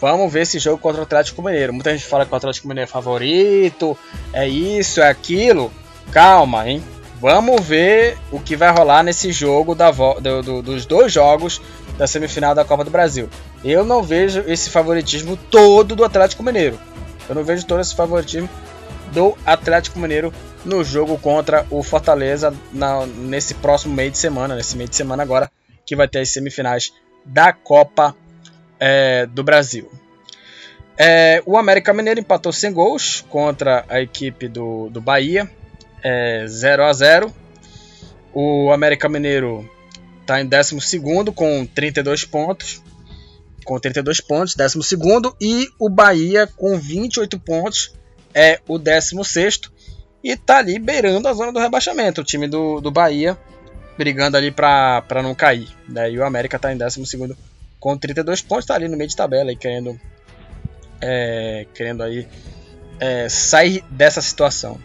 vamos 0.00 0.32
ver 0.32 0.42
esse 0.42 0.58
jogo 0.58 0.78
contra 0.78 1.00
o 1.00 1.04
Atlético 1.04 1.42
Mineiro. 1.42 1.72
Muita 1.72 1.92
gente 1.92 2.06
fala 2.06 2.26
que 2.26 2.32
o 2.32 2.36
Atlético 2.36 2.66
Mineiro 2.66 2.88
é 2.88 2.92
favorito, 2.92 3.96
é 4.32 4.48
isso, 4.48 5.00
é 5.00 5.08
aquilo. 5.08 5.70
Calma, 6.10 6.68
hein? 6.68 6.82
Vamos 7.20 7.64
ver 7.64 8.18
o 8.30 8.40
que 8.40 8.56
vai 8.56 8.70
rolar 8.70 9.02
nesse 9.02 9.32
jogo 9.32 9.74
da 9.74 9.90
do, 9.90 10.42
do, 10.42 10.62
dos 10.62 10.84
dois 10.84 11.12
jogos 11.12 11.60
da 11.96 12.06
semifinal 12.06 12.54
da 12.54 12.64
Copa 12.64 12.84
do 12.84 12.90
Brasil. 12.90 13.28
Eu 13.64 13.84
não 13.84 14.02
vejo 14.02 14.44
esse 14.46 14.70
favoritismo 14.70 15.36
todo 15.36 15.96
do 15.96 16.04
Atlético 16.04 16.42
Mineiro. 16.42 16.78
Eu 17.28 17.34
não 17.34 17.44
vejo 17.44 17.66
todo 17.66 17.80
esse 17.80 17.94
favoritismo 17.94 18.48
do 19.12 19.36
Atlético 19.44 19.98
Mineiro 19.98 20.32
no 20.64 20.82
jogo 20.84 21.16
contra 21.18 21.66
o 21.70 21.82
Fortaleza 21.82 22.54
na, 22.72 23.06
nesse 23.06 23.54
próximo 23.54 23.94
meio 23.94 24.10
de 24.10 24.18
semana, 24.18 24.54
nesse 24.54 24.76
meio 24.76 24.88
de 24.88 24.96
semana 24.96 25.22
agora 25.22 25.50
que 25.84 25.96
vai 25.96 26.08
ter 26.08 26.20
as 26.20 26.30
semifinais 26.30 26.92
da 27.24 27.52
Copa 27.52 28.14
é, 28.78 29.26
do 29.26 29.42
Brasil. 29.42 29.90
É, 30.98 31.42
o 31.44 31.56
América 31.56 31.92
Mineiro 31.92 32.20
empatou 32.20 32.52
sem 32.52 32.72
gols 32.72 33.24
contra 33.28 33.84
a 33.88 34.00
equipe 34.00 34.48
do, 34.48 34.88
do 34.90 35.00
Bahia, 35.00 35.50
é, 36.02 36.46
0 36.46 36.84
a 36.84 36.92
0 36.92 37.34
O 38.32 38.72
América 38.72 39.08
Mineiro 39.08 39.68
está 40.26 40.40
em 40.40 40.46
12 40.46 41.00
com 41.34 41.64
32 41.64 42.24
pontos. 42.24 42.82
Com 43.64 43.80
32 43.80 44.20
pontos, 44.20 44.54
12 44.54 44.78
e 45.40 45.68
o 45.78 45.88
Bahia 45.88 46.46
com 46.46 46.78
28 46.78 47.38
pontos 47.40 47.94
é 48.32 48.60
o 48.68 48.78
16 48.78 49.60
e 50.22 50.30
está 50.30 50.58
ali 50.58 50.78
beirando 50.78 51.26
a 51.26 51.32
zona 51.32 51.52
do 51.52 51.58
rebaixamento. 51.58 52.20
O 52.20 52.24
time 52.24 52.46
do, 52.46 52.80
do 52.80 52.92
Bahia 52.92 53.36
brigando 53.96 54.36
ali 54.36 54.52
para 54.52 55.22
não 55.22 55.34
cair. 55.34 55.68
Né? 55.88 56.12
E 56.12 56.18
o 56.18 56.24
América 56.24 56.56
está 56.56 56.72
em 56.72 56.76
12 56.76 57.34
com 57.80 57.96
32 57.96 58.42
pontos, 58.42 58.64
está 58.64 58.74
ali 58.74 58.88
no 58.88 58.96
meio 58.96 59.08
de 59.08 59.16
tabela 59.16 59.50
e 59.50 59.56
querendo, 59.56 59.98
é, 61.00 61.66
querendo 61.74 62.02
aí 62.02 62.28
é, 63.00 63.28
sair 63.28 63.82
dessa 63.90 64.20
situação. 64.20 64.78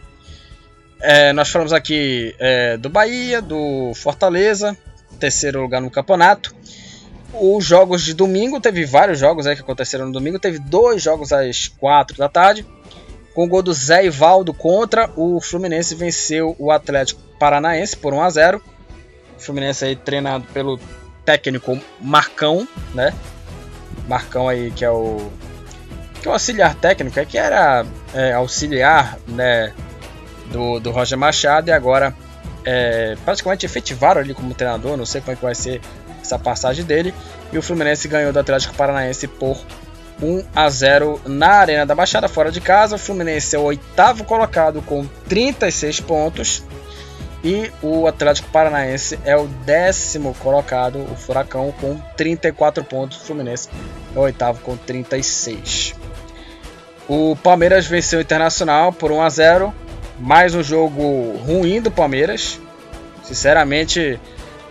É, 1.00 1.34
nós 1.34 1.50
falamos 1.50 1.74
aqui 1.74 2.36
é, 2.40 2.78
do 2.78 2.90
Bahia, 2.90 3.42
do 3.42 3.92
Fortaleza, 3.96 4.78
terceiro 5.22 5.62
lugar 5.62 5.80
no 5.80 5.90
campeonato. 5.90 6.54
Os 7.34 7.64
jogos 7.64 8.04
de 8.04 8.14
domingo, 8.14 8.60
teve 8.60 8.86
vários 8.86 9.20
jogos 9.20 9.48
aí 9.48 9.56
que 9.56 9.62
aconteceram 9.62 10.08
no 10.08 10.12
domingo. 10.12 10.40
Teve 10.40 10.60
dois 10.60 11.02
jogos 11.02 11.32
às 11.32 11.70
4 11.70 12.18
da 12.18 12.28
tarde. 12.28 12.66
Com 13.34 13.46
o 13.46 13.48
gol 13.48 13.62
do 13.62 13.74
Zé 13.74 14.06
Ivaldo 14.06 14.54
contra, 14.54 15.10
o 15.16 15.40
Fluminense 15.40 15.96
venceu 15.96 16.54
o 16.60 16.70
Atlético 16.70 17.22
Paranaense 17.40 17.96
por 17.96 18.14
1 18.14 18.22
a 18.22 18.30
0 18.30 18.62
O 19.38 19.40
Fluminense 19.40 19.86
aí 19.86 19.96
treinado 19.96 20.46
pelo 20.54 20.78
técnico 21.24 21.80
Marcão, 22.02 22.68
né? 22.94 23.14
Marcão 24.08 24.50
aí 24.50 24.72
que 24.72 24.84
é 24.84 24.90
o 24.90 25.32
que 26.22 26.28
é 26.28 26.30
o 26.30 26.34
auxiliar 26.34 26.76
técnico, 26.76 27.20
é 27.20 27.26
que 27.26 27.38
era 27.38 27.84
é, 28.14 28.34
auxiliar, 28.34 29.18
né, 29.28 29.74
do, 30.52 30.80
do 30.80 30.92
Roger 30.92 31.18
Machado 31.18 31.70
e 31.70 31.72
agora 31.72 32.16
é, 32.66 33.16
praticamente 33.24 33.66
efetivaram 33.66 34.22
ele 34.22 34.34
como 34.34 34.54
treinador. 34.54 34.98
Não 34.98 35.06
sei 35.06 35.22
como 35.22 35.34
é 35.34 35.36
que 35.36 35.42
vai 35.42 35.56
ser 35.56 35.82
essa 36.22 36.38
passagem 36.38 36.86
dele. 36.86 37.14
E 37.52 37.58
o 37.58 37.62
Fluminense 37.62 38.08
ganhou 38.08 38.32
do 38.32 38.40
Atlético 38.40 38.76
Paranaense 38.76 39.28
por 39.28 39.58
1 40.22 40.44
a 40.56 40.70
0 40.70 41.22
na 41.26 41.50
Arena 41.50 41.86
da 41.86 41.96
Baixada, 41.96 42.28
fora 42.28 42.52
de 42.52 42.62
casa. 42.62 42.96
O 42.96 43.00
Fluminense 43.00 43.56
é 43.56 43.60
o 43.60 43.64
oitavo 43.64 44.24
colocado 44.24 44.82
com 44.82 45.06
36 45.28 46.00
pontos. 46.02 46.64
E 47.44 47.72
o 47.82 48.06
Atlético 48.06 48.50
Paranaense 48.50 49.20
é 49.26 49.36
o 49.36 49.48
décimo 49.48 50.36
colocado, 50.36 51.00
o 51.12 51.16
Furacão, 51.16 51.74
com 51.82 52.00
34 52.16 52.84
pontos. 52.84 53.18
O 53.18 53.26
Fluminense 53.26 53.68
é 54.16 54.20
o 54.20 54.22
oitavo 54.22 54.60
com 54.62 54.78
36. 54.78 55.96
O 57.10 57.36
Palmeiras 57.44 57.88
venceu 57.88 58.20
o 58.20 58.22
Internacional 58.22 58.94
por 58.94 59.12
1 59.12 59.22
a 59.22 59.30
0. 59.30 59.74
Mais 60.22 60.54
um 60.54 60.62
jogo 60.62 61.36
ruim 61.38 61.82
do 61.82 61.90
Palmeiras. 61.90 62.60
Sinceramente, 63.24 64.20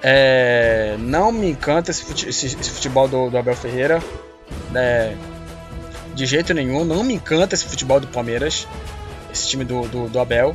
é, 0.01 0.95
não 1.01 1.33
me 1.33 1.51
encanta 1.51 1.91
esse, 1.91 2.05
fute, 2.05 2.29
esse, 2.29 2.47
esse 2.47 2.71
futebol 2.71 3.09
do, 3.09 3.29
do, 3.29 3.37
Abel 3.37 3.57
Ferreira. 3.57 4.01
É, 4.73 5.13
de 6.15 6.25
jeito 6.25 6.55
nenhum, 6.55 6.85
não 6.85 7.03
me 7.03 7.15
encanta 7.15 7.57
esse 7.57 7.65
futebol 7.65 7.99
do 7.99 8.07
Palmeiras. 8.07 8.69
Esse 9.33 9.49
time 9.49 9.65
do, 9.65 9.89
do, 9.89 10.09
do 10.09 10.21
Abel. 10.21 10.55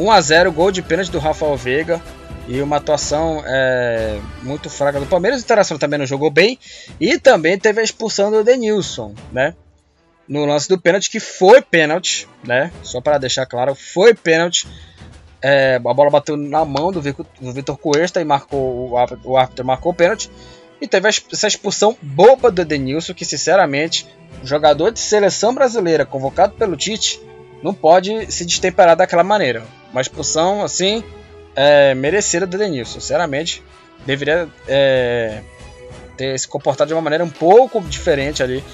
1 0.00 0.10
a 0.10 0.20
0 0.20 0.50
gol 0.50 0.72
de 0.72 0.82
pênalti 0.82 1.12
do 1.12 1.20
Rafael 1.20 1.56
Veiga. 1.56 2.02
E 2.48 2.60
uma 2.60 2.78
atuação 2.78 3.40
é, 3.46 4.18
muito 4.42 4.68
fraca 4.68 4.98
do 4.98 5.06
Palmeiras. 5.06 5.40
O 5.40 5.44
Internacional 5.44 5.78
também 5.78 6.00
não 6.00 6.06
jogou 6.06 6.28
bem. 6.28 6.58
E 7.00 7.20
também 7.20 7.56
teve 7.56 7.80
a 7.80 7.84
expulsão 7.84 8.32
do 8.32 8.42
Denilson, 8.42 9.14
né? 9.32 9.54
No 10.28 10.46
lance 10.46 10.68
do 10.68 10.80
pênalti, 10.80 11.10
que 11.10 11.20
foi 11.20 11.60
pênalti, 11.60 12.26
né? 12.42 12.72
Só 12.82 13.00
para 13.00 13.18
deixar 13.18 13.46
claro, 13.46 13.74
foi 13.74 14.14
pênalti. 14.14 14.66
É, 15.42 15.74
a 15.76 15.94
bola 15.94 16.10
bateu 16.10 16.36
na 16.36 16.64
mão 16.64 16.90
do 16.90 17.02
Vitor 17.02 17.76
Cuesta 17.76 18.20
e 18.20 18.24
marcou, 18.24 18.90
o 18.90 19.36
árbitro, 19.36 19.64
marcou 19.64 19.92
o 19.92 19.94
pênalti. 19.94 20.30
E 20.80 20.88
teve 20.88 21.08
essa 21.08 21.46
expulsão 21.46 21.96
boba 22.00 22.50
do 22.50 22.64
Denilson, 22.64 23.12
que 23.12 23.24
sinceramente, 23.24 24.06
um 24.42 24.46
jogador 24.46 24.90
de 24.90 25.00
seleção 25.00 25.54
brasileira 25.54 26.06
convocado 26.06 26.54
pelo 26.54 26.76
Tite 26.76 27.20
não 27.62 27.72
pode 27.72 28.30
se 28.32 28.44
destemperar 28.44 28.96
daquela 28.96 29.24
maneira. 29.24 29.62
Uma 29.92 30.00
expulsão 30.00 30.62
assim 30.62 31.04
é, 31.54 31.94
merecida 31.94 32.46
do 32.46 32.58
Denilson. 32.58 33.00
Sinceramente, 33.00 33.62
deveria 34.04 34.48
é, 34.66 35.42
ter 36.16 36.38
se 36.38 36.48
comportado 36.48 36.88
de 36.88 36.94
uma 36.94 37.02
maneira 37.02 37.24
um 37.24 37.30
pouco 37.30 37.80
diferente 37.82 38.42
ali. 38.42 38.64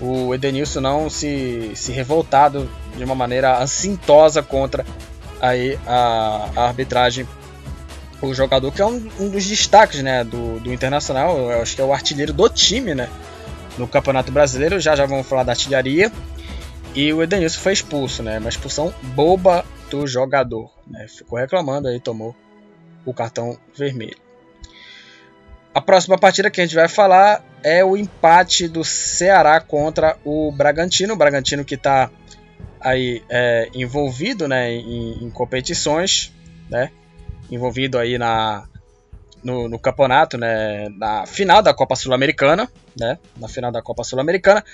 O 0.00 0.34
Edenilson 0.34 0.80
não 0.80 1.10
se, 1.10 1.72
se 1.74 1.92
revoltado 1.92 2.70
de 2.96 3.04
uma 3.04 3.14
maneira 3.14 3.58
assintosa 3.58 4.42
contra 4.42 4.84
aí 5.40 5.78
a, 5.86 6.50
a 6.56 6.64
arbitragem. 6.66 7.26
O 8.22 8.34
jogador 8.34 8.70
que 8.70 8.82
é 8.82 8.86
um, 8.86 9.08
um 9.18 9.30
dos 9.30 9.46
destaques 9.46 10.02
né, 10.02 10.22
do, 10.22 10.60
do 10.60 10.72
Internacional, 10.72 11.38
eu 11.38 11.62
acho 11.62 11.74
que 11.74 11.80
é 11.80 11.84
o 11.84 11.92
artilheiro 11.92 12.32
do 12.32 12.48
time 12.48 12.94
né, 12.94 13.08
no 13.78 13.88
Campeonato 13.88 14.30
Brasileiro. 14.30 14.78
Já 14.78 14.94
já 14.94 15.06
vamos 15.06 15.26
falar 15.26 15.42
da 15.42 15.52
artilharia. 15.52 16.12
E 16.94 17.12
o 17.12 17.22
Edenilson 17.22 17.60
foi 17.60 17.72
expulso, 17.72 18.22
né? 18.22 18.38
Uma 18.38 18.48
expulsão 18.48 18.92
boba 19.14 19.64
do 19.90 20.06
jogador. 20.06 20.70
Né? 20.86 21.06
Ficou 21.08 21.38
reclamando 21.38 21.88
aí, 21.88 22.00
tomou 22.00 22.34
o 23.04 23.14
cartão 23.14 23.56
vermelho. 23.76 24.16
A 25.72 25.80
próxima 25.80 26.18
partida 26.18 26.50
que 26.50 26.60
a 26.60 26.64
gente 26.64 26.74
vai 26.74 26.88
falar 26.88 27.44
é 27.62 27.84
o 27.84 27.96
empate 27.96 28.66
do 28.66 28.82
Ceará 28.82 29.60
contra 29.60 30.16
o 30.24 30.50
Bragantino. 30.50 31.14
O 31.14 31.16
Bragantino 31.16 31.64
que 31.64 31.76
está 31.76 32.10
aí 32.80 33.22
é, 33.28 33.68
envolvido 33.74 34.48
né, 34.48 34.72
em, 34.72 35.24
em, 35.24 35.30
competições, 35.30 36.32
né? 36.68 36.90
Envolvido 37.50 37.98
aí 37.98 38.18
na, 38.18 38.64
no, 39.44 39.68
no, 39.68 39.78
campeonato, 39.78 40.36
né? 40.36 40.88
Na 40.96 41.24
final 41.26 41.62
da 41.62 41.72
Copa 41.72 41.94
Sul-Americana, 41.94 42.68
né? 42.98 43.18
Na 43.36 43.46
final 43.46 43.70
da 43.70 43.80
Copa 43.80 44.02
Sul-Americana. 44.02 44.64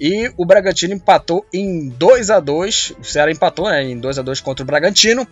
E 0.00 0.32
o 0.36 0.44
Bragantino 0.44 0.94
empatou 0.94 1.46
em 1.52 1.90
2 1.90 2.30
a 2.30 2.40
2 2.40 2.94
O 2.98 3.04
Ceará 3.04 3.30
empatou 3.30 3.68
né, 3.68 3.82
em 3.82 3.98
2 3.98 4.18
a 4.18 4.22
2 4.22 4.40
contra 4.40 4.64
o 4.64 4.66
Bragantino. 4.66 5.28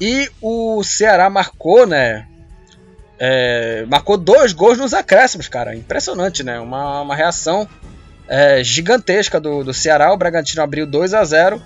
E 0.00 0.30
o 0.40 0.82
Ceará 0.82 1.28
marcou, 1.28 1.86
né? 1.86 2.26
É, 3.18 3.84
marcou 3.88 4.16
dois 4.16 4.52
gols 4.52 4.78
nos 4.78 4.92
acréscimos, 4.92 5.48
cara. 5.48 5.74
Impressionante, 5.74 6.42
né? 6.42 6.58
Uma, 6.60 7.00
uma 7.02 7.16
reação 7.16 7.68
é, 8.28 8.62
gigantesca 8.62 9.40
do, 9.40 9.64
do 9.64 9.72
Ceará. 9.72 10.12
O 10.12 10.16
Bragantino 10.16 10.62
abriu 10.62 10.86
2 10.86 11.14
a 11.14 11.24
0 11.24 11.62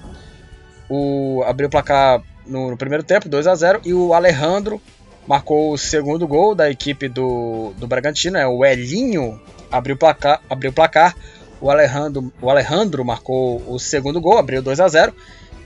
o, 0.89 1.43
Abriu 1.47 1.69
o 1.69 1.71
placar 1.71 2.23
no, 2.47 2.71
no 2.71 2.77
primeiro 2.77 3.03
tempo, 3.05 3.29
2 3.29 3.47
a 3.47 3.55
0 3.55 3.81
E 3.85 3.95
o 3.95 4.13
Alejandro 4.13 4.81
marcou 5.27 5.73
o 5.73 5.79
segundo 5.79 6.27
gol 6.27 6.55
da 6.55 6.71
equipe 6.71 7.09
do, 7.09 7.73
do 7.79 7.87
Bragantino. 7.87 8.37
É, 8.37 8.47
o 8.47 8.65
Elinho 8.65 9.41
abriu 9.71 9.97
o 9.97 9.99
placar. 9.99 10.41
Abriu 10.49 10.71
o 10.71 10.75
placar 10.75 11.15
o 11.61 11.71
Alejandro, 11.71 12.33
o 12.41 12.49
Alejandro 12.49 13.05
marcou 13.05 13.63
o 13.69 13.79
segundo 13.79 14.19
gol, 14.21 14.39
abriu 14.39 14.63
2 14.63 14.81
a 14.81 14.89
0. 14.89 15.15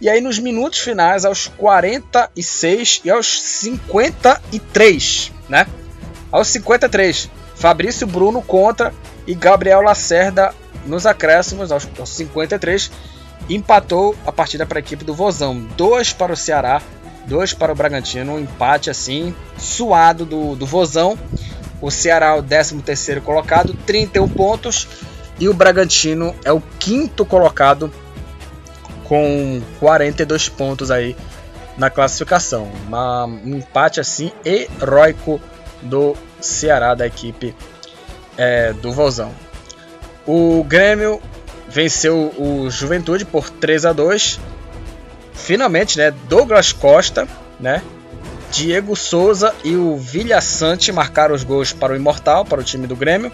E 0.00 0.08
aí 0.08 0.20
nos 0.20 0.40
minutos 0.40 0.80
finais, 0.80 1.24
aos 1.24 1.46
46 1.46 3.02
e 3.04 3.10
aos 3.10 3.40
53, 3.40 5.32
né? 5.48 5.66
Aos 6.30 6.48
53, 6.48 7.30
Fabrício 7.54 8.06
Bruno 8.06 8.42
contra 8.42 8.92
e 9.26 9.34
Gabriel 9.34 9.82
Lacerda 9.82 10.54
nos 10.86 11.06
acréscimos 11.06 11.72
aos, 11.72 11.88
aos 11.98 12.08
53 12.10 12.90
empatou 13.48 14.16
a 14.26 14.32
partida 14.32 14.66
para 14.66 14.78
a 14.78 14.80
equipe 14.80 15.04
do 15.04 15.14
Vozão. 15.14 15.60
Dois 15.76 16.12
para 16.12 16.32
o 16.32 16.36
Ceará, 16.36 16.80
dois 17.26 17.52
para 17.52 17.72
o 17.72 17.74
Bragantino, 17.74 18.34
um 18.34 18.40
empate 18.40 18.90
assim 18.90 19.34
suado 19.58 20.24
do, 20.24 20.56
do 20.56 20.66
Vozão. 20.66 21.18
O 21.80 21.90
Ceará, 21.90 22.36
o 22.36 22.42
13 22.42 22.80
terceiro 22.80 23.20
colocado, 23.20 23.74
31 23.86 24.28
pontos. 24.28 24.88
E 25.38 25.48
o 25.48 25.54
Bragantino 25.54 26.34
é 26.44 26.52
o 26.52 26.62
quinto 26.78 27.24
colocado 27.24 27.92
com 29.04 29.60
42 29.80 30.48
pontos 30.48 30.90
aí 30.90 31.16
na 31.76 31.90
classificação. 31.90 32.70
Um 33.44 33.56
empate 33.56 34.00
assim 34.00 34.32
heróico 34.44 35.40
do 35.82 36.16
Ceará, 36.40 36.94
da 36.94 37.06
equipe 37.06 37.54
é, 38.36 38.72
do 38.72 38.92
Vozão. 38.92 39.32
O 40.26 40.64
Grêmio 40.64 41.20
venceu 41.68 42.32
o 42.38 42.70
Juventude 42.70 43.24
por 43.24 43.50
3 43.50 43.86
a 43.86 43.92
2 43.92 44.40
Finalmente, 45.34 45.98
né, 45.98 46.10
Douglas 46.28 46.72
Costa, 46.72 47.28
né, 47.60 47.82
Diego 48.50 48.94
Souza 48.94 49.54
e 49.64 49.74
o 49.76 49.96
Vilha 49.96 50.40
Sante 50.40 50.92
marcaram 50.92 51.34
os 51.34 51.42
gols 51.42 51.72
para 51.72 51.92
o 51.92 51.96
Imortal, 51.96 52.44
para 52.44 52.60
o 52.60 52.64
time 52.64 52.86
do 52.86 52.96
Grêmio 52.96 53.30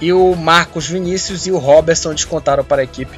e 0.00 0.12
o 0.12 0.34
Marcos 0.34 0.88
Vinícius 0.88 1.46
e 1.46 1.52
o 1.52 1.58
Robertson 1.58 2.12
descontaram 2.12 2.64
para 2.64 2.80
a 2.80 2.84
equipe 2.84 3.16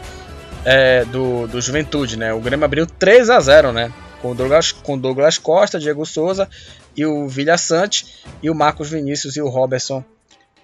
é, 0.66 1.04
do, 1.06 1.46
do 1.46 1.60
Juventude, 1.60 2.18
né? 2.18 2.34
O 2.34 2.40
Grêmio 2.40 2.64
abriu 2.64 2.86
3 2.86 3.30
a 3.30 3.40
0, 3.40 3.72
né? 3.72 3.90
Com 4.24 4.34
Douglas, 4.34 4.72
com 4.72 4.96
Douglas 4.96 5.36
Costa, 5.36 5.78
Diego 5.78 6.06
Souza 6.06 6.48
e 6.96 7.04
o 7.04 7.28
Vilha 7.28 7.58
Sante 7.58 8.24
e 8.42 8.48
o 8.48 8.54
Marcos 8.54 8.88
Vinícius 8.88 9.36
e 9.36 9.42
o 9.42 9.50
Robertson 9.50 10.02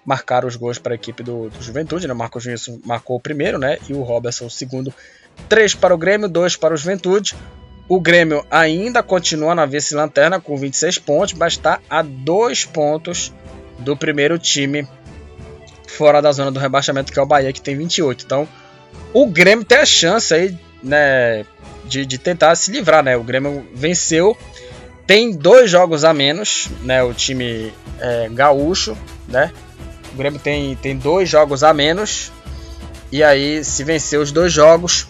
marcaram 0.03 0.47
os 0.47 0.55
gols 0.55 0.79
para 0.79 0.93
a 0.93 0.95
equipe 0.95 1.21
do, 1.21 1.47
do 1.47 1.61
Juventude, 1.61 2.07
né? 2.07 2.13
O 2.15 2.17
Marcos 2.17 2.43
Vinícius 2.43 2.79
marcou 2.83 3.17
o 3.17 3.19
primeiro, 3.19 3.59
né? 3.59 3.77
E 3.87 3.93
o 3.93 4.01
Robertson 4.01 4.47
o 4.47 4.49
segundo. 4.49 4.91
3 5.47 5.75
para 5.75 5.93
o 5.93 5.97
Grêmio, 5.99 6.27
2 6.27 6.55
para 6.55 6.73
o 6.73 6.77
Juventude. 6.77 7.35
O 7.87 8.01
Grêmio 8.01 8.43
ainda 8.49 9.03
continua 9.03 9.53
na 9.53 9.67
vice-lanterna 9.67 10.41
com 10.41 10.57
26 10.57 10.97
pontos, 10.97 11.35
mas 11.35 11.53
está 11.53 11.79
a 11.87 12.01
2 12.01 12.65
pontos 12.65 13.31
do 13.77 13.95
primeiro 13.95 14.39
time 14.39 14.87
fora 15.87 16.19
da 16.19 16.31
zona 16.31 16.49
do 16.49 16.59
rebaixamento, 16.59 17.13
que 17.13 17.19
é 17.19 17.21
o 17.21 17.27
Bahia, 17.27 17.53
que 17.53 17.61
tem 17.61 17.77
28. 17.77 18.25
Então, 18.25 18.49
o 19.13 19.27
Grêmio 19.27 19.63
tem 19.63 19.77
a 19.77 19.85
chance 19.85 20.33
aí, 20.33 20.57
né, 20.81 21.45
de, 21.85 22.05
de 22.05 22.17
tentar 22.17 22.55
se 22.55 22.71
livrar, 22.71 23.03
né? 23.03 23.15
O 23.17 23.23
Grêmio 23.23 23.65
venceu, 23.73 24.37
tem 25.05 25.31
dois 25.31 25.69
jogos 25.69 26.03
a 26.03 26.13
menos, 26.13 26.69
né? 26.83 27.03
O 27.03 27.13
time 27.13 27.73
é, 27.99 28.29
gaúcho, 28.31 28.97
né? 29.27 29.51
O 30.13 30.17
Grêmio 30.17 30.39
tem, 30.39 30.75
tem 30.75 30.97
dois 30.97 31.29
jogos 31.29 31.63
a 31.63 31.73
menos. 31.73 32.31
E 33.11 33.23
aí, 33.23 33.63
se 33.63 33.83
vencer 33.83 34.19
os 34.19 34.31
dois 34.31 34.53
jogos, 34.53 35.07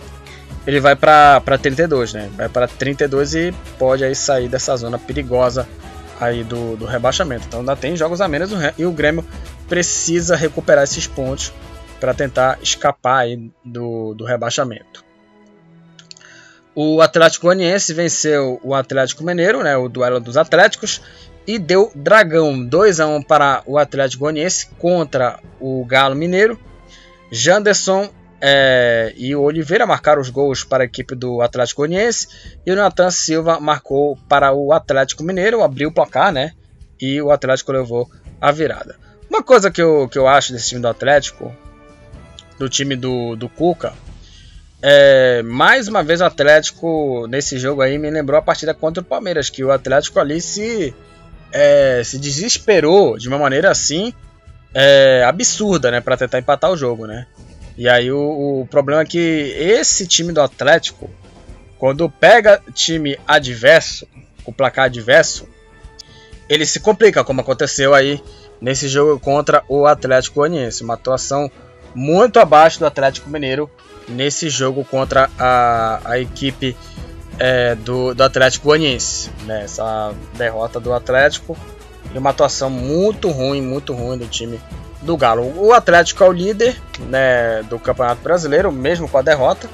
ele 0.66 0.80
vai 0.80 0.96
para 0.96 1.42
32, 1.62 2.14
né? 2.14 2.30
Vai 2.36 2.50
para 2.50 2.68
32 2.68 3.36
e 3.36 3.54
pode 3.78 4.04
aí 4.04 4.16
sair 4.16 4.48
dessa 4.48 4.76
zona 4.76 4.98
perigosa 4.98 5.68
aí 6.20 6.44
do, 6.44 6.76
do 6.78 6.86
rebaixamento. 6.86 7.46
Então 7.48 7.62
ainda 7.62 7.76
tem 7.76 7.96
jogos 7.96 8.22
a 8.22 8.28
menos 8.28 8.52
e 8.78 8.86
o 8.86 8.92
Grêmio 8.92 9.26
precisa 9.68 10.36
recuperar 10.36 10.84
esses 10.84 11.08
pontos 11.08 11.52
para 12.00 12.14
tentar 12.14 12.60
escapar 12.62 13.20
aí 13.20 13.52
do, 13.66 14.14
do 14.14 14.24
rebaixamento. 14.24 15.04
O 16.74 17.02
Atlético 17.02 17.48
Goianiense 17.48 17.94
venceu 17.94 18.60
o 18.64 18.74
Atlético 18.74 19.24
Mineiro, 19.24 19.62
né, 19.62 19.76
o 19.76 19.90
duelo 19.90 20.20
dos 20.20 20.38
Atléticos, 20.38 21.02
e 21.46 21.60
deu 21.60 21.92
dragão 21.94 22.66
2 22.66 23.00
a 23.00 23.08
1 23.08 23.24
para 23.24 23.62
o 23.66 23.78
Atlético 23.78 24.22
Goianiense 24.22 24.68
contra 24.78 25.40
o 25.60 25.84
Galo 25.86 26.16
Mineiro. 26.16 26.58
Janderson 27.30 28.10
é, 28.40 29.14
e 29.18 29.36
o 29.36 29.42
Oliveira 29.42 29.86
marcaram 29.86 30.22
os 30.22 30.30
gols 30.30 30.64
para 30.64 30.84
a 30.84 30.86
equipe 30.86 31.14
do 31.14 31.42
Atlético 31.42 31.82
Goianiense 31.82 32.28
e 32.66 32.72
o 32.72 32.76
Natan 32.76 33.12
Silva 33.12 33.60
marcou 33.60 34.18
para 34.28 34.54
o 34.54 34.72
Atlético 34.72 35.24
Mineiro, 35.24 35.62
abriu 35.62 35.90
o 35.90 35.94
placar, 35.94 36.32
né? 36.32 36.54
E 37.00 37.22
o 37.22 37.32
Atlético 37.32 37.72
levou 37.72 38.10
a 38.40 38.52
virada. 38.52 38.96
Uma 39.30 39.44
coisa 39.44 39.70
que 39.70 39.82
eu, 39.82 40.08
que 40.10 40.18
eu 40.18 40.28
acho 40.28 40.54
desse 40.54 40.70
time 40.70 40.82
do 40.82 40.88
Atlético, 40.88 41.56
do 42.58 42.70
time 42.70 42.96
do, 42.96 43.36
do 43.36 43.48
Cuca, 43.48 43.94
é, 44.82 45.44
mais 45.44 45.88
uma 45.88 46.04
vez 46.04 46.22
o 46.22 46.26
Atlético 46.26 47.28
nesse 47.28 47.60
jogo 47.60 47.82
aí 47.82 47.98
me 47.98 48.10
lembrou 48.10 48.38
a 48.38 48.42
partida 48.42 48.74
contra 48.74 49.02
o 49.02 49.06
Palmeiras, 49.06 49.50
que 49.50 49.64
o 49.64 49.72
Atlético 49.72 50.20
ali 50.20 50.42
se, 50.42 50.94
é, 51.52 52.02
se 52.04 52.18
desesperou 52.18 53.18
de 53.18 53.28
uma 53.28 53.38
maneira 53.38 53.70
assim 53.70 54.12
é, 54.74 55.24
absurda, 55.24 55.92
né, 55.92 56.02
para 56.02 56.18
tentar 56.18 56.40
empatar 56.40 56.72
o 56.72 56.78
jogo, 56.78 57.06
né? 57.06 57.28
E 57.78 57.88
aí 57.88 58.12
o, 58.12 58.62
o, 58.62 58.68
problema 58.68 59.02
é 59.02 59.06
que 59.06 59.18
esse 59.58 60.08
time 60.08 60.34
do 60.34 60.42
Atlético, 60.42 61.10
quando 61.78 62.10
pega 62.10 62.62
time 62.74 63.18
adverso, 63.28 64.08
o 64.46 64.52
placar 64.52 64.86
adverso, 64.86 65.48
ele 66.50 66.66
se 66.66 66.80
complica, 66.80 67.24
como 67.24 67.42
aconteceu 67.42 67.94
aí 67.94 68.22
nesse 68.60 68.88
jogo 68.88 69.20
contra 69.20 69.64
o 69.70 69.86
Atlético 69.86 70.36
Goianiense, 70.36 70.84
uma 70.84 70.96
atuação 70.96 71.50
muito 71.94 72.40
abaixo 72.40 72.80
do 72.80 72.86
Atlético 72.86 73.30
Mineiro 73.30 73.70
nesse 74.08 74.50
jogo 74.50 74.84
contra 74.84 75.30
a, 75.38 76.02
a 76.04 76.20
equipe 76.20 76.76
é, 77.40 77.76
do, 77.76 78.14
do 78.14 78.24
Atlético 78.24 78.68
Goianiense. 78.68 79.30
Né? 79.46 79.64
Essa 79.64 80.14
derrota 80.36 80.80
do 80.80 80.94
Atlético 80.94 81.58
e 82.14 82.18
uma 82.18 82.32
atuação 82.32 82.70
muito 82.70 83.30
ruim, 83.30 83.62
muito 83.62 83.94
ruim 83.94 84.18
do 84.18 84.28
time 84.28 84.60
do 85.02 85.18
Galo. 85.18 85.54
O 85.58 85.74
Atlético 85.74 86.24
é 86.24 86.28
o 86.28 86.32
líder 86.32 86.80
né, 87.10 87.64
do 87.64 87.80
Campeonato 87.80 88.22
Brasileiro, 88.22 88.72
mesmo 88.72 89.08
com 89.08 89.18
a 89.18 89.22
derrota, 89.22 89.70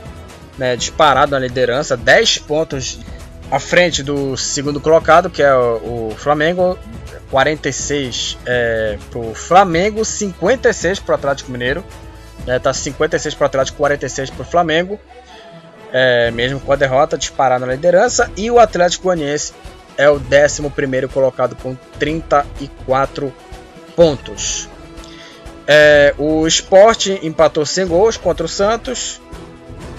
né, 0.57 0.75
disparado 0.75 1.31
na 1.31 1.39
liderança, 1.39 1.97
10 1.97 2.39
pontos 2.39 2.99
à 3.51 3.59
frente 3.59 4.03
do 4.03 4.35
segundo 4.37 4.79
colocado, 4.79 5.29
que 5.29 5.41
é 5.41 5.53
o, 5.53 6.11
o 6.11 6.15
Flamengo, 6.17 6.77
46 7.29 8.37
é, 8.45 8.97
para 9.09 9.19
o 9.19 9.33
Flamengo, 9.33 10.03
56 10.05 10.99
para 10.99 11.13
o 11.13 11.15
Atlético 11.15 11.51
Mineiro. 11.51 11.83
Né, 12.45 12.59
tá 12.59 12.73
56 12.73 13.35
para 13.35 13.43
o 13.43 13.47
Atlético, 13.47 13.77
46 13.77 14.29
para 14.29 14.41
o 14.41 14.45
Flamengo. 14.45 14.99
É, 15.91 16.31
mesmo 16.31 16.59
com 16.59 16.71
a 16.71 16.75
derrota, 16.75 17.17
disparado 17.17 17.65
na 17.65 17.73
liderança. 17.73 18.29
E 18.35 18.51
o 18.51 18.59
Atlético 18.59 19.05
Goianiense 19.05 19.53
é 19.97 20.09
o 20.09 20.15
11 20.15 21.07
colocado 21.11 21.55
com 21.55 21.75
34 21.97 23.33
pontos. 23.95 24.69
É, 25.65 26.13
o 26.17 26.47
Sport 26.47 27.07
empatou 27.21 27.65
sem 27.65 27.85
gols 27.85 28.15
contra 28.15 28.45
o 28.45 28.49
Santos. 28.49 29.19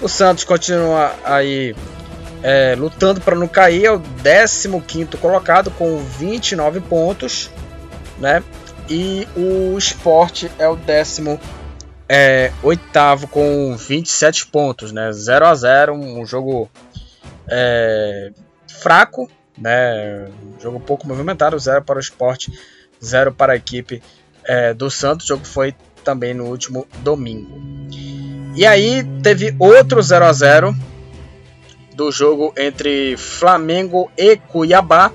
O 0.01 0.07
Santos 0.07 0.43
continua 0.43 1.13
aí 1.23 1.75
é, 2.41 2.75
lutando 2.75 3.19
para 3.21 3.35
não 3.35 3.47
cair, 3.47 3.85
é 3.85 3.91
o 3.91 3.99
15 3.99 5.17
colocado 5.21 5.69
com 5.71 5.97
29 5.97 6.79
pontos. 6.81 7.51
Né? 8.17 8.43
E 8.89 9.27
o 9.35 9.77
Sport 9.77 10.45
é 10.57 10.67
o 10.67 10.75
18 10.75 11.39
é, 12.11 12.51
oitavo 12.63 13.27
com 13.27 13.77
27 13.77 14.47
pontos, 14.47 14.91
né? 14.91 15.11
0 15.13 15.45
a 15.45 15.53
0 15.53 15.93
um 15.93 16.25
jogo 16.25 16.67
é, 17.47 18.31
fraco, 18.67 19.29
né? 19.55 20.27
Um 20.43 20.59
jogo 20.59 20.79
pouco 20.79 21.07
movimentado, 21.07 21.57
0 21.57 21.83
para 21.83 21.97
o 21.97 22.01
esporte, 22.01 22.51
0 23.03 23.31
para 23.31 23.53
a 23.53 23.55
equipe 23.55 24.01
é, 24.43 24.73
do 24.73 24.89
Santos. 24.89 25.25
O 25.25 25.29
jogo 25.29 25.45
foi 25.45 25.75
também 26.03 26.33
no 26.33 26.45
último 26.45 26.87
domingo. 27.03 27.61
E 28.55 28.65
aí 28.65 29.03
teve 29.21 29.55
outro 29.59 30.01
0 30.01 30.25
a 30.25 30.33
0 30.33 30.75
do 31.93 32.11
jogo 32.11 32.51
entre 32.57 33.15
Flamengo 33.17 34.11
e 34.17 34.35
Cuiabá. 34.35 35.11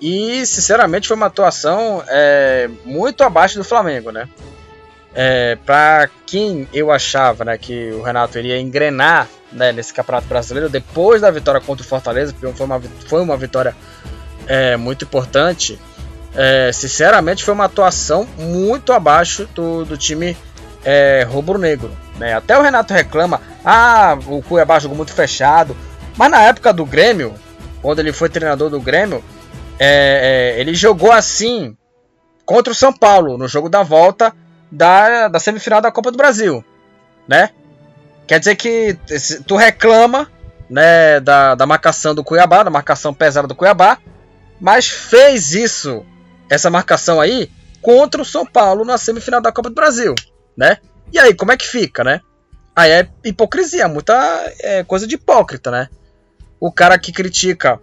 E 0.00 0.46
sinceramente 0.46 1.06
foi 1.06 1.16
uma 1.16 1.26
atuação 1.26 2.02
é, 2.08 2.70
muito 2.86 3.22
abaixo 3.22 3.58
do 3.58 3.64
Flamengo, 3.64 4.10
né? 4.10 4.26
É, 5.12 5.56
para 5.66 6.08
quem 6.24 6.68
eu 6.72 6.90
achava 6.90 7.44
né, 7.44 7.58
que 7.58 7.90
o 7.90 8.02
Renato 8.02 8.38
iria 8.38 8.60
engrenar 8.60 9.28
né, 9.52 9.72
nesse 9.72 9.92
Campeonato 9.92 10.28
Brasileiro 10.28 10.68
depois 10.68 11.20
da 11.20 11.30
vitória 11.30 11.60
contra 11.60 11.84
o 11.84 11.88
Fortaleza, 11.88 12.32
porque 12.32 12.56
foi 12.56 12.66
uma, 12.66 12.80
foi 13.08 13.20
uma 13.20 13.36
vitória 13.36 13.74
é, 14.46 14.76
muito 14.76 15.04
importante. 15.04 15.78
É, 16.34 16.70
sinceramente, 16.72 17.42
foi 17.42 17.54
uma 17.54 17.64
atuação 17.64 18.24
muito 18.38 18.92
abaixo 18.92 19.48
do, 19.52 19.84
do 19.84 19.96
time 19.96 20.36
é, 20.84 21.26
rubro-negro. 21.28 21.90
Né? 22.16 22.34
Até 22.34 22.56
o 22.56 22.62
Renato 22.62 22.94
reclama: 22.94 23.40
ah, 23.64 24.16
o 24.26 24.40
Cuiabá 24.42 24.78
jogou 24.78 24.96
muito 24.96 25.12
fechado. 25.12 25.76
Mas 26.16 26.30
na 26.30 26.42
época 26.42 26.72
do 26.72 26.84
Grêmio, 26.84 27.34
quando 27.82 27.98
ele 27.98 28.12
foi 28.12 28.28
treinador 28.28 28.70
do 28.70 28.80
Grêmio, 28.80 29.24
é, 29.78 30.54
é 30.56 30.60
ele 30.60 30.74
jogou 30.74 31.10
assim 31.10 31.76
contra 32.44 32.72
o 32.72 32.76
São 32.76 32.92
Paulo 32.92 33.38
no 33.38 33.48
jogo 33.48 33.68
da 33.68 33.82
volta 33.82 34.34
da, 34.70 35.28
da 35.28 35.38
semifinal 35.38 35.80
da 35.80 35.90
Copa 35.90 36.10
do 36.10 36.16
Brasil, 36.16 36.64
né? 37.26 37.50
Quer 38.26 38.38
dizer 38.38 38.56
que 38.56 38.96
tu 39.46 39.56
reclama, 39.56 40.30
né, 40.68 41.18
da, 41.18 41.54
da 41.56 41.66
marcação 41.66 42.14
do 42.14 42.22
Cuiabá, 42.22 42.62
da 42.62 42.70
marcação 42.70 43.12
pesada 43.12 43.48
do 43.48 43.56
Cuiabá, 43.56 43.98
mas 44.60 44.88
fez 44.88 45.52
isso, 45.52 46.06
essa 46.48 46.70
marcação 46.70 47.20
aí, 47.20 47.50
contra 47.82 48.22
o 48.22 48.24
São 48.24 48.46
Paulo 48.46 48.84
na 48.84 48.96
semifinal 48.98 49.40
da 49.40 49.50
Copa 49.50 49.68
do 49.68 49.74
Brasil, 49.74 50.14
né? 50.56 50.76
E 51.12 51.18
aí, 51.18 51.34
como 51.34 51.50
é 51.50 51.56
que 51.56 51.66
fica, 51.66 52.04
né? 52.04 52.20
Aí 52.76 52.92
é 52.92 53.08
hipocrisia, 53.24 53.88
muita 53.88 54.14
é, 54.60 54.84
coisa 54.84 55.06
de 55.06 55.16
hipócrita, 55.16 55.70
né? 55.70 55.88
O 56.60 56.70
cara 56.70 56.98
que 56.98 57.10
critica 57.10 57.80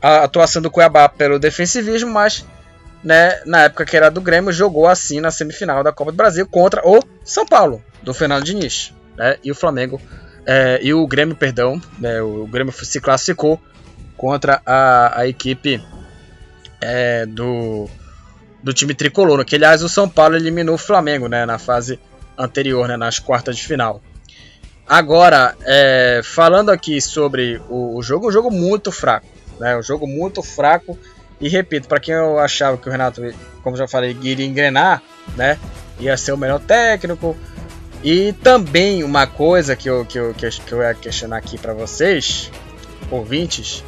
a 0.00 0.24
atuação 0.24 0.62
do 0.62 0.70
Cuiabá 0.70 1.08
pelo 1.08 1.38
defensivismo, 1.38 2.10
mas 2.10 2.46
né, 3.02 3.40
na 3.44 3.64
época 3.64 3.84
que 3.84 3.96
era 3.96 4.10
do 4.10 4.20
Grêmio, 4.20 4.52
jogou 4.52 4.86
assim 4.86 5.20
na 5.20 5.30
semifinal 5.30 5.82
da 5.82 5.92
Copa 5.92 6.12
do 6.12 6.16
Brasil 6.16 6.46
contra 6.46 6.86
o 6.86 7.00
São 7.24 7.44
Paulo, 7.46 7.82
do 8.02 8.14
Fernando 8.14 8.44
Diniz. 8.44 8.94
Né, 9.16 9.36
e 9.42 9.50
o 9.50 9.54
Flamengo, 9.54 10.00
é, 10.46 10.78
e 10.82 10.94
o 10.94 11.06
Grêmio, 11.06 11.36
perdão, 11.36 11.80
né, 11.98 12.20
o 12.22 12.46
Grêmio 12.46 12.72
se 12.72 13.00
classificou 13.00 13.60
contra 14.16 14.62
a, 14.64 15.20
a 15.20 15.26
equipe 15.26 15.82
é, 16.80 17.26
do, 17.26 17.88
do 18.62 18.72
time 18.72 18.94
tricolor. 18.94 19.44
Que 19.44 19.56
aliás 19.56 19.82
o 19.82 19.88
São 19.88 20.08
Paulo 20.08 20.36
eliminou 20.36 20.74
o 20.74 20.78
Flamengo 20.78 21.28
né, 21.28 21.44
na 21.44 21.58
fase 21.58 21.98
anterior, 22.38 22.88
né, 22.88 22.96
nas 22.96 23.18
quartas 23.18 23.56
de 23.56 23.66
final. 23.66 24.00
Agora, 24.86 25.56
é, 25.64 26.20
falando 26.22 26.70
aqui 26.70 27.00
sobre 27.00 27.60
o, 27.68 27.96
o, 27.96 28.02
jogo, 28.02 28.28
um 28.28 28.32
jogo 28.32 28.50
muito 28.50 28.92
fraco. 28.92 29.26
Né, 29.58 29.76
um 29.76 29.82
jogo 29.82 30.06
muito 30.06 30.42
fraco 30.42 30.98
e 31.42 31.48
repito, 31.48 31.88
para 31.88 31.98
quem 31.98 32.14
eu 32.14 32.38
achava 32.38 32.78
que 32.78 32.88
o 32.88 32.92
Renato, 32.92 33.20
como 33.64 33.76
já 33.76 33.88
falei, 33.88 34.16
iria 34.22 34.46
engrenar, 34.46 35.02
né? 35.36 35.58
Ia 35.98 36.16
ser 36.16 36.30
o 36.30 36.38
melhor 36.38 36.60
técnico. 36.60 37.36
E 38.00 38.32
também 38.34 39.02
uma 39.02 39.26
coisa 39.26 39.74
que 39.74 39.90
eu, 39.90 40.06
que 40.06 40.16
eu, 40.16 40.32
que 40.32 40.72
eu 40.72 40.82
ia 40.82 40.94
questionar 40.94 41.38
aqui 41.38 41.58
para 41.58 41.74
vocês, 41.74 42.48
ouvintes, 43.10 43.82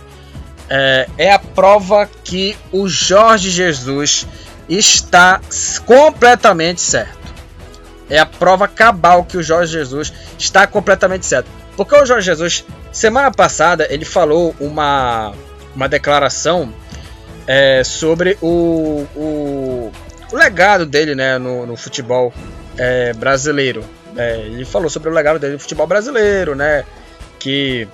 é, 0.69 1.09
é 1.17 1.33
a 1.33 1.39
prova 1.39 2.11
que 2.25 2.57
o 2.73 2.89
Jorge 2.89 3.51
Jesus 3.51 4.27
está 4.69 5.41
completamente 5.87 6.81
certo. 6.81 7.19
É 8.11 8.19
a 8.19 8.27
prova 8.27 8.67
cabal 8.67 9.25
que 9.25 9.37
o 9.37 9.43
Jorge 9.45 9.73
Jesus 9.73 10.13
está 10.37 10.67
completamente 10.67 11.25
certo. 11.25 11.49
Porque 11.77 11.95
o 11.95 12.05
Jorge 12.05 12.27
Jesus, 12.27 12.65
semana 12.91 13.31
passada, 13.31 13.87
ele 13.89 14.05
falou 14.05 14.57
uma, 14.59 15.33
uma 15.75 15.89
declaração 15.89 16.75
é, 17.47 17.83
sobre 17.85 18.39
o, 18.41 19.07
o, 19.15 19.93
o, 20.33 20.37
legado 20.37 20.87
dele 20.87 21.15
né, 21.15 21.39
no, 21.39 21.67
no 21.67 21.77
futebol 21.77 22.33
é, 22.77 23.13
brasileiro. 23.13 23.85
É, 24.17 24.39
ele 24.41 24.65
falou 24.65 24.89
sobre 24.89 25.09
o 25.11 25.13
legado 25.13 25.39
dele 25.39 25.55
no 25.55 25.59
futebol 25.59 25.87
brasileiro, 25.87 26.55
né? 26.55 26.85
Que 27.39 27.89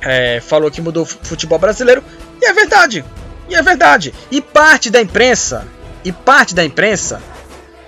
é, 0.00 0.40
falou 0.40 0.70
que 0.70 0.80
mudou 0.80 1.02
o 1.02 1.06
futebol 1.06 1.58
brasileiro. 1.58 2.02
E 2.40 2.46
é 2.46 2.52
verdade. 2.52 3.04
E 3.48 3.54
é 3.54 3.62
verdade. 3.62 4.14
E 4.30 4.40
parte 4.40 4.90
da 4.90 5.00
imprensa, 5.00 5.66
e 6.04 6.12
parte 6.12 6.54
da 6.54 6.64
imprensa, 6.64 7.20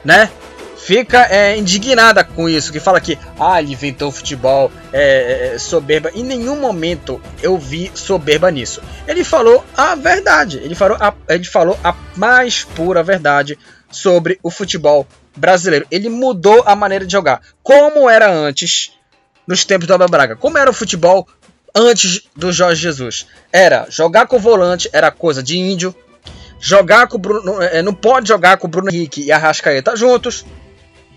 né? 0.05 0.31
Fica 0.89 1.29
é, 1.31 1.55
indignada 1.55 2.25
com 2.25 2.49
isso, 2.49 2.73
que 2.73 2.81
fala 2.81 2.99
que 2.99 3.19
ah, 3.39 3.61
ele 3.61 3.73
inventou 3.73 4.09
o 4.09 4.11
futebol 4.11 4.73
é, 4.91 5.53
é, 5.53 5.59
soberba. 5.59 6.11
Em 6.15 6.25
nenhum 6.25 6.59
momento 6.59 7.21
eu 7.43 7.59
vi 7.59 7.93
soberba 7.95 8.51
nisso. 8.51 8.81
Ele 9.07 9.23
falou 9.23 9.63
a 9.77 9.95
verdade, 9.95 10.57
ele 10.57 10.75
falou 10.75 10.97
a, 10.99 11.13
ele 11.29 11.45
falou 11.45 11.79
a 11.85 11.95
mais 12.17 12.65
pura 12.65 13.03
verdade 13.03 13.59
sobre 13.91 14.41
o 14.43 14.51
futebol 14.51 15.07
brasileiro. 15.37 15.87
Ele 15.91 16.09
mudou 16.09 16.63
a 16.65 16.75
maneira 16.75 17.05
de 17.05 17.13
jogar. 17.13 17.43
Como 17.63 18.09
era 18.09 18.33
antes, 18.33 18.93
nos 19.47 19.67
tempos 19.67 19.87
do 19.87 19.93
Abel 19.93 20.09
Braga. 20.09 20.37
Como 20.37 20.57
era 20.57 20.71
o 20.71 20.75
futebol 20.75 21.29
antes 21.75 22.23
do 22.35 22.51
Jorge 22.51 22.81
Jesus? 22.81 23.27
Era 23.53 23.85
jogar 23.91 24.27
com 24.27 24.37
o 24.37 24.41
volante, 24.41 24.89
era 24.91 25.11
coisa 25.11 25.43
de 25.43 25.59
índio. 25.59 25.95
Jogar 26.59 27.07
com 27.09 27.17
o 27.17 27.21
Bruno, 27.21 27.61
é, 27.61 27.83
não 27.83 27.93
pode 27.93 28.27
jogar 28.27 28.57
com 28.57 28.67
o 28.67 28.71
Bruno 28.71 28.89
Henrique 28.91 29.23
e 29.23 29.31
a 29.31 29.37
Rascaeta 29.37 29.95
juntos. 29.95 30.47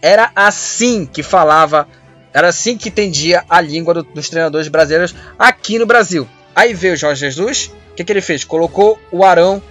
Era 0.02 0.32
assim 0.36 1.06
que 1.06 1.22
falava, 1.22 1.88
era 2.34 2.48
assim 2.48 2.78
que 2.78 2.90
entendia 2.90 3.44
a 3.50 3.62
língua 3.62 3.94
do, 3.94 4.04
dos 4.04 4.30
treinadores 4.30 4.68
brasileiros 4.68 5.14
aqui 5.38 5.78
no 5.78 5.86
Brasil. 5.86 6.28
Aí 6.56 6.74
veio 6.74 6.94
o 6.94 6.98
Jorge 6.98 7.22
Jesus, 7.22 7.72
o 7.92 7.96
que, 7.96 8.04
que 8.04 8.12
ele 8.12 8.22
fez? 8.22 8.44
Colocou 8.44 9.00
o 9.12 9.24
Arão 9.24 9.62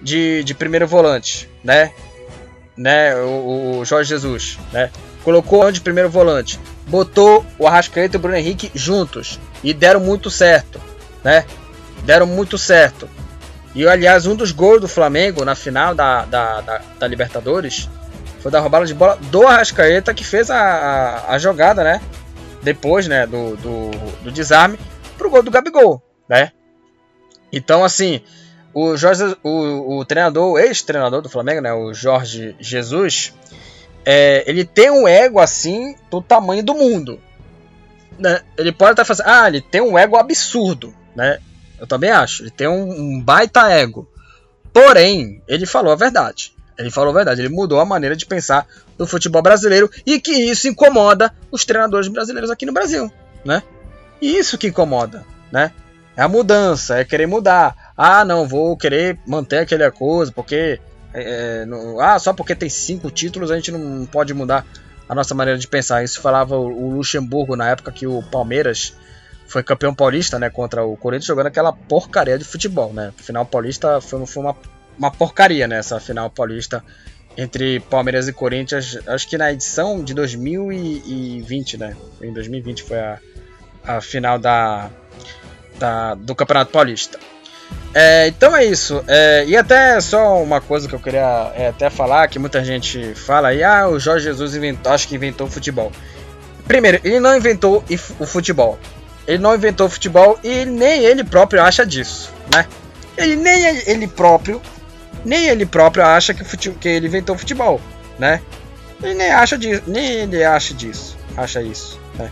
de, 0.00 0.42
de 0.44 0.54
primeiro 0.54 0.86
volante, 0.86 1.48
né? 1.62 1.92
né? 2.76 3.16
O, 3.16 3.78
o 3.80 3.84
Jorge 3.84 4.08
Jesus, 4.08 4.58
né? 4.72 4.90
Colocou 5.24 5.58
o 5.58 5.62
Arão 5.62 5.72
de 5.72 5.80
primeiro 5.80 6.08
volante. 6.10 6.58
botou 6.86 7.44
o 7.58 7.66
Arrascaeta 7.66 8.16
e 8.16 8.18
o 8.18 8.20
Bruno 8.20 8.36
Henrique 8.36 8.70
juntos 8.74 9.38
e 9.62 9.72
deram 9.72 10.00
muito 10.00 10.30
certo, 10.30 10.80
né? 11.22 11.44
Deram 12.04 12.26
muito 12.26 12.58
certo. 12.58 13.08
E 13.74 13.86
aliás, 13.86 14.26
um 14.26 14.34
dos 14.34 14.52
gols 14.52 14.80
do 14.80 14.88
Flamengo 14.88 15.44
na 15.44 15.54
final 15.54 15.94
da, 15.94 16.24
da, 16.24 16.60
da, 16.60 16.80
da 16.98 17.06
Libertadores 17.06 17.88
foi 18.42 18.50
da 18.50 18.60
roubada 18.60 18.84
de 18.84 18.92
bola 18.92 19.16
do 19.30 19.46
Arrascaeta 19.46 20.12
que 20.12 20.24
fez 20.24 20.50
a, 20.50 20.58
a, 20.58 21.34
a 21.34 21.38
jogada, 21.38 21.84
né? 21.84 22.02
Depois, 22.60 23.06
né, 23.06 23.26
do, 23.26 23.56
do, 23.56 23.90
do 24.24 24.32
desarme 24.32 24.78
pro 25.16 25.30
gol 25.30 25.42
do 25.42 25.50
Gabigol, 25.50 26.02
né? 26.28 26.52
Então, 27.52 27.84
assim, 27.84 28.20
o 28.74 28.96
Jorge, 28.96 29.36
o, 29.42 29.98
o 29.98 30.04
treinador, 30.04 30.58
ex-treinador 30.58 31.22
do 31.22 31.28
Flamengo, 31.28 31.60
né, 31.60 31.72
o 31.72 31.92
Jorge 31.94 32.56
Jesus, 32.58 33.32
é, 34.04 34.42
ele 34.46 34.64
tem 34.64 34.90
um 34.90 35.06
ego 35.06 35.38
assim 35.38 35.94
do 36.10 36.20
tamanho 36.20 36.64
do 36.64 36.74
mundo. 36.74 37.20
Né? 38.18 38.40
Ele 38.56 38.72
pode 38.72 38.92
estar 38.92 39.04
fazendo, 39.04 39.28
ah, 39.28 39.48
ele 39.48 39.60
tem 39.60 39.80
um 39.80 39.98
ego 39.98 40.16
absurdo, 40.16 40.94
né? 41.14 41.38
Eu 41.78 41.86
também 41.86 42.10
acho. 42.10 42.44
Ele 42.44 42.50
tem 42.50 42.68
um, 42.68 42.90
um 42.90 43.20
baita 43.20 43.70
ego. 43.70 44.08
Porém, 44.72 45.42
ele 45.48 45.66
falou 45.66 45.92
a 45.92 45.96
verdade. 45.96 46.51
Ele 46.78 46.90
falou 46.90 47.10
a 47.10 47.14
verdade. 47.14 47.40
Ele 47.40 47.48
mudou 47.48 47.80
a 47.80 47.84
maneira 47.84 48.16
de 48.16 48.26
pensar 48.26 48.66
do 48.96 49.06
futebol 49.06 49.42
brasileiro 49.42 49.90
e 50.06 50.20
que 50.20 50.32
isso 50.32 50.68
incomoda 50.68 51.32
os 51.50 51.64
treinadores 51.64 52.08
brasileiros 52.08 52.50
aqui 52.50 52.66
no 52.66 52.72
Brasil, 52.72 53.10
né? 53.44 53.62
E 54.20 54.36
isso 54.36 54.56
que 54.56 54.68
incomoda, 54.68 55.24
né? 55.50 55.72
É 56.16 56.22
a 56.22 56.28
mudança, 56.28 56.98
é 56.98 57.04
querer 57.04 57.26
mudar. 57.26 57.92
Ah, 57.96 58.24
não, 58.24 58.46
vou 58.46 58.76
querer 58.76 59.18
manter 59.26 59.58
aquela 59.58 59.90
coisa, 59.90 60.30
porque. 60.30 60.80
É, 61.14 61.66
não, 61.66 62.00
ah, 62.00 62.18
só 62.18 62.32
porque 62.32 62.54
tem 62.54 62.70
cinco 62.70 63.10
títulos 63.10 63.50
a 63.50 63.56
gente 63.56 63.70
não 63.70 64.06
pode 64.06 64.32
mudar 64.32 64.64
a 65.08 65.14
nossa 65.14 65.34
maneira 65.34 65.58
de 65.58 65.68
pensar. 65.68 66.02
Isso 66.02 66.20
falava 66.20 66.56
o, 66.56 66.66
o 66.66 66.94
Luxemburgo 66.94 67.56
na 67.56 67.68
época 67.68 67.92
que 67.92 68.06
o 68.06 68.22
Palmeiras 68.22 68.94
foi 69.46 69.62
campeão 69.62 69.94
paulista, 69.94 70.38
né, 70.38 70.48
contra 70.48 70.82
o 70.82 70.96
Corinthians, 70.96 71.26
jogando 71.26 71.48
aquela 71.48 71.72
porcaria 71.72 72.38
de 72.38 72.44
futebol, 72.44 72.92
né? 72.92 73.12
Final 73.18 73.44
paulista 73.44 74.00
foi, 74.00 74.24
foi 74.24 74.42
uma, 74.42 74.56
uma 74.98 75.10
porcaria, 75.10 75.66
né? 75.66 75.78
Essa 75.78 75.98
final 76.00 76.30
paulista 76.30 76.84
entre 77.36 77.80
Palmeiras 77.80 78.28
e 78.28 78.32
Corinthians, 78.32 78.98
acho 79.06 79.28
que 79.28 79.38
na 79.38 79.52
edição 79.52 80.02
de 80.04 80.14
2020, 80.14 81.78
né? 81.78 81.96
Em 82.20 82.32
2020 82.32 82.82
foi 82.82 82.98
a, 82.98 83.18
a 83.84 84.00
final 84.00 84.38
da, 84.38 84.90
da, 85.78 86.14
do 86.14 86.34
Campeonato 86.34 86.70
Paulista. 86.70 87.18
É, 87.94 88.28
então 88.28 88.56
é 88.56 88.64
isso. 88.64 89.02
É, 89.06 89.44
e 89.46 89.56
até 89.56 90.00
só 90.00 90.42
uma 90.42 90.60
coisa 90.60 90.88
que 90.88 90.94
eu 90.94 91.00
queria 91.00 91.52
é, 91.54 91.68
até 91.68 91.90
falar, 91.90 92.28
que 92.28 92.38
muita 92.38 92.64
gente 92.64 93.14
fala 93.14 93.48
aí, 93.48 93.62
ah, 93.62 93.88
o 93.88 93.98
Jorge 93.98 94.24
Jesus 94.24 94.54
inventou, 94.54 94.92
acho 94.92 95.08
que 95.08 95.14
inventou 95.14 95.46
o 95.46 95.50
futebol. 95.50 95.92
Primeiro, 96.66 97.00
ele 97.04 97.20
não 97.20 97.36
inventou 97.36 97.84
o 98.18 98.26
futebol. 98.26 98.78
Ele 99.26 99.38
não 99.38 99.54
inventou 99.54 99.86
o 99.86 99.90
futebol 99.90 100.38
e 100.42 100.64
nem 100.64 101.04
ele 101.04 101.22
próprio 101.22 101.62
acha 101.62 101.84
disso, 101.84 102.32
né? 102.52 102.66
Ele 103.16 103.36
nem 103.36 103.64
ele 103.86 104.06
próprio, 104.06 104.60
nem 105.24 105.48
ele 105.48 105.66
próprio 105.66 106.04
acha 106.04 106.34
que, 106.34 106.44
fute, 106.44 106.70
que 106.70 106.88
ele 106.88 107.06
inventou 107.06 107.36
o 107.36 107.38
futebol, 107.38 107.80
né? 108.18 108.40
Ele 109.02 109.14
nem 109.14 109.30
acha 109.30 109.58
disso, 109.58 109.82
nem 109.86 110.04
ele 110.04 110.44
acha 110.44 110.74
disso, 110.74 111.16
acha 111.36 111.62
isso, 111.62 112.00
né? 112.14 112.30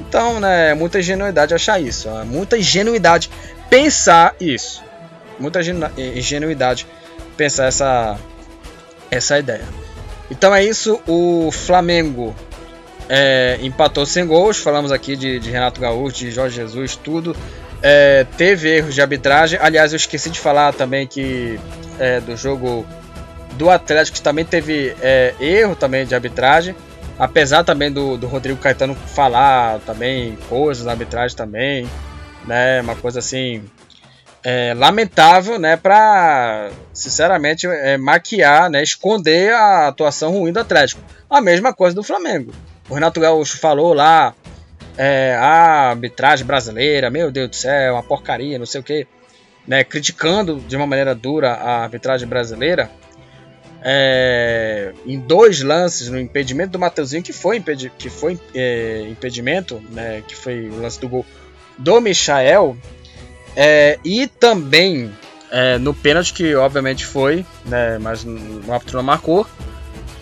Então, 0.00 0.40
né, 0.40 0.74
muita 0.74 1.00
ingenuidade 1.00 1.54
achar 1.54 1.80
isso. 1.80 2.08
Muita 2.24 2.56
ingenuidade 2.56 3.30
pensar 3.68 4.34
isso. 4.40 4.82
Muita 5.38 5.60
ingenuidade 5.96 6.86
pensar 7.36 7.66
essa, 7.66 8.18
essa 9.10 9.38
ideia. 9.38 9.64
Então 10.30 10.54
é 10.54 10.64
isso. 10.64 11.00
O 11.06 11.50
Flamengo 11.50 12.34
é, 13.08 13.58
empatou 13.62 14.06
sem 14.06 14.26
gols. 14.26 14.58
Falamos 14.58 14.92
aqui 14.92 15.16
de, 15.16 15.38
de, 15.38 15.50
Renato 15.50 15.80
Gaúcho, 15.80 16.16
de 16.16 16.30
Jorge 16.30 16.56
Jesus, 16.56 16.96
tudo. 16.96 17.36
É, 17.82 18.26
teve 18.36 18.76
erros 18.76 18.94
de 18.94 19.00
arbitragem. 19.00 19.58
Aliás, 19.62 19.92
eu 19.92 19.96
esqueci 19.96 20.30
de 20.30 20.40
falar 20.40 20.72
também 20.72 21.06
que 21.06 21.58
é, 21.98 22.20
do 22.20 22.36
jogo 22.36 22.86
do 23.54 23.70
Atlético 23.70 24.20
também 24.20 24.44
teve 24.44 24.94
é, 25.00 25.34
erro 25.40 25.74
também 25.74 26.06
de 26.06 26.14
arbitragem. 26.14 26.74
Apesar 27.18 27.64
também 27.64 27.90
do, 27.90 28.16
do 28.16 28.28
Rodrigo 28.28 28.60
Caetano 28.60 28.94
falar 28.94 29.80
também 29.80 30.38
coisas 30.48 30.84
na 30.84 30.92
arbitragem 30.92 31.36
também, 31.36 31.88
né? 32.46 32.80
Uma 32.80 32.94
coisa 32.94 33.18
assim 33.18 33.64
é, 34.44 34.72
lamentável, 34.74 35.58
né? 35.58 35.76
Para 35.76 36.70
sinceramente 36.92 37.66
é, 37.66 37.96
maquiar, 37.98 38.70
né? 38.70 38.82
Esconder 38.82 39.52
a 39.52 39.88
atuação 39.88 40.30
ruim 40.32 40.52
do 40.52 40.60
Atlético. 40.60 41.02
A 41.28 41.40
mesma 41.40 41.72
coisa 41.72 41.96
do 41.96 42.04
Flamengo. 42.04 42.52
O 42.88 42.94
Renato 42.94 43.20
Gaúcho 43.20 43.58
falou 43.58 43.92
lá, 43.92 44.32
é, 44.96 45.36
a 45.38 45.90
arbitragem 45.90 46.46
brasileira, 46.46 47.10
meu 47.10 47.30
Deus 47.30 47.50
do 47.50 47.56
céu, 47.56 47.94
uma 47.94 48.02
porcaria, 48.02 48.58
não 48.58 48.66
sei 48.66 48.80
o 48.80 48.84
que, 48.84 49.06
né? 49.68 49.84
Criticando 49.84 50.58
de 50.58 50.74
uma 50.74 50.86
maneira 50.86 51.14
dura 51.14 51.52
a 51.52 51.82
arbitragem 51.82 52.26
brasileira 52.26 52.90
é, 53.82 54.92
em 55.06 55.18
dois 55.20 55.62
lances 55.62 56.08
no 56.08 56.18
impedimento 56.18 56.72
do 56.72 56.78
Mateuzinho, 56.78 57.22
que 57.22 57.32
foi, 57.32 57.58
impedi 57.58 57.90
que 57.96 58.10
foi 58.10 58.38
é, 58.54 59.06
impedimento, 59.08 59.82
né, 59.90 60.22
que 60.26 60.34
foi 60.34 60.68
o 60.68 60.80
lance 60.80 61.00
do 61.00 61.08
gol 61.08 61.24
do 61.76 62.00
Michael, 62.00 62.76
é, 63.54 63.98
e 64.04 64.26
também 64.26 65.12
é, 65.50 65.78
no 65.78 65.94
pênalti, 65.94 66.32
que 66.32 66.54
obviamente 66.54 67.06
foi, 67.06 67.46
né, 67.64 67.98
mas 67.98 68.24
o 68.24 68.72
árbitro 68.72 68.96
não 68.96 69.04
marcou. 69.04 69.46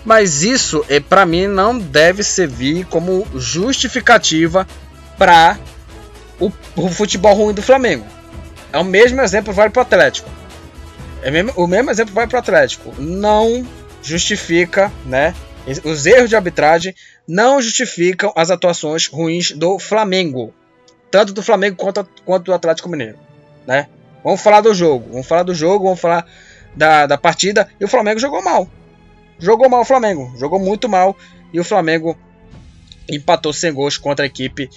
Mas 0.04 0.42
isso, 0.42 0.84
é, 0.88 1.00
para 1.00 1.26
mim, 1.26 1.48
não 1.48 1.76
deve 1.76 2.22
servir 2.22 2.86
como 2.86 3.26
justificativa 3.34 4.64
para 5.18 5.58
o, 6.38 6.52
o 6.76 6.88
futebol 6.88 7.34
ruim 7.34 7.52
do 7.52 7.62
Flamengo. 7.62 8.06
É 8.76 8.78
o 8.78 8.84
mesmo 8.84 9.22
exemplo 9.22 9.54
vale 9.54 9.70
para 9.70 9.80
o 9.80 9.82
Atlético. 9.82 10.28
É 11.22 11.30
mesmo, 11.30 11.50
o 11.56 11.66
mesmo 11.66 11.90
exemplo 11.90 12.12
vai 12.12 12.26
para 12.26 12.36
o 12.36 12.40
Atlético. 12.40 12.94
Não 13.00 13.66
justifica, 14.02 14.92
né? 15.06 15.34
Os 15.82 16.04
erros 16.04 16.28
de 16.28 16.36
arbitragem 16.36 16.94
não 17.26 17.58
justificam 17.62 18.30
as 18.36 18.50
atuações 18.50 19.06
ruins 19.06 19.52
do 19.52 19.78
Flamengo. 19.78 20.52
Tanto 21.10 21.32
do 21.32 21.42
Flamengo 21.42 21.76
quanto, 21.76 22.06
quanto 22.22 22.44
do 22.44 22.52
Atlético 22.52 22.90
Mineiro. 22.90 23.18
Né? 23.66 23.88
Vamos 24.22 24.42
falar 24.42 24.60
do 24.60 24.74
jogo. 24.74 25.08
Vamos 25.10 25.26
falar 25.26 25.44
do 25.44 25.54
jogo, 25.54 25.84
vamos 25.84 26.00
falar 26.00 26.26
da, 26.74 27.06
da 27.06 27.16
partida. 27.16 27.66
E 27.80 27.84
o 27.86 27.88
Flamengo 27.88 28.20
jogou 28.20 28.44
mal. 28.44 28.68
Jogou 29.38 29.70
mal 29.70 29.80
o 29.80 29.86
Flamengo. 29.86 30.34
Jogou 30.38 30.58
muito 30.58 30.86
mal. 30.86 31.16
E 31.50 31.58
o 31.58 31.64
Flamengo 31.64 32.14
empatou 33.08 33.54
sem 33.54 33.72
gols 33.72 33.96
contra 33.96 34.26
a 34.26 34.28
equipe 34.28 34.68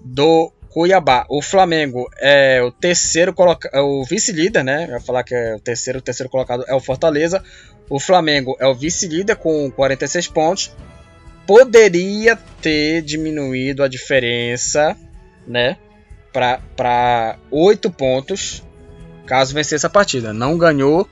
do 0.00 0.50
Cuiabá. 0.76 1.24
O 1.30 1.40
Flamengo 1.40 2.06
é 2.18 2.60
o 2.62 2.70
terceiro 2.70 3.32
colocado, 3.32 3.72
é 3.74 3.80
o 3.80 4.04
vice-líder, 4.04 4.62
né? 4.62 4.84
Eu 4.84 4.90
ia 4.90 5.00
falar 5.00 5.24
que 5.24 5.34
é 5.34 5.54
o 5.54 5.58
terceiro, 5.58 6.00
o 6.00 6.02
terceiro 6.02 6.28
colocado 6.28 6.66
é 6.68 6.74
o 6.74 6.80
Fortaleza. 6.80 7.42
O 7.88 7.98
Flamengo 7.98 8.54
é 8.60 8.66
o 8.66 8.74
vice-líder 8.74 9.36
com 9.36 9.70
46 9.70 10.28
pontos. 10.28 10.76
Poderia 11.46 12.36
ter 12.60 13.00
diminuído 13.00 13.82
a 13.82 13.88
diferença, 13.88 14.94
né? 15.46 15.78
Para 16.30 17.38
8 17.50 17.90
pontos, 17.90 18.62
caso 19.24 19.54
vencesse 19.54 19.86
a 19.86 19.88
partida. 19.88 20.34
Não 20.34 20.58
ganhou. 20.58 21.08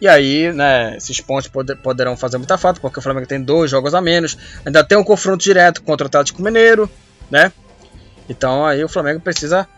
E 0.00 0.08
aí, 0.08 0.50
né, 0.50 0.96
esses 0.96 1.20
pontos 1.20 1.50
poderão 1.82 2.16
fazer 2.16 2.38
muita 2.38 2.56
falta, 2.56 2.80
porque 2.80 3.00
o 3.00 3.02
Flamengo 3.02 3.26
tem 3.26 3.42
dois 3.42 3.70
jogos 3.70 3.92
a 3.92 4.00
menos. 4.00 4.38
Ainda 4.64 4.82
tem 4.82 4.96
um 4.96 5.04
confronto 5.04 5.44
direto 5.44 5.82
contra 5.82 6.06
o 6.06 6.08
Atlético 6.08 6.42
Mineiro, 6.42 6.88
né? 7.30 7.52
Então 8.28 8.64
aí 8.64 8.82
o 8.82 8.88
Flamengo 8.88 9.20
precisa 9.20 9.68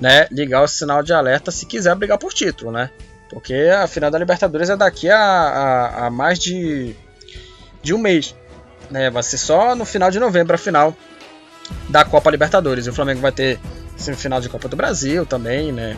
né, 0.00 0.26
ligar 0.30 0.62
o 0.62 0.68
sinal 0.68 1.02
de 1.02 1.12
alerta 1.12 1.50
se 1.50 1.66
quiser 1.66 1.94
brigar 1.94 2.18
por 2.18 2.32
título, 2.32 2.70
né? 2.70 2.90
Porque 3.30 3.54
a 3.54 3.86
final 3.86 4.10
da 4.10 4.18
Libertadores 4.18 4.70
é 4.70 4.76
daqui 4.76 5.10
a, 5.10 5.18
a, 5.18 6.06
a 6.06 6.10
mais 6.10 6.38
de, 6.38 6.94
de 7.82 7.92
um 7.92 7.98
mês. 7.98 8.34
Né? 8.90 9.10
Vai 9.10 9.22
ser 9.22 9.38
só 9.38 9.74
no 9.74 9.84
final 9.84 10.10
de 10.10 10.18
novembro 10.18 10.54
a 10.54 10.58
final 10.58 10.96
da 11.88 12.04
Copa 12.04 12.30
Libertadores. 12.30 12.86
E 12.86 12.90
o 12.90 12.92
Flamengo 12.92 13.20
vai 13.20 13.32
ter 13.32 13.60
semifinal 13.96 14.40
de 14.40 14.48
Copa 14.48 14.68
do 14.68 14.76
Brasil 14.76 15.26
também, 15.26 15.72
né? 15.72 15.96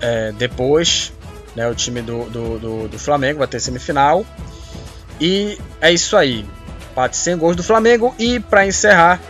É, 0.00 0.32
depois, 0.32 1.12
né, 1.56 1.68
o 1.68 1.74
time 1.74 2.02
do, 2.02 2.24
do, 2.24 2.58
do, 2.58 2.88
do, 2.88 2.98
Flamengo 2.98 3.38
vai 3.38 3.48
ter 3.48 3.60
semifinal. 3.60 4.24
E 5.20 5.58
é 5.80 5.90
isso 5.90 6.16
aí. 6.16 6.44
Bate 6.94 7.16
sem 7.16 7.36
gols 7.36 7.56
do 7.56 7.62
Flamengo. 7.62 8.14
E 8.18 8.38
para 8.38 8.66
encerrar, 8.66 9.20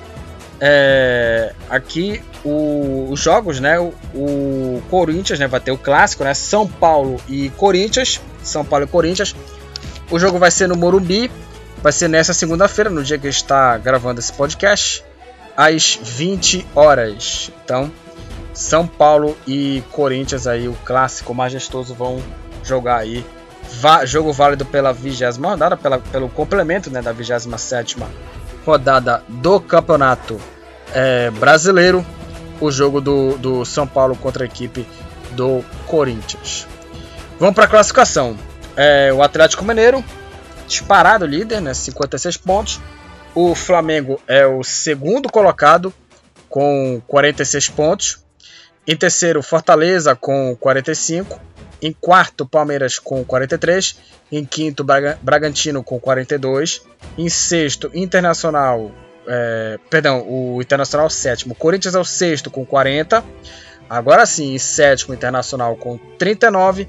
é, 0.61 1.53
aqui 1.69 2.21
o, 2.45 3.09
os 3.11 3.21
jogos, 3.21 3.61
né? 3.61 3.79
O, 3.79 3.93
o, 4.15 4.83
Corinthians, 4.91 5.39
né? 5.39 5.47
Vai 5.47 5.61
ter 5.61 5.71
o 5.71 5.79
clássico, 5.79 6.25
né? 6.25 6.35
São 6.35 6.67
Paulo 6.67 7.21
e 7.29 7.51
Corinthians. 7.51 8.21
São 8.43 8.65
Paulo 8.65 8.85
e 8.85 8.89
Corinthians. 8.89 9.35
O 10.11 10.19
jogo 10.19 10.39
vai 10.39 10.51
ser 10.51 10.69
no 10.69 10.77
Morumbi. 10.77 11.31
Vai 11.83 11.93
ser 11.93 12.09
nessa 12.09 12.35
segunda-feira, 12.35 12.91
no 12.91 13.05
dia 13.05 13.19
que 13.19 13.29
está 13.29 13.79
gravando 13.79 14.19
esse 14.19 14.33
podcast, 14.33 15.05
às 15.57 15.97
20 16.03 16.67
horas. 16.75 17.53
Então, 17.65 17.93
São 18.53 18.85
Paulo 18.85 19.39
e 19.47 19.83
Corinthians 19.93 20.49
aí, 20.49 20.67
o 20.67 20.75
clássico 20.85 21.33
majestoso, 21.33 21.95
vão 21.95 22.21
jogar 22.65 22.97
aí. 22.97 23.25
Va 23.81 24.05
jogo 24.05 24.33
válido 24.33 24.65
pela 24.65 24.93
vigésima 24.93 25.51
rodada, 25.51 25.77
pela, 25.77 25.99
pelo 25.99 26.29
complemento 26.29 26.91
né, 26.91 27.01
da 27.01 27.13
27 27.13 27.97
rodada 28.69 29.23
do 29.27 29.59
Campeonato 29.61 30.39
é, 30.93 31.31
Brasileiro, 31.31 32.05
o 32.61 32.71
jogo 32.71 33.01
do, 33.01 33.39
do 33.39 33.65
São 33.65 33.87
Paulo 33.87 34.15
contra 34.15 34.45
a 34.45 34.47
equipe 34.47 34.87
do 35.31 35.65
Corinthians. 35.87 36.67
Vamos 37.41 37.55
para 37.55 37.65
a 37.65 37.69
classificação. 37.69 38.37
É, 38.77 39.11
o 39.11 39.23
Atlético 39.23 39.65
Mineiro, 39.65 40.05
disparado 40.67 41.25
líder, 41.25 41.63
né, 41.63 41.73
56 41.73 42.37
pontos. 42.37 42.79
O 43.35 43.55
Flamengo 43.55 44.21
é 44.29 44.47
o 44.47 44.63
segundo 44.63 45.31
colocado 45.31 45.91
com 46.51 47.01
46 47.07 47.71
pontos. 47.71 48.23
Em 48.87 48.95
terceiro, 48.95 49.43
Fortaleza 49.43 50.15
com 50.15 50.55
45. 50.61 51.41
Em 51.81 51.93
quarto, 51.93 52.47
Palmeiras 52.47 52.99
com 52.99 53.25
43. 53.25 53.97
Em 54.33 54.45
quinto, 54.45 54.85
Bragantino 55.23 55.83
com 55.83 55.99
42. 55.99 56.83
Em 57.17 57.29
sexto, 57.29 57.91
Internacional. 57.95 58.91
É, 59.27 59.79
perdão, 59.89 60.25
o 60.29 60.61
Internacional 60.61 61.09
sétimo. 61.09 61.55
Corinthians 61.55 61.95
é 61.95 61.99
o 61.99 62.05
sexto 62.05 62.51
com 62.51 62.65
40. 62.65 63.25
Agora 63.89 64.27
sim, 64.27 64.55
em 64.55 64.59
sétimo, 64.59 65.15
Internacional 65.15 65.77
com 65.77 65.97
39. 66.19 66.89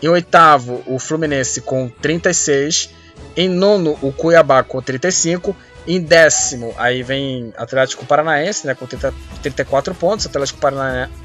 Em 0.00 0.08
oitavo, 0.08 0.82
o 0.86 0.98
Fluminense 0.98 1.60
com 1.60 1.88
36. 1.88 2.90
Em 3.36 3.48
nono, 3.48 3.98
o 4.00 4.12
Cuiabá 4.12 4.62
com 4.62 4.80
35. 4.80 5.54
Em 5.86 6.00
décimo, 6.00 6.74
aí 6.76 7.02
vem 7.02 7.50
Atlético 7.56 8.04
Paranaense, 8.04 8.66
né, 8.66 8.74
com 8.74 8.86
30, 8.86 9.12
34 9.42 9.94
pontos. 9.94 10.26
Atlético 10.26 10.60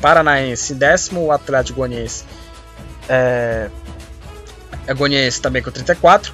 Paranaense 0.01 0.71
em 0.71 0.77
décimo, 0.77 1.25
o 1.25 1.31
Atlético 1.33 1.79
Goianiense 1.79 2.23
é, 3.09 3.69
Goianiense 4.95 5.41
também 5.41 5.61
com 5.61 5.71
34. 5.71 6.33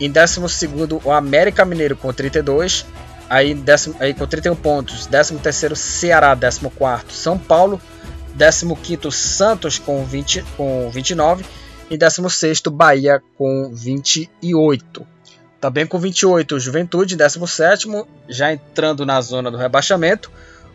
Em 0.00 0.10
décimo 0.10 0.48
segundo, 0.48 1.00
o 1.04 1.12
América 1.12 1.64
Mineiro 1.64 1.96
com 1.96 2.12
32. 2.12 2.86
Aí, 3.28 3.54
décimo, 3.54 3.96
aí 3.98 4.12
com 4.12 4.26
31 4.26 4.54
pontos. 4.56 5.06
Décimo 5.06 5.38
terceiro, 5.38 5.74
Ceará. 5.76 6.34
Décimo 6.34 6.70
quarto, 6.70 7.12
São 7.12 7.38
Paulo. 7.38 7.80
Décimo 8.34 8.76
quinto, 8.76 9.10
Santos 9.10 9.78
com, 9.78 10.04
20, 10.04 10.42
com 10.56 10.90
29. 10.90 11.44
E 11.90 11.96
décimo 11.96 12.28
sexto, 12.28 12.70
Bahia 12.70 13.22
com 13.36 13.70
28. 13.72 15.06
Também 15.60 15.86
com 15.86 15.98
28, 15.98 16.58
Juventude, 16.60 17.16
17, 17.16 17.88
já 18.28 18.52
entrando 18.52 19.06
na 19.06 19.20
zona 19.20 19.50
do 19.50 19.56
rebaixamento. 19.56 20.30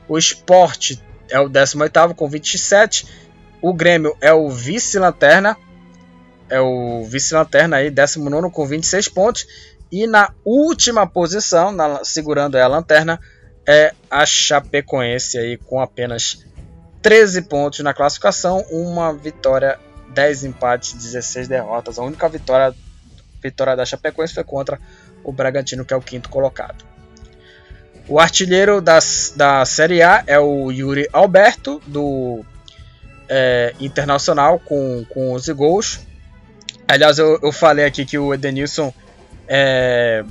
O 0.08 0.18
Esporte 0.18 1.00
é 1.30 1.40
o 1.40 1.48
18 1.48 2.16
com 2.16 2.28
27. 2.28 3.06
O 3.62 3.74
Grêmio 3.74 4.16
é 4.22 4.34
o 4.34 4.50
vice-lanterna. 4.50 5.58
É 6.50 6.60
o 6.60 7.04
vice-lanterna 7.04 7.78
aí, 7.78 7.92
19 7.92 8.52
com 8.52 8.66
26 8.66 9.08
pontos. 9.10 9.48
E 9.92 10.08
na 10.08 10.32
última 10.46 11.08
posição, 11.08 11.72
na, 11.72 12.04
segurando 12.04 12.56
a 12.56 12.68
lanterna, 12.68 13.20
é 13.68 13.94
a 14.10 14.26
Chapecoense 14.26 15.38
aí 15.38 15.58
com 15.58 15.80
apenas 15.80 16.46
13 17.02 17.44
pontos 17.44 17.80
na 17.80 17.94
classificação, 17.94 18.66
uma 18.70 19.14
vitória, 19.14 19.80
10 20.10 20.46
empates, 20.46 20.94
16 20.94 21.48
derrotas. 21.48 22.00
A 22.00 22.04
única 22.04 22.28
vitória 22.28 22.74
vitória 23.42 23.76
da 23.76 23.86
Chapecoense 23.86 24.34
foi 24.34 24.44
contra 24.44 24.80
o 25.24 25.32
Bragantino, 25.32 25.86
que 25.86 25.94
é 25.94 25.98
o 25.98 26.02
quinto 26.02 26.30
colocado. 26.30 26.84
O 28.08 28.20
artilheiro 28.20 28.82
das, 28.82 29.34
da 29.36 29.64
Série 29.66 30.02
A 30.02 30.24
é 30.26 30.40
o 30.40 30.72
Yuri 30.72 31.08
Alberto, 31.14 31.82
do 31.86 32.44
é, 33.30 33.74
Internacional, 33.80 34.60
com, 34.60 35.06
com 35.10 35.34
11 35.34 35.54
gols. 35.54 36.00
Aliás, 36.88 37.20
eu, 37.20 37.40
eu 37.42 37.52
falei 37.52 37.86
aqui 37.86 38.06
que 38.06 38.18
o 38.18 38.34
Edenilson 38.34 38.94
é, 39.48 40.24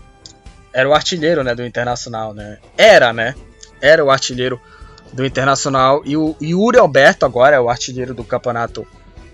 era 0.73 0.89
o 0.89 0.93
artilheiro 0.93 1.45
né, 1.45 1.55
do 1.55 1.65
Internacional. 1.65 2.35
Né? 2.35 2.59
Era, 2.77 3.13
né? 3.13 3.35
Era 3.81 4.05
o 4.05 4.11
artilheiro 4.11 4.61
do 5.13 5.25
Internacional. 5.25 6.03
E 6.05 6.17
o 6.17 6.37
Yuri 6.43 6.79
Alberto 6.79 7.25
agora 7.25 7.57
é 7.57 7.61
o 7.61 7.71
artilheiro 7.71 8.13
do 8.13 8.25
Campeonato 8.25 8.87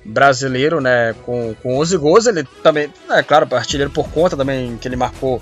brasileiro, 0.04 0.80
né, 0.80 1.14
com, 1.24 1.54
com 1.62 1.78
11 1.78 1.96
gols, 1.96 2.26
ele 2.26 2.44
também, 2.62 2.92
é 3.10 3.22
claro, 3.22 3.48
artilheiro 3.54 3.90
por 3.90 4.06
conta 4.10 4.36
também 4.36 4.76
que 4.76 4.86
ele 4.86 4.96
marcou 4.96 5.40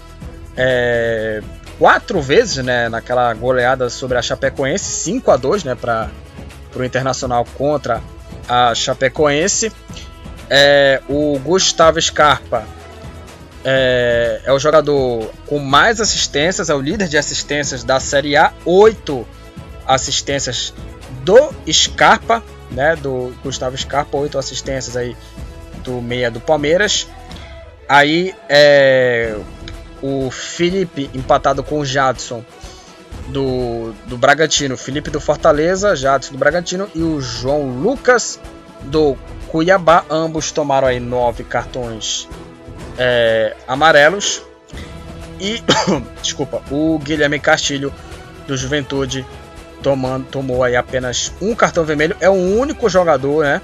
é, 0.57 1.43
quatro 1.79 2.23
vezes, 2.23 2.65
né, 2.65 2.89
naquela 2.89 3.35
goleada 3.35 3.91
sobre 3.91 4.17
a 4.17 4.23
Chapecoense, 4.23 4.85
5 4.85 5.31
a 5.31 5.37
2 5.37 5.65
né, 5.65 5.75
para 5.75 6.11
o 6.75 6.85
Internacional 6.85 7.45
contra 7.57 8.03
a 8.49 8.75
Chapecoense. 8.75 9.73
É, 10.51 11.01
o 11.09 11.39
Gustavo 11.39 12.01
Scarpa 12.01 12.67
é, 13.65 14.43
é, 14.45 14.53
o 14.53 14.59
jogador 14.59 15.31
com 15.47 15.59
mais 15.59 16.01
assistências, 16.01 16.69
é 16.69 16.75
o 16.75 16.81
líder 16.81 17.09
de 17.09 17.17
assistências 17.17 17.85
da 17.85 18.01
Série 18.01 18.37
A, 18.37 18.53
8 18.65 19.27
assistências 19.87 20.75
do 21.25 21.55
Scarpa 21.71 22.43
né, 22.73 22.97
do 22.97 23.33
Gustavo 23.43 23.77
Scarpa, 23.77 24.17
oito 24.17 24.39
assistências 24.39 24.97
aí 24.97 25.17
do 25.85 26.01
meia 26.01 26.31
do 26.31 26.41
Palmeiras. 26.41 27.07
Aí 27.89 28.35
é, 28.49 29.37
o 30.03 30.31
Felipe 30.31 31.11
empatado 31.15 31.63
com 31.63 31.81
o 31.81 31.85
Jadson 31.85 32.45
do, 33.33 33.93
do 34.07 34.17
Bragantino, 34.17 34.77
Felipe 34.77 35.11
do 35.11 35.21
Fortaleza, 35.21 35.97
Jadson 35.97 36.33
do 36.33 36.39
Bragantino 36.39 36.89
e 36.95 37.03
o 37.03 37.21
João 37.21 37.67
Lucas 37.67 38.39
do 38.83 39.17
Cuiabá. 39.49 40.05
Ambos 40.11 40.53
tomaram 40.53 40.87
aí 40.87 41.01
nove 41.01 41.43
cartões 41.43 42.29
é, 42.99 43.57
amarelos. 43.67 44.43
E, 45.41 45.63
desculpa, 46.23 46.63
o 46.71 46.99
Guilherme 46.99 47.41
Castilho 47.41 47.93
do 48.47 48.57
Juventude 48.57 49.27
tomando, 49.83 50.27
tomou 50.27 50.63
aí 50.63 50.77
apenas 50.77 51.33
um 51.41 51.55
cartão 51.55 51.85
vermelho. 51.85 52.17
É 52.21 52.29
o 52.29 52.35
único 52.35 52.89
jogador, 52.89 53.45
né? 53.45 53.63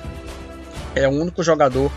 É 0.94 1.06
o 1.06 1.12
único 1.12 1.42
jogador 1.42 1.92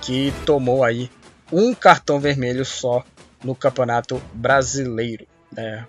que 0.00 0.32
tomou 0.46 0.84
aí 0.84 1.10
um 1.52 1.74
cartão 1.74 2.20
vermelho 2.20 2.64
só 2.64 3.04
no 3.44 3.54
Campeonato 3.54 4.22
Brasileiro. 4.32 5.26
Né? 5.56 5.84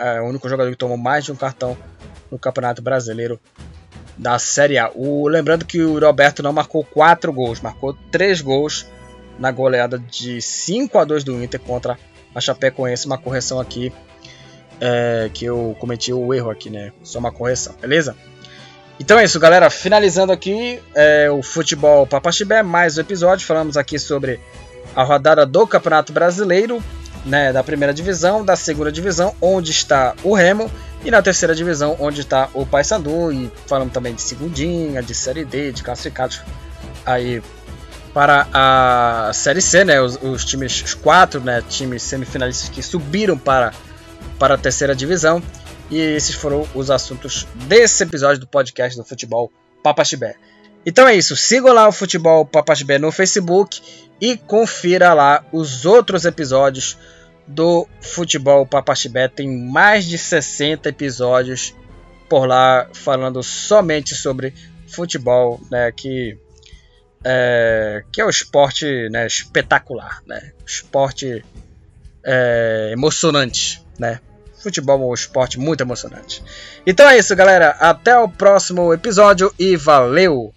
É 0.00 0.20
o 0.20 0.24
único 0.24 0.48
jogador 0.48 0.70
que 0.70 0.76
tomou 0.76 0.96
mais 0.96 1.24
de 1.24 1.32
um 1.32 1.36
cartão 1.36 1.76
no 2.30 2.38
Campeonato 2.38 2.80
Brasileiro 2.80 3.40
da 4.16 4.38
Série 4.38 4.78
A. 4.78 4.90
O, 4.94 5.28
lembrando 5.28 5.64
que 5.64 5.82
o 5.82 5.98
Roberto 5.98 6.42
não 6.42 6.52
marcou 6.52 6.84
4 6.84 7.32
gols, 7.32 7.60
marcou 7.60 7.96
3 8.10 8.40
gols 8.40 8.86
na 9.38 9.50
goleada 9.50 9.98
de 9.98 10.40
5 10.40 10.98
a 10.98 11.04
2 11.04 11.24
do 11.24 11.42
Inter 11.42 11.60
contra 11.60 11.98
a 12.34 12.40
Chapecoense. 12.40 13.06
Uma 13.06 13.18
correção 13.18 13.60
aqui 13.60 13.92
é, 14.80 15.30
que 15.32 15.44
eu 15.44 15.76
cometi 15.78 16.12
o 16.12 16.34
erro 16.34 16.50
aqui, 16.50 16.70
né? 16.70 16.92
Só 17.02 17.18
uma 17.18 17.32
correção, 17.32 17.74
beleza? 17.80 18.16
Então 19.00 19.18
é 19.18 19.24
isso, 19.24 19.38
galera. 19.38 19.70
Finalizando 19.70 20.32
aqui 20.32 20.80
é, 20.94 21.30
o 21.30 21.42
futebol 21.42 22.06
Papaxibé, 22.06 22.62
mais 22.62 22.98
um 22.98 23.00
episódio. 23.00 23.46
Falamos 23.46 23.76
aqui 23.76 23.98
sobre 23.98 24.40
a 24.94 25.04
rodada 25.04 25.46
do 25.46 25.66
Campeonato 25.66 26.12
Brasileiro, 26.12 26.82
né, 27.28 27.52
da 27.52 27.62
primeira 27.62 27.92
divisão, 27.92 28.44
da 28.44 28.56
segunda 28.56 28.90
divisão, 28.90 29.34
onde 29.40 29.70
está 29.70 30.14
o 30.24 30.34
Remo, 30.34 30.70
e 31.04 31.10
na 31.10 31.22
terceira 31.22 31.54
divisão, 31.54 31.96
onde 32.00 32.22
está 32.22 32.48
o 32.54 32.66
Paysandu. 32.66 33.32
E 33.32 33.50
falamos 33.66 33.92
também 33.92 34.14
de 34.14 34.22
segundinha, 34.22 35.02
de 35.02 35.14
série 35.14 35.44
D, 35.44 35.70
de 35.70 35.82
classificados 35.82 36.40
aí 37.06 37.42
para 38.12 38.48
a 38.52 39.30
série 39.32 39.60
C, 39.60 39.84
né? 39.84 40.00
Os, 40.00 40.18
os 40.20 40.44
times, 40.44 40.82
os 40.82 40.94
quatro, 40.94 41.40
né, 41.40 41.62
times 41.68 42.02
semifinalistas 42.02 42.68
que 42.68 42.82
subiram 42.82 43.38
para 43.38 43.72
para 44.38 44.54
a 44.54 44.58
terceira 44.58 44.94
divisão. 44.94 45.42
E 45.90 45.98
esses 45.98 46.34
foram 46.34 46.66
os 46.74 46.90
assuntos 46.90 47.46
desse 47.66 48.02
episódio 48.02 48.40
do 48.40 48.46
podcast 48.46 48.96
do 48.96 49.04
Futebol 49.04 49.50
Papaxibé. 49.82 50.36
Então 50.86 51.06
é 51.06 51.14
isso, 51.14 51.36
sigam 51.36 51.72
lá 51.72 51.88
o 51.88 51.92
Futebol 51.92 52.46
Papaxibé 52.46 52.98
no 52.98 53.10
Facebook 53.10 53.80
e 54.20 54.36
confira 54.36 55.12
lá 55.12 55.44
os 55.52 55.84
outros 55.84 56.24
episódios 56.24 56.96
do 57.48 57.88
Futebol 58.00 58.66
Papaxibé. 58.66 59.26
Tem 59.26 59.48
mais 59.48 60.04
de 60.04 60.18
60 60.18 60.88
episódios 60.90 61.74
por 62.28 62.46
lá 62.46 62.88
falando 62.92 63.42
somente 63.42 64.14
sobre 64.14 64.54
futebol, 64.86 65.58
né, 65.70 65.90
que 65.90 66.38
é, 67.24 68.04
que 68.12 68.20
é 68.20 68.24
o 68.24 68.30
esporte 68.30 69.08
né, 69.10 69.26
espetacular, 69.26 70.22
né, 70.26 70.52
esporte 70.64 71.44
é, 72.24 72.90
emocionante, 72.92 73.82
né? 73.98 74.20
Futebol 74.62 75.00
é 75.00 75.04
um 75.06 75.14
esporte 75.14 75.58
muito 75.58 75.82
emocionante. 75.82 76.42
Então 76.86 77.08
é 77.08 77.16
isso, 77.16 77.34
galera. 77.36 77.70
Até 77.78 78.18
o 78.18 78.28
próximo 78.28 78.92
episódio 78.92 79.54
e 79.58 79.76
valeu! 79.76 80.52